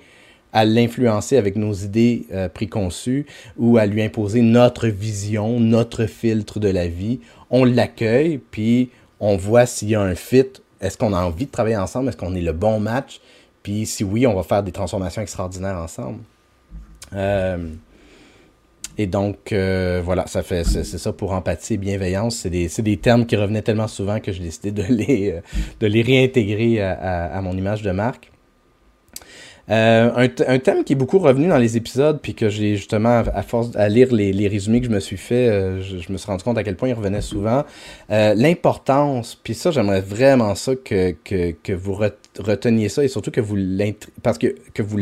à 0.55 0.65
l'influencer 0.65 1.37
avec 1.37 1.57
nos 1.57 1.75
idées 1.75 2.27
euh, 2.33 2.49
préconçues 2.49 3.27
ou 3.59 3.77
à 3.77 3.87
lui 3.87 4.01
imposer 4.03 4.41
notre 4.41 4.87
vision, 4.87 5.59
notre 5.59 6.07
filtre 6.07 6.61
de 6.61 6.69
la 6.69 6.87
vie. 6.87 7.21
On 7.51 7.65
l'accueille, 7.65 8.39
puis 8.39 8.91
on 9.19 9.37
voit 9.37 9.67
s'il 9.67 9.91
y 9.91 9.95
a 9.97 10.01
un 10.01 10.15
fit. 10.15 10.45
Est-ce 10.81 10.97
qu'on 10.97 11.13
a 11.13 11.23
envie 11.23 11.47
de 11.47 11.51
travailler 11.51 11.77
ensemble? 11.77 12.09
Est-ce 12.09 12.17
qu'on 12.17 12.37
est 12.37 12.41
le 12.41 12.53
bon 12.53 12.79
match? 12.79 13.21
Puis 13.65 13.85
si 13.85 14.05
oui, 14.05 14.27
on 14.29 14.35
va 14.35 14.45
faire 14.45 14.63
des 14.63 14.73
transformations 14.73 15.23
extraordinaires 15.23 15.77
ensemble. 15.77 16.21
Euh, 17.15 17.69
et 18.97 19.09
donc, 19.09 19.53
euh, 19.53 20.01
voilà, 20.05 20.27
ça 20.29 20.45
fait 20.45 20.63
c'est 20.63 20.85
ça 20.85 21.13
pour 21.13 21.33
empathie 21.33 21.75
et 21.75 21.79
bienveillance. 21.79 22.37
C'est 22.37 22.83
des, 22.83 22.97
termes 22.97 23.27
qui 23.27 23.35
revenaient 23.35 23.63
tellement 23.63 23.89
souvent 23.89 24.21
que 24.21 24.31
j'ai 24.31 24.45
décidé 24.45 24.71
de 24.71 24.83
les, 25.81 26.03
réintégrer 26.03 26.81
à, 26.81 27.41
mon 27.43 27.57
image 27.57 27.83
de 27.83 27.91
marque. 27.91 28.31
Euh, 29.71 30.29
un, 30.47 30.59
thème 30.59 30.85
qui 30.85 30.93
est 30.93 30.97
beaucoup 30.97 31.19
revenu 31.19 31.49
dans 31.49 31.57
les 31.57 31.77
épisodes, 31.77 32.19
puis 32.21 32.35
que 32.35 32.49
j'ai 32.49 32.77
justement, 32.77 33.23
à 33.35 33.43
force 33.43 33.75
à 33.77 33.89
lire 33.89 34.13
les, 34.13 34.33
les 34.33 34.47
résumés 34.47 34.81
que 34.81 34.87
je 34.87 34.93
me 34.93 35.01
suis 35.01 35.17
fait, 35.17 35.49
euh, 35.49 35.81
je, 35.81 36.13
me 36.13 36.19
suis 36.19 36.27
rendu 36.27 36.45
compte 36.45 36.59
à 36.59 36.65
quel 36.65 36.77
point 36.77 36.89
il 36.89 36.95
revenait 36.95 37.23
souvent. 37.23 37.65
Euh, 38.11 38.35
L'importance, 38.35 39.35
puis 39.43 39.55
ça, 39.55 39.71
j'aimerais 39.71 40.03
vraiment 40.03 40.55
ça 40.55 40.77
que, 40.77 41.15
que, 41.25 41.53
que 41.63 41.73
vous 41.73 41.95
reteniez 42.39 42.89
ça, 42.91 43.05
et 43.05 43.09
surtout 43.09 43.31
que 43.31 43.41
vous 43.41 43.57
parce 44.23 44.37
que, 44.37 44.55
que 44.75 44.83
vous 44.83 44.99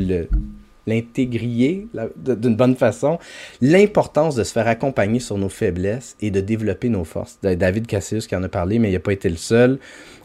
l'intégriez 0.86 1.88
d'une 2.16 2.54
bonne 2.54 2.76
façon, 2.76 3.18
l'importance 3.60 4.36
de 4.36 4.44
se 4.44 4.52
faire 4.52 4.68
accompagner 4.68 5.18
sur 5.18 5.38
nos 5.38 5.48
faiblesses 5.48 6.16
et 6.20 6.30
de 6.30 6.40
développer 6.40 6.88
nos 6.88 7.04
forces. 7.04 7.38
David 7.42 7.86
Cassius 7.86 8.26
qui 8.28 8.36
en 8.36 8.42
a 8.44 8.48
parlé, 8.48 8.78
mais 8.78 8.90
il 8.90 8.92
n'a 8.92 9.00
pas 9.00 9.12
été 9.12 9.28
le 9.28 9.36
seul. 9.36 9.78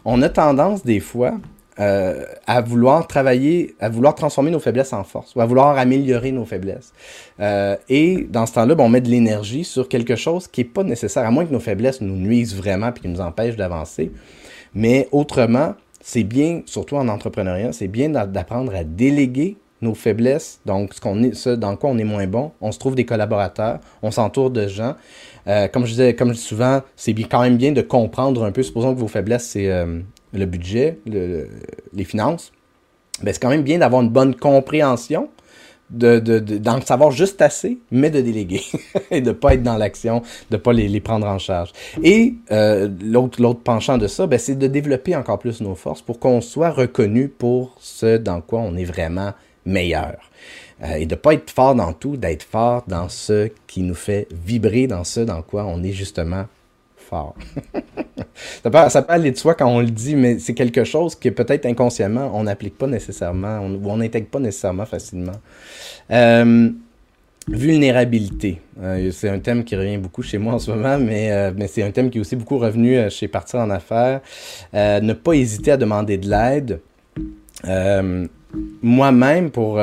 On 0.04 0.22
a 0.22 0.28
tendance 0.28 0.84
des 0.84 1.00
fois 1.00 1.38
euh, 1.80 2.24
à 2.46 2.60
vouloir 2.60 3.06
travailler, 3.06 3.76
à 3.78 3.88
vouloir 3.88 4.14
transformer 4.14 4.50
nos 4.50 4.58
faiblesses 4.58 4.92
en 4.92 5.04
force, 5.04 5.34
ou 5.36 5.40
à 5.40 5.46
vouloir 5.46 5.78
améliorer 5.78 6.32
nos 6.32 6.44
faiblesses. 6.44 6.92
Euh, 7.40 7.76
et 7.88 8.26
dans 8.28 8.46
ce 8.46 8.54
temps-là, 8.54 8.74
ben, 8.74 8.84
on 8.84 8.88
met 8.88 9.00
de 9.00 9.08
l'énergie 9.08 9.62
sur 9.62 9.88
quelque 9.88 10.16
chose 10.16 10.48
qui 10.48 10.62
n'est 10.62 10.68
pas 10.68 10.82
nécessaire, 10.82 11.24
à 11.24 11.30
moins 11.30 11.46
que 11.46 11.52
nos 11.52 11.60
faiblesses 11.60 12.00
nous 12.00 12.16
nuisent 12.16 12.56
vraiment 12.56 12.88
et 12.88 13.00
qui 13.00 13.08
nous 13.08 13.20
empêchent 13.20 13.56
d'avancer. 13.56 14.10
Mais 14.74 15.08
autrement, 15.12 15.74
c'est 16.00 16.24
bien, 16.24 16.62
surtout 16.66 16.96
en 16.96 17.08
entrepreneuriat, 17.08 17.72
c'est 17.72 17.88
bien 17.88 18.08
d'apprendre 18.08 18.74
à 18.74 18.82
déléguer 18.82 19.56
nos 19.80 19.94
faiblesses, 19.94 20.58
donc 20.66 20.92
ce, 20.94 21.50
dans 21.50 21.76
quoi 21.76 21.90
on 21.90 21.98
est 21.98 22.04
moins 22.04 22.26
bon. 22.26 22.50
On 22.60 22.72
se 22.72 22.80
trouve 22.80 22.96
des 22.96 23.04
collaborateurs, 23.04 23.78
on 24.02 24.10
s'entoure 24.10 24.50
de 24.50 24.66
gens. 24.66 24.96
Euh, 25.46 25.68
comme 25.68 25.84
je 25.84 25.90
disais, 25.90 26.16
comme 26.16 26.30
je 26.30 26.34
dis 26.34 26.40
souvent, 26.40 26.80
c'est 26.96 27.14
quand 27.14 27.42
même 27.42 27.56
bien 27.56 27.70
de 27.70 27.82
comprendre 27.82 28.42
un 28.42 28.50
peu. 28.50 28.64
Supposons 28.64 28.94
que 28.94 28.98
vos 28.98 29.06
faiblesses, 29.06 29.50
c'est 29.50 29.70
le 30.32 30.46
budget, 30.46 30.98
les 31.06 32.04
finances. 32.04 32.52
Ben, 33.22 33.32
c'est 33.32 33.40
quand 33.40 33.48
même 33.48 33.62
bien 33.62 33.78
d'avoir 33.78 34.02
une 34.02 34.10
bonne 34.10 34.34
compréhension 34.34 35.28
de, 35.90 36.18
de, 36.18 36.38
d'en 36.58 36.80
savoir 36.80 37.10
juste 37.10 37.40
assez, 37.40 37.78
mais 37.90 38.10
de 38.10 38.20
déléguer 38.20 38.62
et 39.10 39.20
de 39.20 39.32
pas 39.32 39.54
être 39.54 39.62
dans 39.62 39.76
l'action, 39.76 40.22
de 40.50 40.56
pas 40.56 40.72
les, 40.72 41.00
prendre 41.00 41.26
en 41.26 41.38
charge. 41.38 41.72
Et 42.02 42.34
euh, 42.50 42.88
l'autre, 43.02 43.52
penchant 43.54 43.98
de 43.98 44.06
ça, 44.06 44.26
ben, 44.26 44.38
c'est 44.38 44.56
de 44.56 44.66
développer 44.66 45.16
encore 45.16 45.38
plus 45.38 45.60
nos 45.60 45.74
forces 45.74 46.02
pour 46.02 46.18
qu'on 46.18 46.40
soit 46.40 46.70
reconnu 46.70 47.28
pour 47.28 47.76
ce 47.80 48.16
dans 48.18 48.40
quoi 48.40 48.60
on 48.60 48.76
est 48.76 48.84
vraiment 48.84 49.32
meilleur. 49.64 50.30
Euh, 50.82 50.94
et 50.94 51.06
de 51.06 51.14
pas 51.14 51.34
être 51.34 51.50
fort 51.50 51.74
dans 51.74 51.92
tout, 51.92 52.16
d'être 52.16 52.44
fort 52.44 52.84
dans 52.86 53.08
ce 53.08 53.50
qui 53.66 53.82
nous 53.82 53.94
fait 53.94 54.28
vibrer, 54.32 54.86
dans 54.86 55.04
ce 55.04 55.20
dans 55.20 55.42
quoi 55.42 55.64
on 55.64 55.82
est 55.82 55.92
justement 55.92 56.46
fort. 56.96 57.34
ça, 58.62 58.70
peut, 59.02 59.12
aller 59.12 59.30
de 59.30 59.36
soi 59.36 59.54
quand 59.54 59.66
on 59.66 59.80
le 59.80 59.90
dit, 59.90 60.16
mais 60.16 60.38
c'est 60.38 60.54
quelque 60.54 60.84
chose 60.84 61.14
que 61.14 61.28
peut-être 61.28 61.66
inconsciemment, 61.66 62.30
on 62.34 62.44
n'applique 62.44 62.76
pas 62.76 62.86
nécessairement, 62.86 63.60
ou 63.60 63.80
on 63.88 63.96
n'intègre 63.96 64.28
pas 64.28 64.40
nécessairement 64.40 64.86
facilement. 64.86 65.32
Euh, 66.10 66.70
vulnérabilité. 67.48 68.60
Euh, 68.82 69.10
c'est 69.10 69.28
un 69.28 69.38
thème 69.38 69.64
qui 69.64 69.74
revient 69.74 69.96
beaucoup 69.96 70.22
chez 70.22 70.38
moi 70.38 70.54
en 70.54 70.58
ce 70.58 70.70
moment, 70.70 70.98
mais, 70.98 71.32
euh, 71.32 71.50
c'est 71.66 71.82
un 71.82 71.90
thème 71.90 72.10
qui 72.10 72.18
est 72.18 72.20
aussi 72.20 72.36
beaucoup 72.36 72.58
revenu 72.58 73.10
chez 73.10 73.28
Partir 73.28 73.60
en 73.60 73.70
affaires. 73.70 74.20
ne 74.74 75.12
pas 75.12 75.32
hésiter 75.32 75.72
à 75.72 75.76
demander 75.76 76.18
de 76.18 76.28
l'aide. 76.28 76.80
Moi-même, 78.82 79.50
pour, 79.50 79.80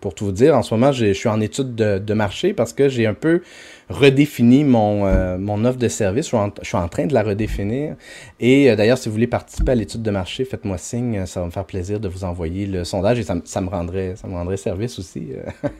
pour 0.00 0.14
tout 0.14 0.26
vous 0.26 0.32
dire, 0.32 0.56
en 0.56 0.62
ce 0.62 0.74
moment, 0.74 0.90
je 0.92 1.12
suis 1.12 1.28
en 1.28 1.40
étude 1.40 1.74
de, 1.74 1.98
de 1.98 2.14
marché 2.14 2.52
parce 2.52 2.72
que 2.72 2.88
j'ai 2.88 3.06
un 3.06 3.14
peu 3.14 3.42
redéfini 3.88 4.64
mon, 4.64 5.06
euh, 5.06 5.38
mon 5.38 5.64
offre 5.64 5.78
de 5.78 5.88
service. 5.88 6.26
Je 6.26 6.28
suis, 6.28 6.36
en, 6.36 6.50
je 6.60 6.66
suis, 6.66 6.76
en, 6.76 6.88
train 6.88 7.06
de 7.06 7.14
la 7.14 7.22
redéfinir. 7.22 7.96
Et 8.40 8.70
euh, 8.70 8.76
d'ailleurs, 8.76 8.98
si 8.98 9.08
vous 9.08 9.14
voulez 9.14 9.26
participer 9.26 9.72
à 9.72 9.74
l'étude 9.74 10.02
de 10.02 10.10
marché, 10.10 10.44
faites-moi 10.44 10.78
signe. 10.78 11.26
Ça 11.26 11.40
va 11.40 11.46
me 11.46 11.50
faire 11.50 11.64
plaisir 11.64 12.00
de 12.00 12.08
vous 12.08 12.24
envoyer 12.24 12.66
le 12.66 12.84
sondage 12.84 13.18
et 13.18 13.22
ça, 13.22 13.34
me, 13.34 13.68
rendrait, 13.68 14.14
ça 14.16 14.28
me 14.28 14.34
rendrait 14.34 14.56
service 14.56 14.98
aussi. 14.98 15.28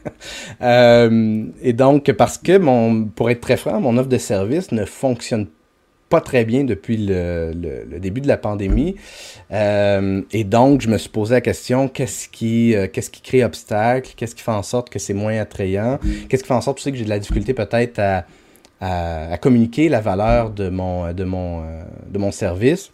euh, 0.61 1.45
et 1.61 1.73
donc, 1.73 2.11
parce 2.13 2.37
que, 2.37 2.57
mon, 2.57 3.05
pour 3.05 3.29
être 3.29 3.41
très 3.41 3.57
franc, 3.57 3.79
mon 3.79 3.97
offre 3.97 4.09
de 4.09 4.17
service 4.17 4.71
ne 4.71 4.85
fonctionne 4.85 5.45
pas 5.45 5.58
pas 6.09 6.21
très 6.21 6.43
bien 6.43 6.63
depuis 6.63 6.97
le, 6.97 7.53
début 7.99 8.21
de 8.21 8.27
la 8.27 8.37
pandémie. 8.37 8.95
Euh, 9.51 10.21
et 10.31 10.43
donc, 10.43 10.81
je 10.81 10.89
me 10.89 10.97
suis 10.97 11.09
posé 11.09 11.35
la 11.35 11.41
question, 11.41 11.87
qu'est-ce 11.87 12.27
qui, 12.27 12.75
euh, 12.75 12.87
qu'est-ce 12.91 13.09
qui 13.09 13.21
crée 13.21 13.43
obstacle? 13.43 14.11
Qu'est-ce 14.17 14.35
qui 14.35 14.43
fait 14.43 14.51
en 14.51 14.63
sorte 14.63 14.89
que 14.89 14.99
c'est 14.99 15.13
moins 15.13 15.39
attrayant? 15.39 15.99
Qu'est-ce 16.27 16.43
qui 16.43 16.47
fait 16.47 16.53
en 16.53 16.61
sorte 16.61 16.79
aussi 16.79 16.91
que 16.91 16.97
j'ai 16.97 17.05
de 17.05 17.09
la 17.09 17.19
difficulté 17.19 17.53
peut-être 17.53 17.99
à, 17.99 18.25
à, 18.81 19.33
à, 19.33 19.37
communiquer 19.37 19.89
la 19.89 20.01
valeur 20.01 20.49
de 20.49 20.69
mon, 20.69 21.13
de 21.13 21.23
mon, 21.23 21.61
euh, 21.61 21.83
de 22.09 22.17
mon 22.17 22.31
service? 22.31 22.91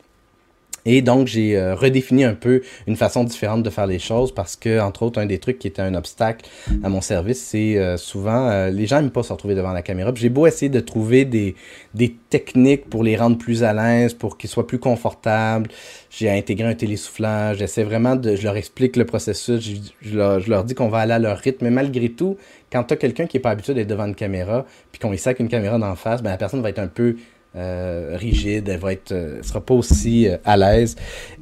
Et 0.85 1.01
donc, 1.01 1.27
j'ai 1.27 1.57
euh, 1.57 1.73
redéfini 1.73 2.23
un 2.23 2.35
peu 2.35 2.61
une 2.85 2.95
façon 2.95 3.23
différente 3.23 3.63
de 3.63 3.69
faire 3.71 3.87
les 3.87 3.97
choses 3.97 4.33
parce 4.33 4.55
que, 4.55 4.79
entre 4.79 5.03
autres, 5.03 5.19
un 5.19 5.25
des 5.25 5.39
trucs 5.39 5.57
qui 5.57 5.67
était 5.67 5.81
un 5.81 5.95
obstacle 5.95 6.45
à 6.83 6.89
mon 6.89 7.01
service, 7.01 7.43
c'est 7.43 7.77
euh, 7.77 7.97
souvent, 7.97 8.49
euh, 8.49 8.69
les 8.69 8.85
gens 8.85 9.01
n'aiment 9.01 9.09
pas 9.09 9.23
se 9.23 9.33
retrouver 9.33 9.55
devant 9.55 9.73
la 9.73 9.81
caméra. 9.81 10.11
J'ai 10.13 10.29
beau 10.29 10.45
essayer 10.45 10.69
de 10.69 10.79
trouver 10.79 11.25
des, 11.25 11.55
des 11.95 12.15
techniques 12.29 12.87
pour 12.87 13.03
les 13.03 13.17
rendre 13.17 13.37
plus 13.37 13.63
à 13.63 13.73
l'aise, 13.73 14.13
pour 14.13 14.37
qu'ils 14.37 14.49
soient 14.49 14.67
plus 14.67 14.79
confortables. 14.79 15.69
J'ai 16.11 16.29
intégré 16.29 16.67
un 16.67 16.75
télésoufflage. 16.75 17.57
J'essaie 17.57 17.83
vraiment 17.83 18.15
de, 18.15 18.35
je 18.35 18.43
leur 18.43 18.55
explique 18.55 18.95
le 18.95 19.05
processus. 19.05 19.67
Je, 20.01 20.17
leur, 20.17 20.39
je 20.39 20.49
leur, 20.49 20.63
dis 20.63 20.75
qu'on 20.75 20.89
va 20.89 20.99
aller 20.99 21.13
à 21.13 21.19
leur 21.19 21.37
rythme. 21.37 21.65
Mais 21.65 21.71
malgré 21.71 22.09
tout, 22.09 22.37
quand 22.71 22.83
tu 22.83 22.93
as 22.93 22.97
quelqu'un 22.97 23.25
qui 23.25 23.37
est 23.37 23.39
pas 23.39 23.49
habitué 23.49 23.73
d'être 23.73 23.87
devant 23.87 24.05
une 24.05 24.15
caméra, 24.15 24.65
puis 24.91 24.99
qu'on 24.99 25.09
lui 25.09 25.17
sac 25.17 25.39
une 25.39 25.49
caméra 25.49 25.79
d'en 25.79 25.95
face, 25.95 26.21
ben 26.21 26.29
la 26.29 26.37
personne 26.37 26.61
va 26.61 26.69
être 26.69 26.79
un 26.79 26.87
peu 26.87 27.15
euh, 27.55 28.17
rigide, 28.19 28.67
elle 28.67 28.79
va 28.79 28.91
être, 28.91 29.13
euh, 29.13 29.41
sera 29.41 29.61
pas 29.61 29.73
aussi 29.73 30.27
euh, 30.27 30.37
à 30.43 30.57
l'aise. 30.57 30.95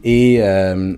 Et, 0.04 0.36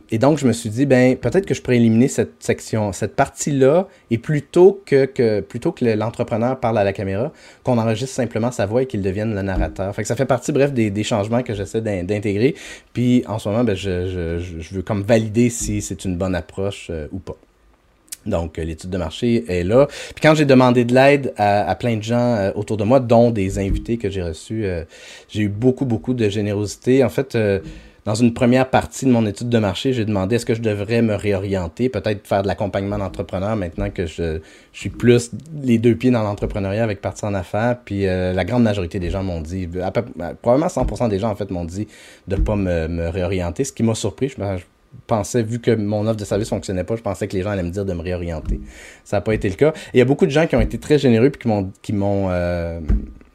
et, 0.09 0.17
donc, 0.17 0.39
je 0.39 0.47
me 0.47 0.51
suis 0.51 0.69
dit, 0.69 0.85
ben, 0.85 1.15
peut-être 1.15 1.45
que 1.45 1.53
je 1.53 1.61
pourrais 1.61 1.77
éliminer 1.77 2.07
cette 2.07 2.41
section, 2.41 2.91
cette 2.91 3.15
partie-là, 3.15 3.87
et 4.09 4.17
plutôt 4.17 4.81
que, 4.85 5.41
plutôt 5.41 5.71
que 5.71 5.85
l'entrepreneur 5.85 6.59
parle 6.59 6.79
à 6.79 6.83
la 6.83 6.91
caméra, 6.91 7.31
qu'on 7.63 7.77
enregistre 7.77 8.15
simplement 8.15 8.51
sa 8.51 8.65
voix 8.65 8.81
et 8.81 8.85
qu'il 8.87 9.01
devienne 9.01 9.35
le 9.35 9.41
narrateur. 9.41 9.93
Fait 9.93 10.01
que 10.01 10.07
ça 10.07 10.15
fait 10.15 10.25
partie, 10.25 10.51
bref, 10.51 10.73
des, 10.73 10.89
des 10.89 11.03
changements 11.03 11.43
que 11.43 11.53
j'essaie 11.53 11.81
d'intégrer. 11.81 12.55
Puis, 12.93 13.23
en 13.27 13.37
ce 13.37 13.47
moment, 13.47 13.63
ben, 13.63 13.75
je, 13.75 14.39
je 14.59 14.75
veux 14.75 14.81
comme 14.81 15.03
valider 15.03 15.49
si 15.49 15.81
c'est 15.81 16.03
une 16.05 16.17
bonne 16.17 16.35
approche 16.35 16.91
ou 17.11 17.19
pas. 17.19 17.37
Donc, 18.25 18.57
euh, 18.57 18.63
l'étude 18.63 18.89
de 18.89 18.97
marché 18.97 19.45
est 19.47 19.63
là. 19.63 19.87
Puis 19.87 20.21
quand 20.21 20.35
j'ai 20.35 20.45
demandé 20.45 20.85
de 20.85 20.93
l'aide 20.93 21.33
à, 21.37 21.75
plein 21.75 21.97
de 21.97 22.03
gens 22.03 22.35
euh, 22.35 22.51
autour 22.55 22.77
de 22.77 22.83
moi, 22.83 22.99
dont 22.99 23.31
des 23.31 23.59
invités 23.59 23.97
que 23.97 24.09
j'ai 24.09 24.23
reçus, 24.23 24.65
euh, 24.65 24.83
j'ai 25.29 25.43
eu 25.43 25.49
beaucoup, 25.49 25.85
beaucoup 25.85 26.13
de 26.13 26.27
générosité. 26.29 27.03
En 27.03 27.09
fait, 27.09 27.37
dans 28.05 28.15
une 28.15 28.33
première 28.33 28.69
partie 28.69 29.05
de 29.05 29.11
mon 29.11 29.25
étude 29.25 29.49
de 29.49 29.57
marché, 29.57 29.93
j'ai 29.93 30.05
demandé 30.05 30.35
est-ce 30.35 30.45
que 30.45 30.53
je 30.53 30.61
devrais 30.61 31.01
me 31.01 31.15
réorienter, 31.15 31.89
peut-être 31.89 32.27
faire 32.27 32.43
de 32.43 32.47
l'accompagnement 32.47 32.97
d'entrepreneurs 32.97 33.55
maintenant 33.55 33.89
que 33.89 34.05
je, 34.05 34.39
suis 34.73 34.89
plus 34.89 35.31
les 35.63 35.77
deux 35.77 35.95
pieds 35.95 36.11
dans 36.11 36.21
l'entrepreneuriat 36.23 36.83
avec 36.83 37.01
partie 37.01 37.25
en 37.25 37.33
affaires. 37.33 37.77
Puis 37.83 38.05
la 38.05 38.43
grande 38.43 38.63
majorité 38.63 38.99
des 38.99 39.09
gens 39.09 39.23
m'ont 39.23 39.41
dit, 39.41 39.67
probablement 40.41 40.67
100% 40.67 41.09
des 41.09 41.19
gens 41.19 41.31
en 41.31 41.35
fait 41.35 41.49
m'ont 41.49 41.65
dit 41.65 41.87
de 42.27 42.35
pas 42.35 42.55
me, 42.55 42.87
me 42.87 43.07
réorienter, 43.07 43.63
ce 43.63 43.71
qui 43.71 43.83
m'a 43.83 43.95
surpris. 43.95 44.31
Pensais, 45.07 45.43
vu 45.43 45.59
que 45.59 45.71
mon 45.71 46.07
offre 46.07 46.17
de 46.17 46.25
service 46.25 46.49
fonctionnait 46.49 46.83
pas, 46.83 46.95
je 46.95 47.01
pensais 47.01 47.27
que 47.27 47.35
les 47.35 47.43
gens 47.43 47.51
allaient 47.51 47.63
me 47.63 47.71
dire 47.71 47.85
de 47.85 47.93
me 47.93 48.01
réorienter. 48.01 48.59
Ça 49.03 49.17
n'a 49.17 49.21
pas 49.21 49.33
été 49.33 49.49
le 49.49 49.55
cas. 49.55 49.73
Il 49.93 49.97
y 49.97 50.01
a 50.01 50.05
beaucoup 50.05 50.25
de 50.25 50.31
gens 50.31 50.47
qui 50.47 50.55
ont 50.55 50.61
été 50.61 50.77
très 50.77 50.97
généreux 50.97 51.29
puis 51.29 51.49
qui 51.81 51.93
m'ont 51.93 52.27
euh, 52.29 52.79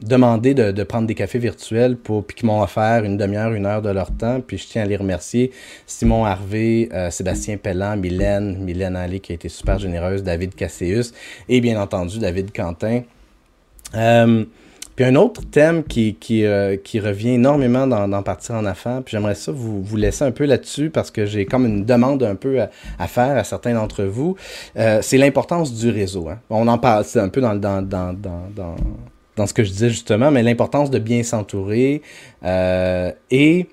demandé 0.01 0.53
de, 0.53 0.71
de, 0.71 0.83
prendre 0.83 1.07
des 1.07 1.15
cafés 1.15 1.39
virtuels 1.39 1.95
pour 1.95 2.25
puis 2.25 2.35
qui 2.35 2.45
m'ont 2.45 2.61
offert 2.61 3.03
une 3.03 3.17
demi-heure, 3.17 3.53
une 3.53 3.65
heure 3.65 3.81
de 3.81 3.89
leur 3.89 4.11
temps. 4.11 4.41
Puis 4.41 4.57
je 4.57 4.67
tiens 4.67 4.83
à 4.83 4.85
les 4.85 4.95
remercier. 4.95 5.51
Simon 5.85 6.25
Harvey, 6.25 6.89
euh, 6.91 7.09
Sébastien 7.11 7.57
Pellan, 7.57 7.97
Mylène, 7.97 8.57
Mylène 8.63 8.95
Allé 8.95 9.19
qui 9.19 9.31
a 9.31 9.35
été 9.35 9.49
super 9.49 9.79
généreuse, 9.79 10.23
David 10.23 10.55
Casséus 10.55 11.13
et 11.47 11.61
bien 11.61 11.79
entendu 11.79 12.19
David 12.19 12.51
Quentin. 12.51 13.01
Euh, 13.95 14.45
puis 15.01 15.09
un 15.09 15.15
autre 15.15 15.41
thème 15.49 15.83
qui, 15.83 16.15
euh, 16.45 16.77
revient 16.95 17.31
énormément 17.31 17.87
dans, 17.87 18.21
Partir 18.21 18.53
en 18.53 18.65
affaires, 18.65 19.01
puis 19.03 19.13
j'aimerais 19.13 19.33
ça 19.33 19.51
vous, 19.51 19.95
laisser 19.95 20.23
un 20.23 20.29
peu 20.31 20.45
là-dessus 20.45 20.91
parce 20.91 21.09
que 21.09 21.25
j'ai 21.25 21.45
comme 21.45 21.65
une 21.65 21.85
demande 21.85 22.21
un 22.21 22.35
peu 22.35 22.61
à, 22.61 23.07
faire 23.07 23.35
à 23.35 23.43
certains 23.43 23.73
d'entre 23.73 24.03
vous, 24.03 24.35
euh, 24.77 24.99
c'est 25.01 25.17
l'importance 25.17 25.73
du 25.73 25.89
réseau. 25.89 26.29
Hein. 26.29 26.37
On 26.51 26.67
en 26.67 26.77
parle, 26.77 27.03
un 27.15 27.29
peu 27.29 27.41
dans, 27.41 27.55
dans, 27.55 27.81
dans, 27.81 28.13
dans, 28.13 28.43
dans, 28.55 28.75
dans 29.35 29.47
ce 29.47 29.55
que 29.55 29.63
je 29.63 29.71
disais 29.71 29.89
justement, 29.89 30.29
mais 30.29 30.43
l'importance 30.43 30.91
de 30.91 30.99
bien 30.99 31.23
s'entourer 31.23 32.03
euh, 32.45 33.11
et 33.31 33.69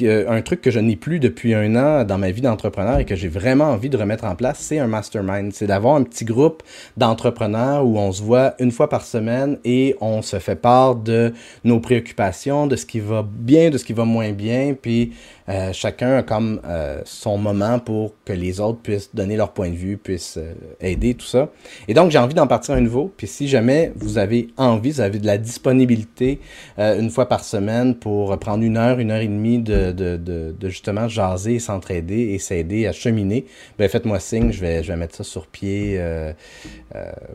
un 0.00 0.42
truc 0.42 0.60
que 0.60 0.70
je 0.70 0.78
n'ai 0.78 0.96
plus 0.96 1.20
depuis 1.20 1.54
un 1.54 1.76
an 1.76 2.04
dans 2.04 2.18
ma 2.18 2.30
vie 2.30 2.40
d'entrepreneur 2.40 2.98
et 2.98 3.04
que 3.04 3.14
j'ai 3.14 3.28
vraiment 3.28 3.66
envie 3.66 3.88
de 3.88 3.96
remettre 3.96 4.24
en 4.24 4.34
place, 4.34 4.58
c'est 4.58 4.78
un 4.78 4.86
mastermind. 4.86 5.52
C'est 5.52 5.66
d'avoir 5.66 5.96
un 5.96 6.02
petit 6.02 6.24
groupe 6.24 6.62
d'entrepreneurs 6.96 7.84
où 7.86 7.98
on 7.98 8.12
se 8.12 8.22
voit 8.22 8.54
une 8.58 8.70
fois 8.70 8.88
par 8.88 9.02
semaine 9.02 9.58
et 9.64 9.96
on 10.00 10.22
se 10.22 10.38
fait 10.38 10.56
part 10.56 10.96
de 10.96 11.32
nos 11.64 11.80
préoccupations, 11.80 12.66
de 12.66 12.76
ce 12.76 12.86
qui 12.86 13.00
va 13.00 13.26
bien, 13.28 13.70
de 13.70 13.78
ce 13.78 13.84
qui 13.84 13.92
va 13.92 14.04
moins 14.04 14.32
bien, 14.32 14.74
puis 14.80 15.12
euh, 15.48 15.72
chacun 15.74 16.16
a 16.16 16.22
comme 16.22 16.60
euh, 16.64 17.02
son 17.04 17.36
moment 17.36 17.78
pour 17.78 18.14
que 18.24 18.32
les 18.32 18.60
autres 18.60 18.78
puissent 18.80 19.14
donner 19.14 19.36
leur 19.36 19.52
point 19.52 19.68
de 19.68 19.74
vue, 19.74 19.98
puissent 19.98 20.38
euh, 20.38 20.54
aider, 20.80 21.14
tout 21.14 21.26
ça. 21.26 21.50
Et 21.86 21.92
donc, 21.92 22.10
j'ai 22.10 22.18
envie 22.18 22.34
d'en 22.34 22.46
partir 22.46 22.74
à 22.74 22.80
nouveau. 22.80 23.12
Puis 23.14 23.26
si 23.26 23.46
jamais 23.46 23.92
vous 23.94 24.16
avez 24.16 24.48
envie, 24.56 24.92
vous 24.92 25.00
avez 25.02 25.18
de 25.18 25.26
la 25.26 25.36
disponibilité 25.36 26.40
euh, 26.78 26.98
une 26.98 27.10
fois 27.10 27.28
par 27.28 27.44
semaine 27.44 27.94
pour 27.94 28.38
prendre 28.38 28.64
une 28.64 28.78
heure, 28.78 28.98
une 28.98 29.10
heure 29.10 29.20
et 29.20 29.28
demie 29.28 29.58
de, 29.58 29.92
de, 29.92 30.16
de, 30.16 30.54
de 30.58 30.68
justement 30.70 31.08
jaser, 31.08 31.58
s'entraider 31.58 32.30
et 32.32 32.38
s'aider 32.38 32.86
à 32.86 32.92
cheminer, 32.92 33.44
ben 33.78 33.88
faites-moi 33.88 34.20
signe, 34.20 34.50
je 34.50 34.60
vais, 34.60 34.82
je 34.82 34.92
vais 34.92 34.96
mettre 34.96 35.16
ça 35.16 35.24
sur 35.24 35.46
pied. 35.46 36.00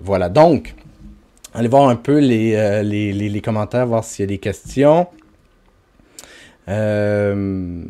voilà. 0.02 0.30
Donc, 0.30 0.74
allez 1.54 1.68
voir 1.68 1.90
un 1.90 1.96
peu 1.96 2.18
les, 2.20 2.82
les, 2.84 3.14
les, 3.14 3.30
les 3.30 3.42
commentaires, 3.42 3.86
voir 3.86 4.04
s'il 4.04 4.24
y 4.24 4.28
a 4.28 4.28
des 4.28 4.38
questions. 4.40 5.08
Euh, 6.70 7.84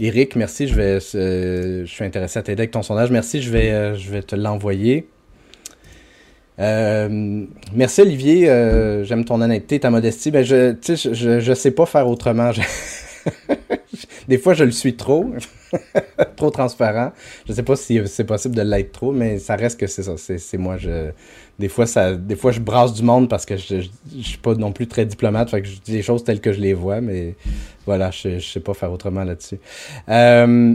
Eric, 0.00 0.36
merci. 0.36 0.66
Je 0.66 0.74
vais, 0.74 0.98
euh, 1.14 1.84
je 1.84 1.90
suis 1.90 2.04
intéressé 2.04 2.38
à 2.38 2.42
t'aider 2.42 2.62
avec 2.62 2.70
ton 2.70 2.82
sondage. 2.82 3.10
Merci, 3.10 3.42
je 3.42 3.50
vais, 3.50 3.70
euh, 3.70 3.94
je 3.94 4.10
vais 4.10 4.22
te 4.22 4.34
l'envoyer. 4.34 5.08
Merci 6.58 8.00
Olivier, 8.00 8.46
j'aime 9.04 9.24
ton 9.24 9.40
honnêteté, 9.40 9.78
ta 9.78 9.90
modestie. 9.90 10.32
Ben 10.32 10.44
je, 10.44 10.74
je, 10.84 11.38
je, 11.38 11.54
sais 11.54 11.70
pas 11.70 11.86
faire 11.86 12.08
autrement. 12.08 12.50
Des 14.28 14.38
fois, 14.38 14.54
je 14.54 14.64
le 14.64 14.72
suis 14.72 14.96
trop, 14.96 15.32
trop 16.36 16.50
transparent. 16.50 17.12
Je 17.46 17.52
sais 17.52 17.62
pas 17.62 17.76
si 17.76 18.00
c'est 18.06 18.24
possible 18.24 18.56
de 18.56 18.62
l'être 18.62 18.90
trop, 18.90 19.12
mais 19.12 19.38
ça 19.38 19.54
reste 19.54 19.78
que 19.78 19.86
c'est 19.86 20.02
ça. 20.02 20.14
C'est 20.16 20.58
moi. 20.58 20.76
Je, 20.78 21.10
des 21.58 21.68
fois, 21.68 21.86
ça, 21.86 22.14
des 22.14 22.36
fois, 22.36 22.52
je 22.52 22.60
brasse 22.60 22.94
du 22.94 23.02
monde 23.02 23.28
parce 23.28 23.44
que 23.44 23.56
je, 23.56 23.80
je, 23.80 23.88
je, 24.16 24.22
suis 24.22 24.38
pas 24.38 24.54
non 24.54 24.72
plus 24.72 24.86
très 24.86 25.04
diplomate. 25.04 25.50
Fait 25.50 25.64
je 25.64 25.80
dis 25.80 25.92
les 25.92 26.02
choses 26.02 26.22
telles 26.22 26.40
que 26.40 26.52
je 26.52 26.60
les 26.60 26.74
vois, 26.74 27.00
mais 27.00 27.34
voilà, 27.84 28.10
je, 28.10 28.38
je 28.38 28.48
sais 28.48 28.60
pas 28.60 28.74
faire 28.74 28.92
autrement 28.92 29.24
là-dessus. 29.24 29.58
Euh, 30.08 30.74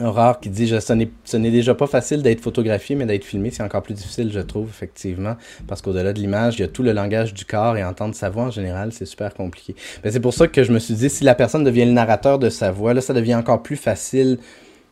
Aurore 0.00 0.38
qui 0.38 0.48
dit 0.50 0.68
ce 0.68 1.36
n'est 1.36 1.50
déjà 1.50 1.74
pas 1.74 1.86
facile 1.86 2.22
d'être 2.22 2.40
photographié, 2.40 2.96
mais 2.96 3.06
d'être 3.06 3.24
filmé, 3.24 3.50
c'est 3.50 3.62
encore 3.62 3.82
plus 3.82 3.94
difficile, 3.94 4.30
je 4.32 4.40
trouve, 4.40 4.68
effectivement. 4.68 5.36
Parce 5.66 5.82
qu'au-delà 5.82 6.12
de 6.12 6.20
l'image, 6.20 6.56
il 6.56 6.60
y 6.60 6.64
a 6.64 6.68
tout 6.68 6.82
le 6.82 6.92
langage 6.92 7.34
du 7.34 7.44
corps 7.44 7.76
et 7.76 7.84
entendre 7.84 8.14
sa 8.14 8.30
voix 8.30 8.44
en 8.44 8.50
général, 8.50 8.92
c'est 8.92 9.06
super 9.06 9.34
compliqué. 9.34 9.74
Mais 10.04 10.10
c'est 10.10 10.20
pour 10.20 10.34
ça 10.34 10.46
que 10.48 10.62
je 10.62 10.72
me 10.72 10.78
suis 10.78 10.94
dit, 10.94 11.10
si 11.10 11.24
la 11.24 11.34
personne 11.34 11.64
devient 11.64 11.84
le 11.84 11.92
narrateur 11.92 12.38
de 12.38 12.50
sa 12.50 12.70
voix, 12.70 12.94
là, 12.94 13.00
ça 13.00 13.14
devient 13.14 13.34
encore 13.34 13.62
plus 13.62 13.76
facile. 13.76 14.38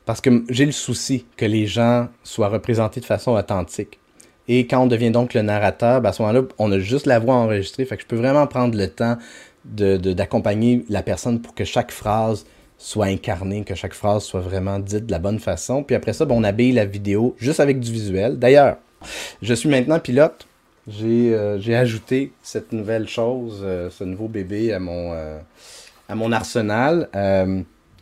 Parce 0.06 0.20
que 0.20 0.44
j'ai 0.48 0.66
le 0.66 0.72
souci 0.72 1.26
que 1.36 1.44
les 1.44 1.66
gens 1.66 2.08
soient 2.22 2.48
représentés 2.48 3.00
de 3.00 3.04
façon 3.04 3.32
authentique. 3.32 3.98
Et 4.48 4.66
quand 4.66 4.82
on 4.82 4.86
devient 4.86 5.10
donc 5.10 5.34
le 5.34 5.42
narrateur, 5.42 6.00
ben 6.00 6.10
à 6.10 6.12
ce 6.12 6.22
moment-là, 6.22 6.42
on 6.58 6.70
a 6.72 6.78
juste 6.78 7.06
la 7.06 7.18
voix 7.18 7.34
enregistrée. 7.34 7.84
Fait 7.84 7.96
que 7.96 8.02
je 8.02 8.06
peux 8.06 8.16
vraiment 8.16 8.46
prendre 8.46 8.76
le 8.76 8.88
temps 8.88 9.16
d'accompagner 9.64 10.78
de, 10.78 10.84
la 10.88 11.02
personne 11.02 11.40
pour 11.40 11.54
que 11.54 11.64
chaque 11.64 11.90
phrase 11.90 12.46
soit 12.78 13.06
incarné, 13.06 13.64
que 13.64 13.74
chaque 13.74 13.94
phrase 13.94 14.24
soit 14.24 14.40
vraiment 14.40 14.78
dite 14.78 15.06
de 15.06 15.12
la 15.12 15.18
bonne 15.18 15.40
façon. 15.40 15.82
Puis 15.82 15.96
après 15.96 16.12
ça, 16.12 16.24
ben, 16.24 16.34
on 16.36 16.44
habille 16.44 16.72
la 16.72 16.84
vidéo 16.84 17.34
juste 17.38 17.60
avec 17.60 17.80
du 17.80 17.90
visuel. 17.90 18.38
D'ailleurs, 18.38 18.76
je 19.42 19.54
suis 19.54 19.68
maintenant 19.68 19.98
pilote. 19.98 20.46
J'ai 20.86 21.34
euh, 21.34 21.58
ajouté 21.76 22.32
cette 22.42 22.72
nouvelle 22.72 23.08
chose, 23.08 23.60
euh, 23.64 23.90
ce 23.90 24.04
nouveau 24.04 24.28
bébé 24.28 24.72
à 24.72 24.78
mon, 24.78 25.12
euh, 25.14 25.38
à 26.08 26.14
mon 26.14 26.30
arsenal. 26.30 27.08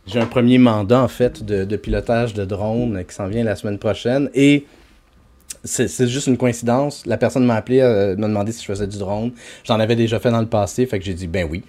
J'ai 0.07 0.21
un 0.21 0.27
premier 0.27 0.59
mandat, 0.59 1.01
en 1.01 1.09
fait, 1.09 1.43
de, 1.43 1.65
de 1.65 1.77
pilotage 1.77 2.35
de 2.35 2.45
drone 2.45 3.03
qui 3.09 3.15
s'en 3.15 3.27
vient 3.27 3.43
la 3.43 3.57
semaine 3.57 3.79
prochaine. 3.79 4.29
Et 4.35 4.67
c'est 5.65 6.07
juste 6.07 6.27
une 6.27 6.37
coïncidence. 6.37 7.07
La 7.07 7.17
personne 7.17 7.45
m'a 7.45 7.57
appelé, 7.57 7.81
euh, 7.81 8.17
m'a 8.17 8.29
demandé 8.29 8.53
si 8.53 8.61
je 8.61 8.67
faisais 8.67 8.87
du 8.87 8.99
drone. 8.99 9.33
J'en 9.65 9.81
avais 9.81 9.97
déjà 9.97 10.21
fait 10.21 10.31
dans 10.31 10.41
le 10.41 10.47
passé, 10.47 10.87
fait 10.87 10.99
que 10.99 11.05
j'ai 11.05 11.15
dit 11.15 11.27
ben 11.27 11.47
oui. 11.51 11.63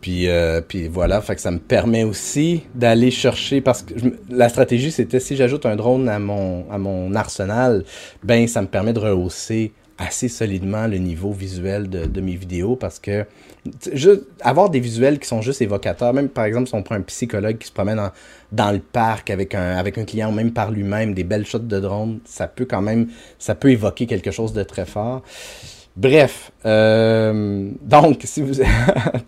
Puis, 0.00 0.28
euh, 0.28 0.60
puis 0.60 0.88
voilà, 0.88 1.20
fait 1.20 1.34
que 1.34 1.40
ça 1.40 1.50
me 1.50 1.58
permet 1.58 2.04
aussi 2.04 2.62
d'aller 2.74 3.10
chercher 3.10 3.60
parce 3.60 3.82
que 3.82 3.94
la 4.30 4.48
stratégie 4.48 4.90
c'était 4.90 5.20
si 5.20 5.36
j'ajoute 5.36 5.66
un 5.66 5.76
drone 5.76 6.08
à 6.08 6.18
mon 6.18 6.70
à 6.70 6.78
mon 6.78 7.14
arsenal, 7.14 7.84
ben 8.22 8.46
ça 8.48 8.62
me 8.62 8.66
permet 8.66 8.92
de 8.92 9.00
rehausser 9.00 9.72
assez 9.98 10.28
solidement 10.28 10.86
le 10.86 10.98
niveau 10.98 11.32
visuel 11.32 11.88
de, 11.88 12.06
de 12.06 12.20
mes 12.20 12.34
vidéos 12.34 12.76
parce 12.76 12.98
que 12.98 13.26
avoir 14.40 14.68
des 14.68 14.80
visuels 14.80 15.18
qui 15.18 15.26
sont 15.26 15.40
juste 15.40 15.62
évocateurs, 15.62 16.12
même 16.12 16.28
par 16.28 16.44
exemple 16.44 16.68
si 16.68 16.74
on 16.74 16.82
prend 16.82 16.96
un 16.96 17.02
psychologue 17.02 17.58
qui 17.58 17.68
se 17.68 17.72
promène 17.72 18.10
dans 18.52 18.72
le 18.72 18.80
parc 18.80 19.30
avec 19.30 19.54
un, 19.54 19.76
avec 19.76 19.96
un 19.96 20.04
client 20.04 20.30
ou 20.30 20.34
même 20.34 20.52
par 20.52 20.70
lui-même, 20.70 21.14
des 21.14 21.24
belles 21.24 21.46
shots 21.46 21.60
de 21.60 21.80
drone, 21.80 22.20
ça 22.24 22.46
peut 22.46 22.66
quand 22.66 22.82
même, 22.82 23.08
ça 23.38 23.54
peut 23.54 23.70
évoquer 23.70 24.06
quelque 24.06 24.30
chose 24.30 24.52
de 24.52 24.62
très 24.62 24.84
fort. 24.84 25.22
Bref, 25.96 26.50
euh, 26.66 27.70
donc, 27.80 28.22
si 28.24 28.42
vous... 28.42 28.54
tout 28.54 28.64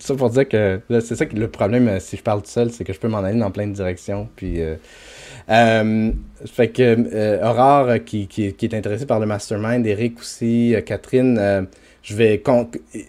ça 0.00 0.14
pour 0.16 0.30
dire 0.30 0.48
que 0.48 0.80
c'est 1.00 1.14
ça 1.14 1.24
que 1.24 1.36
le 1.36 1.48
problème, 1.48 1.86
euh, 1.86 2.00
si 2.00 2.16
je 2.16 2.22
parle 2.22 2.42
tout 2.42 2.50
seul, 2.50 2.72
c'est 2.72 2.82
que 2.82 2.92
je 2.92 2.98
peux 2.98 3.06
m'en 3.06 3.18
aller 3.18 3.38
dans 3.38 3.52
plein 3.52 3.68
de 3.68 3.72
directions. 3.72 4.28
Puis, 4.34 4.60
euh, 4.60 4.74
euh 5.50 6.12
fait 6.44 6.68
que 6.68 6.82
euh, 6.82 7.50
Aurore, 7.50 8.04
qui, 8.04 8.26
qui, 8.26 8.52
qui, 8.52 8.66
est 8.66 8.74
intéressée 8.74 9.06
par 9.06 9.18
le 9.18 9.26
mastermind, 9.26 9.86
Eric 9.86 10.18
aussi, 10.18 10.74
Catherine, 10.84 11.66
je 12.06 12.14
vais 12.14 12.42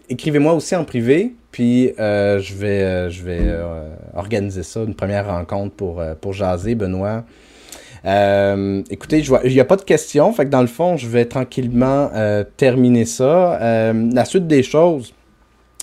écrivez-moi 0.10 0.54
aussi 0.54 0.76
en 0.76 0.84
privé, 0.84 1.36
puis 1.52 1.94
euh, 2.00 2.40
je 2.40 2.56
vais, 2.56 2.82
euh, 2.82 3.10
je 3.12 3.22
vais 3.24 3.42
euh, 3.42 3.90
organiser 4.16 4.64
ça, 4.64 4.82
une 4.82 4.96
première 4.96 5.28
rencontre 5.28 5.76
pour, 5.76 6.04
pour 6.20 6.34
jaser, 6.34 6.74
Benoît. 6.74 7.24
écoutez, 8.04 9.24
il 9.44 9.54
n'y 9.54 9.60
a 9.60 9.66
pas 9.66 9.76
de 9.76 9.84
questions, 9.84 10.34
fait 10.34 10.46
que 10.46 10.50
dans 10.50 10.62
le 10.62 10.68
fond, 10.68 10.98
je 10.98 11.08
vais 11.08 11.26
tranquillement 11.26 12.10
terminer 12.58 13.06
ça. 13.06 13.94
la 13.94 14.26
suite 14.26 14.48
des 14.48 14.64
choses, 14.64 15.14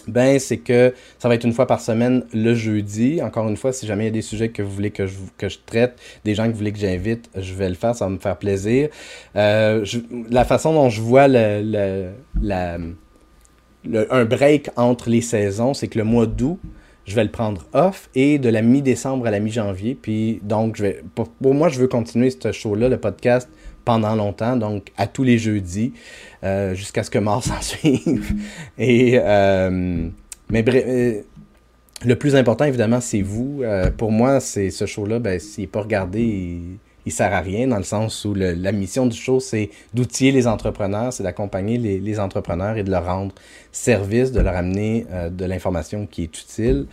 ben, 0.09 0.39
c'est 0.39 0.59
que 0.59 0.95
ça 1.19 1.29
va 1.29 1.35
être 1.35 1.45
une 1.45 1.53
fois 1.53 1.67
par 1.67 1.81
semaine 1.81 2.25
le 2.33 2.55
jeudi. 2.55 3.21
Encore 3.23 3.49
une 3.49 3.57
fois, 3.57 3.73
si 3.73 3.87
jamais 3.87 4.05
il 4.05 4.07
y 4.07 4.11
a 4.11 4.13
des 4.13 4.23
sujets 4.23 4.49
que 4.49 4.63
vous 4.63 4.71
voulez 4.71 4.91
que 4.91 5.07
je, 5.07 5.17
que 5.39 5.49
je 5.49 5.59
traite, 5.65 5.99
des 6.25 6.35
gens 6.35 6.47
que 6.47 6.51
vous 6.51 6.59
voulez 6.59 6.73
que 6.73 6.79
j'invite, 6.79 7.31
je 7.37 7.55
vais 7.55 7.69
le 7.69 7.75
faire, 7.75 7.95
ça 7.95 8.07
va 8.07 8.11
me 8.11 8.19
faire 8.19 8.37
plaisir. 8.37 8.89
la 9.35 10.45
façon 10.47 10.73
dont 10.73 10.91
je 10.91 11.01
vois 11.01 11.29
le, 11.29 12.11
la 12.41 12.79
un 14.11 14.25
break 14.25 14.71
entre 14.77 15.11
les 15.11 15.21
saisons, 15.21 15.75
c'est 15.75 15.89
que 15.89 15.99
le 15.99 16.05
mois 16.05 16.27
d'août, 16.27 16.59
je 17.05 17.15
vais 17.15 17.25
le 17.25 17.31
prendre 17.31 17.67
off 17.75 18.09
et 18.15 18.39
de 18.39 18.49
la 18.49 18.63
mi-décembre 18.63 19.27
à 19.27 19.31
la 19.31 19.41
mi-janvier. 19.41 19.95
Puis 20.01 20.41
donc, 20.43 20.77
je 20.77 20.83
vais, 20.83 21.05
pour, 21.15 21.29
moi, 21.55 21.69
je 21.69 21.79
veux 21.79 21.89
continuer 21.89 22.31
ce 22.31 22.53
show-là, 22.53 22.89
le 22.89 22.97
podcast, 22.97 23.49
pendant 23.85 24.15
longtemps, 24.15 24.57
donc 24.57 24.93
à 24.97 25.07
tous 25.07 25.25
les 25.25 25.39
jeudis, 25.39 25.93
euh, 26.43 26.75
jusqu'à 26.75 27.03
ce 27.03 27.11
que 27.11 27.19
mort 27.19 27.43
s'en 27.45 27.61
suive. 27.61 28.35
Et, 28.79 29.19
euh, 29.23 30.09
mais 30.51 30.65
euh, 30.69 31.21
le 32.05 32.17
plus 32.17 32.37
important, 32.37 32.65
évidemment, 32.65 33.01
c'est 33.01 33.23
vous. 33.23 33.63
pour 33.97 34.13
moi, 34.13 34.41
c'est 34.41 34.71
ce 34.71 34.87
show-là, 34.87 35.19
ben, 35.19 35.39
s'il 35.39 35.63
n'est 35.63 35.69
pas 35.69 35.83
regardé, 35.83 36.61
il 37.07 37.13
sert 37.13 37.33
à 37.33 37.41
rien 37.41 37.67
dans 37.67 37.77
le 37.77 37.85
sens 37.85 38.25
où 38.25 38.35
la 38.35 38.73
mission 38.73 39.07
du 39.07 39.17
show, 39.17 39.41
c'est 39.41 39.71
d'outiller 39.93 40.33
les 40.33 40.47
entrepreneurs, 40.47 41.13
c'est 41.13 41.23
d'accompagner 41.23 41.79
les, 41.79 42.21
entrepreneurs 42.21 42.77
et 42.77 42.83
de 42.83 42.91
leur 42.91 43.07
rendre 43.07 43.35
service, 43.75 44.31
de 44.31 44.41
leur 44.41 44.55
amener 44.55 45.05
euh, 45.13 45.29
de 45.29 45.45
l'information 45.45 46.07
qui 46.07 46.23
est 46.23 46.39
utile. 46.39 46.87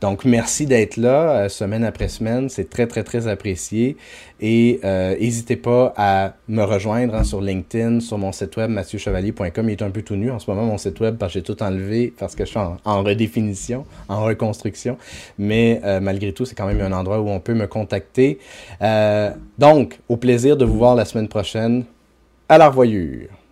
Donc, 0.00 0.24
merci 0.24 0.66
d'être 0.66 0.98
là 0.98 1.30
euh, 1.30 1.48
semaine 1.48 1.82
après 1.82 2.08
semaine. 2.08 2.48
C'est 2.50 2.68
très, 2.68 2.86
très, 2.86 3.02
très 3.02 3.26
apprécié. 3.26 3.96
Et 4.40 4.80
euh, 4.84 5.16
n'hésitez 5.18 5.56
pas 5.56 5.94
à 5.96 6.34
me 6.48 6.62
rejoindre 6.62 7.14
hein, 7.14 7.24
sur 7.24 7.40
LinkedIn, 7.40 8.00
sur 8.00 8.18
mon 8.18 8.32
site 8.32 8.54
web 8.58 8.70
mathieuchevalier.com. 8.70 9.68
Il 9.68 9.72
est 9.72 9.82
un 9.82 9.90
peu 9.90 10.02
tout 10.02 10.16
nu 10.16 10.30
en 10.30 10.38
ce 10.38 10.50
moment, 10.50 10.66
mon 10.66 10.76
site 10.78 11.00
web, 11.00 11.16
parce 11.16 11.32
que 11.32 11.38
j'ai 11.38 11.42
tout 11.42 11.62
enlevé 11.62 12.12
parce 12.16 12.34
que 12.36 12.44
je 12.44 12.50
suis 12.50 12.58
en, 12.58 12.76
en 12.84 13.02
redéfinition, 13.02 13.86
en 14.08 14.22
reconstruction. 14.22 14.98
Mais 15.38 15.80
malgré 16.02 16.32
tout, 16.32 16.44
c'est 16.44 16.54
quand 16.54 16.66
même 16.66 16.80
un 16.80 16.92
endroit 16.92 17.20
où 17.20 17.28
on 17.28 17.40
peut 17.40 17.54
me 17.54 17.66
contacter. 17.66 18.38
donc, 19.58 19.98
au 20.08 20.16
plaisir 20.18 20.56
de 20.56 20.66
vous 20.66 20.76
voir 20.76 20.94
la 20.94 21.06
semaine 21.06 21.28
prochaine. 21.28 21.84
À 22.48 22.58
la 22.58 22.68
revoyure! 22.68 23.45